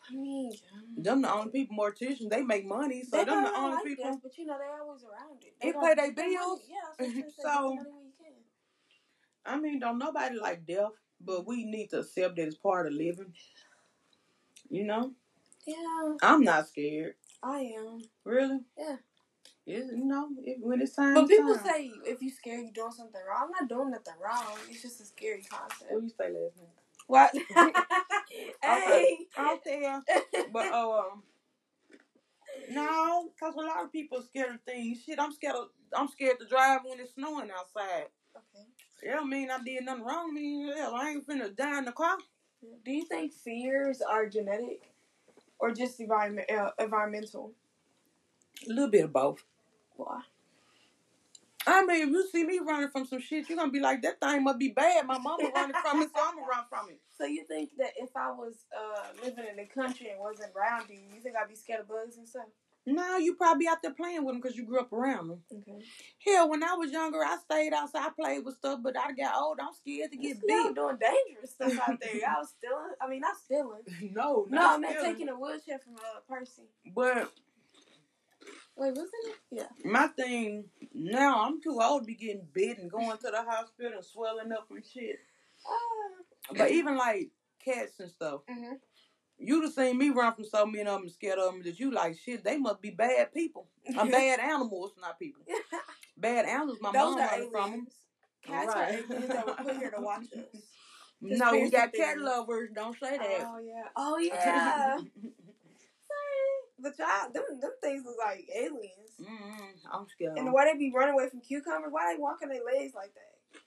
I 0.09 0.15
mean, 0.15 0.53
them 0.97 1.21
the 1.21 1.33
only 1.33 1.51
people 1.51 1.77
morticians. 1.77 2.29
They 2.29 2.41
make 2.41 2.65
money, 2.65 3.03
so 3.03 3.17
they 3.17 3.25
them 3.25 3.43
the 3.43 3.53
only 3.57 3.75
like 3.75 3.83
people. 3.85 4.19
but 4.23 4.37
you 4.37 4.45
know 4.45 4.57
they 4.57 4.79
always 4.81 5.03
around 5.03 5.43
it. 5.43 5.53
They 5.61 5.71
don't 5.71 5.81
pay 5.83 5.95
their 5.95 6.11
get 6.11 6.17
money. 6.17 6.35
bills. 6.37 6.61
Yeah, 6.69 6.75
that's 6.99 7.13
what 7.15 7.17
I'm 7.17 7.31
So- 7.31 7.69
saying. 7.69 7.75
Get 7.77 7.83
the 7.83 7.89
money 7.89 7.89
when 7.91 8.05
you 8.05 8.13
can. 8.23 8.33
I 9.53 9.59
mean, 9.59 9.79
don't 9.79 9.97
nobody 9.99 10.37
like 10.39 10.65
death, 10.65 10.91
but 11.21 11.45
we 11.47 11.65
need 11.65 11.89
to 11.91 11.99
accept 11.99 12.35
that 12.37 12.47
it's 12.47 12.55
part 12.57 12.87
of 12.87 12.93
living. 12.93 13.33
You 14.69 14.83
know, 14.85 15.13
Yeah, 15.65 16.15
I'm 16.21 16.43
not 16.43 16.67
scared. 16.67 17.15
I 17.43 17.59
am. 17.77 18.01
Really? 18.25 18.59
Yeah. 18.77 18.97
It, 19.67 19.85
you 19.97 20.05
know, 20.05 20.29
it, 20.45 20.59
when 20.61 20.81
it's 20.81 20.95
time. 20.95 21.13
But 21.13 21.27
people 21.27 21.53
time. 21.55 21.65
say 21.65 21.91
if 22.05 22.21
you're 22.21 22.31
scared, 22.31 22.61
you're 22.63 22.71
doing 22.71 22.91
something 22.91 23.19
wrong. 23.27 23.49
I'm 23.49 23.51
not 23.51 23.69
doing 23.69 23.91
nothing 23.91 24.13
wrong. 24.23 24.57
It's 24.69 24.81
just 24.81 25.01
a 25.01 25.05
scary 25.05 25.43
concept. 25.43 25.91
What 25.91 26.03
you 26.03 26.09
say 26.09 26.31
last 26.31 26.57
night? 26.57 26.73
What? 27.07 27.33
Hey. 28.61 29.17
Out 29.37 29.63
there, 29.63 30.01
but 30.51 30.65
oh, 30.73 31.11
um, 31.11 31.23
no, 32.69 33.29
cause 33.39 33.55
a 33.55 33.61
lot 33.61 33.83
of 33.83 33.91
people 33.91 34.19
are 34.19 34.23
scared 34.23 34.55
of 34.55 34.61
things. 34.61 35.01
Shit, 35.03 35.19
I'm 35.19 35.31
scared 35.31 35.55
of. 35.55 35.69
I'm 35.95 36.07
scared 36.09 36.39
to 36.39 36.45
drive 36.45 36.81
when 36.83 36.99
it's 36.99 37.13
snowing 37.13 37.49
outside. 37.49 38.07
okay. 38.35 38.65
It 39.01 39.13
don't 39.13 39.29
mean 39.29 39.49
I 39.49 39.59
did 39.63 39.85
nothing 39.85 40.03
wrong. 40.03 40.29
I 40.29 40.33
mean, 40.33 40.73
hell, 40.75 40.95
I 40.95 41.11
ain't 41.11 41.27
finna 41.27 41.55
die 41.55 41.77
in 41.77 41.85
the 41.85 41.93
car. 41.93 42.17
Do 42.83 42.91
you 42.91 43.05
think 43.05 43.33
fears 43.33 44.01
are 44.01 44.27
genetic 44.27 44.91
or 45.59 45.71
just 45.71 45.99
environment, 45.99 46.51
uh, 46.51 46.71
environmental? 46.79 47.53
A 48.67 48.73
little 48.73 48.89
bit 48.89 49.05
of 49.05 49.13
both. 49.13 49.43
I 51.69 51.85
mean, 51.85 52.01
if 52.03 52.09
you 52.09 52.27
see 52.31 52.45
me 52.45 52.59
running 52.59 52.89
from 52.89 53.05
some 53.05 53.19
shit, 53.19 53.49
you're 53.49 53.57
gonna 53.57 53.71
be 53.71 53.81
like, 53.81 54.01
that 54.03 54.21
thing 54.21 54.43
must 54.43 54.57
be 54.57 54.69
bad. 54.69 55.05
My 55.05 55.17
mama 55.17 55.49
running 55.53 55.75
from 55.83 56.01
it, 56.01 56.09
so 56.15 56.21
I'm 56.23 56.35
gonna 56.35 56.47
run 56.47 56.63
from 56.69 56.89
it. 56.89 56.99
So 57.17 57.25
you 57.25 57.45
think 57.47 57.71
that 57.79 57.93
if 57.97 58.09
I 58.15 58.29
was 58.29 58.53
uh, 58.77 59.07
living 59.25 59.45
in 59.49 59.57
the 59.57 59.65
country 59.65 60.09
and 60.11 60.19
wasn't 60.19 60.51
around 60.55 60.87
you, 60.87 60.99
you 61.15 61.19
think 61.19 61.35
I'd 61.35 61.49
be 61.49 61.55
scared 61.55 61.79
of 61.81 61.87
bugs 61.87 62.15
and 62.17 62.27
stuff? 62.27 62.45
No, 62.85 63.17
you 63.17 63.33
probably 63.33 63.67
out 63.67 63.81
there 63.81 63.91
playing 63.91 64.23
with 64.23 64.35
them 64.35 64.39
because 64.41 64.55
you 64.55 64.65
grew 64.65 64.79
up 64.79 64.93
around 64.93 65.27
them. 65.29 65.39
Okay. 65.51 65.83
Hell, 66.23 66.47
when 66.47 66.63
I 66.63 66.75
was 66.75 66.91
younger, 66.91 67.17
I 67.25 67.37
stayed 67.43 67.73
outside, 67.73 68.05
I 68.05 68.09
played 68.11 68.45
with 68.45 68.55
stuff, 68.57 68.81
but 68.83 68.95
I 68.95 69.11
got 69.13 69.35
old. 69.35 69.57
I'm 69.59 69.73
scared 69.73 70.11
to 70.11 70.17
get 70.17 70.37
big. 70.47 70.75
doing 70.75 70.97
dangerous 71.01 71.51
stuff 71.55 71.73
out 71.89 71.99
there. 71.99 72.15
Y'all 72.21 72.37
was 72.39 72.53
stealing. 72.55 72.93
I 73.01 73.09
mean, 73.09 73.21
not 73.21 73.35
stealing. 73.43 73.81
no, 74.13 74.45
No, 74.47 74.57
not 74.57 74.75
I'm 74.75 74.81
not 74.81 74.91
stealing. 74.91 75.11
taking 75.13 75.29
a 75.29 75.33
wheelchair 75.35 75.79
from 75.79 75.95
uh, 75.95 76.19
person. 76.29 76.65
But 76.95 77.31
Wait, 78.77 78.89
wasn't 78.91 79.09
it? 79.25 79.35
Yeah. 79.51 79.67
my 79.83 80.07
thing 80.07 80.65
now, 80.93 81.43
I'm 81.45 81.61
too 81.61 81.79
old 81.81 82.03
to 82.03 82.05
be 82.07 82.15
getting 82.15 82.47
bit 82.53 82.77
and 82.77 82.91
going 82.91 83.17
to 83.17 83.31
the 83.31 83.43
hospital 83.43 83.93
and 83.95 84.05
swelling 84.05 84.51
up 84.51 84.67
and 84.69 84.83
shit. 84.85 85.17
Ah. 85.67 86.53
But 86.55 86.71
even 86.71 86.95
like 86.97 87.29
cats 87.63 87.99
and 87.99 88.09
stuff, 88.11 88.41
hmm 88.49 88.73
you'd 89.39 89.63
have 89.63 89.73
seen 89.73 89.95
me 89.99 90.09
run 90.09 90.33
from 90.33 90.45
so 90.45 90.65
many 90.65 90.79
of 90.81 90.87
them 90.95 91.03
and 91.03 91.11
scared 91.11 91.37
of 91.37 91.53
them 91.53 91.61
that 91.61 91.79
you 91.79 91.91
like 91.91 92.17
shit. 92.17 92.43
They 92.43 92.57
must 92.57 92.81
be 92.81 92.89
bad 92.89 93.31
people. 93.33 93.67
I'm 93.95 94.09
bad 94.11 94.39
animals, 94.39 94.93
not 94.99 95.19
people. 95.19 95.43
Bad 96.17 96.45
animals. 96.47 96.79
My 96.81 96.91
Those 96.91 97.15
mom 97.15 97.19
running 97.19 97.51
from 97.51 97.71
them. 97.71 97.87
Cats 98.43 98.67
Right. 98.67 98.75
are 98.75 98.97
aliens 98.97 99.27
that 99.27 99.45
were 99.45 99.53
put 99.53 99.77
here 99.77 99.91
to 99.91 100.01
watch 100.01 100.21
us. 100.35 100.61
No, 101.21 101.51
we 101.51 101.69
got 101.69 101.93
cat 101.93 102.17
lovers. 102.17 102.69
Don't 102.73 102.97
say 102.99 103.17
that. 103.19 103.47
Oh 103.47 103.59
yeah. 103.59 103.83
Oh 103.95 104.17
yeah. 104.17 104.97
But 106.79 106.97
y'all, 106.99 107.31
them 107.33 107.43
them 107.59 107.71
things 107.81 108.03
look 108.05 108.17
like 108.23 108.47
aliens. 108.55 109.13
mm 109.21 109.27
I'm 109.91 110.07
scared. 110.07 110.37
And 110.37 110.51
why 110.53 110.65
they 110.65 110.77
be 110.77 110.91
running 110.93 111.13
away 111.13 111.29
from 111.29 111.41
cucumbers? 111.41 111.91
Why 111.91 112.13
they 112.13 112.19
walking 112.19 112.49
their 112.49 112.63
legs 112.63 112.93
like 112.93 113.13
that? 113.13 113.61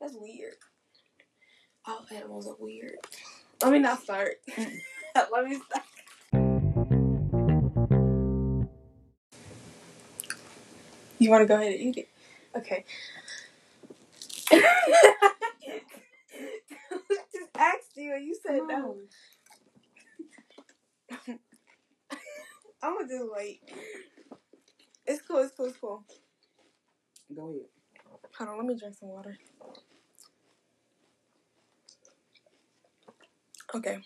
That's 0.00 0.14
weird. 0.16 0.54
All 1.86 2.04
animals 2.14 2.46
are 2.46 2.56
weird. 2.58 2.96
Let 3.62 3.72
me 3.72 3.78
not 3.80 4.02
start. 4.02 4.36
Let 5.16 5.44
me 5.44 5.56
start. 5.56 5.84
You 11.18 11.30
want 11.30 11.42
to 11.42 11.46
go 11.46 11.56
ahead 11.56 11.72
and 11.72 11.80
eat 11.80 11.96
it? 11.96 12.08
Okay. 12.56 12.84
Just 17.32 17.50
asked 17.56 17.96
you 17.96 18.14
and 18.14 18.24
you 18.24 18.36
said 18.40 18.60
no. 18.68 18.98
I'm 22.82 22.94
gonna 22.94 23.08
just 23.08 23.24
wait. 23.34 23.60
It's 25.06 25.22
cool. 25.22 25.38
It's 25.38 25.52
cool. 25.56 25.66
It's 25.66 25.78
cool. 25.78 26.04
Go 27.34 27.48
ahead. 27.50 27.60
Hold 28.36 28.50
on, 28.50 28.58
let 28.58 28.66
me 28.66 28.76
drink 28.78 28.94
some 28.94 29.08
water. 29.08 29.36
Okay. 33.74 33.98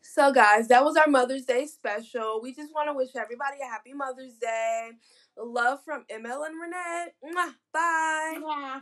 So, 0.00 0.32
guys, 0.32 0.68
that 0.68 0.84
was 0.84 0.96
our 0.96 1.08
Mother's 1.08 1.44
Day 1.44 1.66
special. 1.66 2.40
We 2.42 2.54
just 2.54 2.72
want 2.74 2.88
to 2.88 2.94
wish 2.94 3.10
everybody 3.16 3.58
a 3.62 3.68
happy 3.68 3.92
Mother's 3.92 4.34
Day. 4.40 4.90
Love 5.36 5.80
from 5.84 6.04
ML 6.10 6.46
and 6.46 6.60
Renee. 6.60 7.06
Mwah. 7.24 7.54
Bye. 7.72 8.38
Bye. 8.42 8.80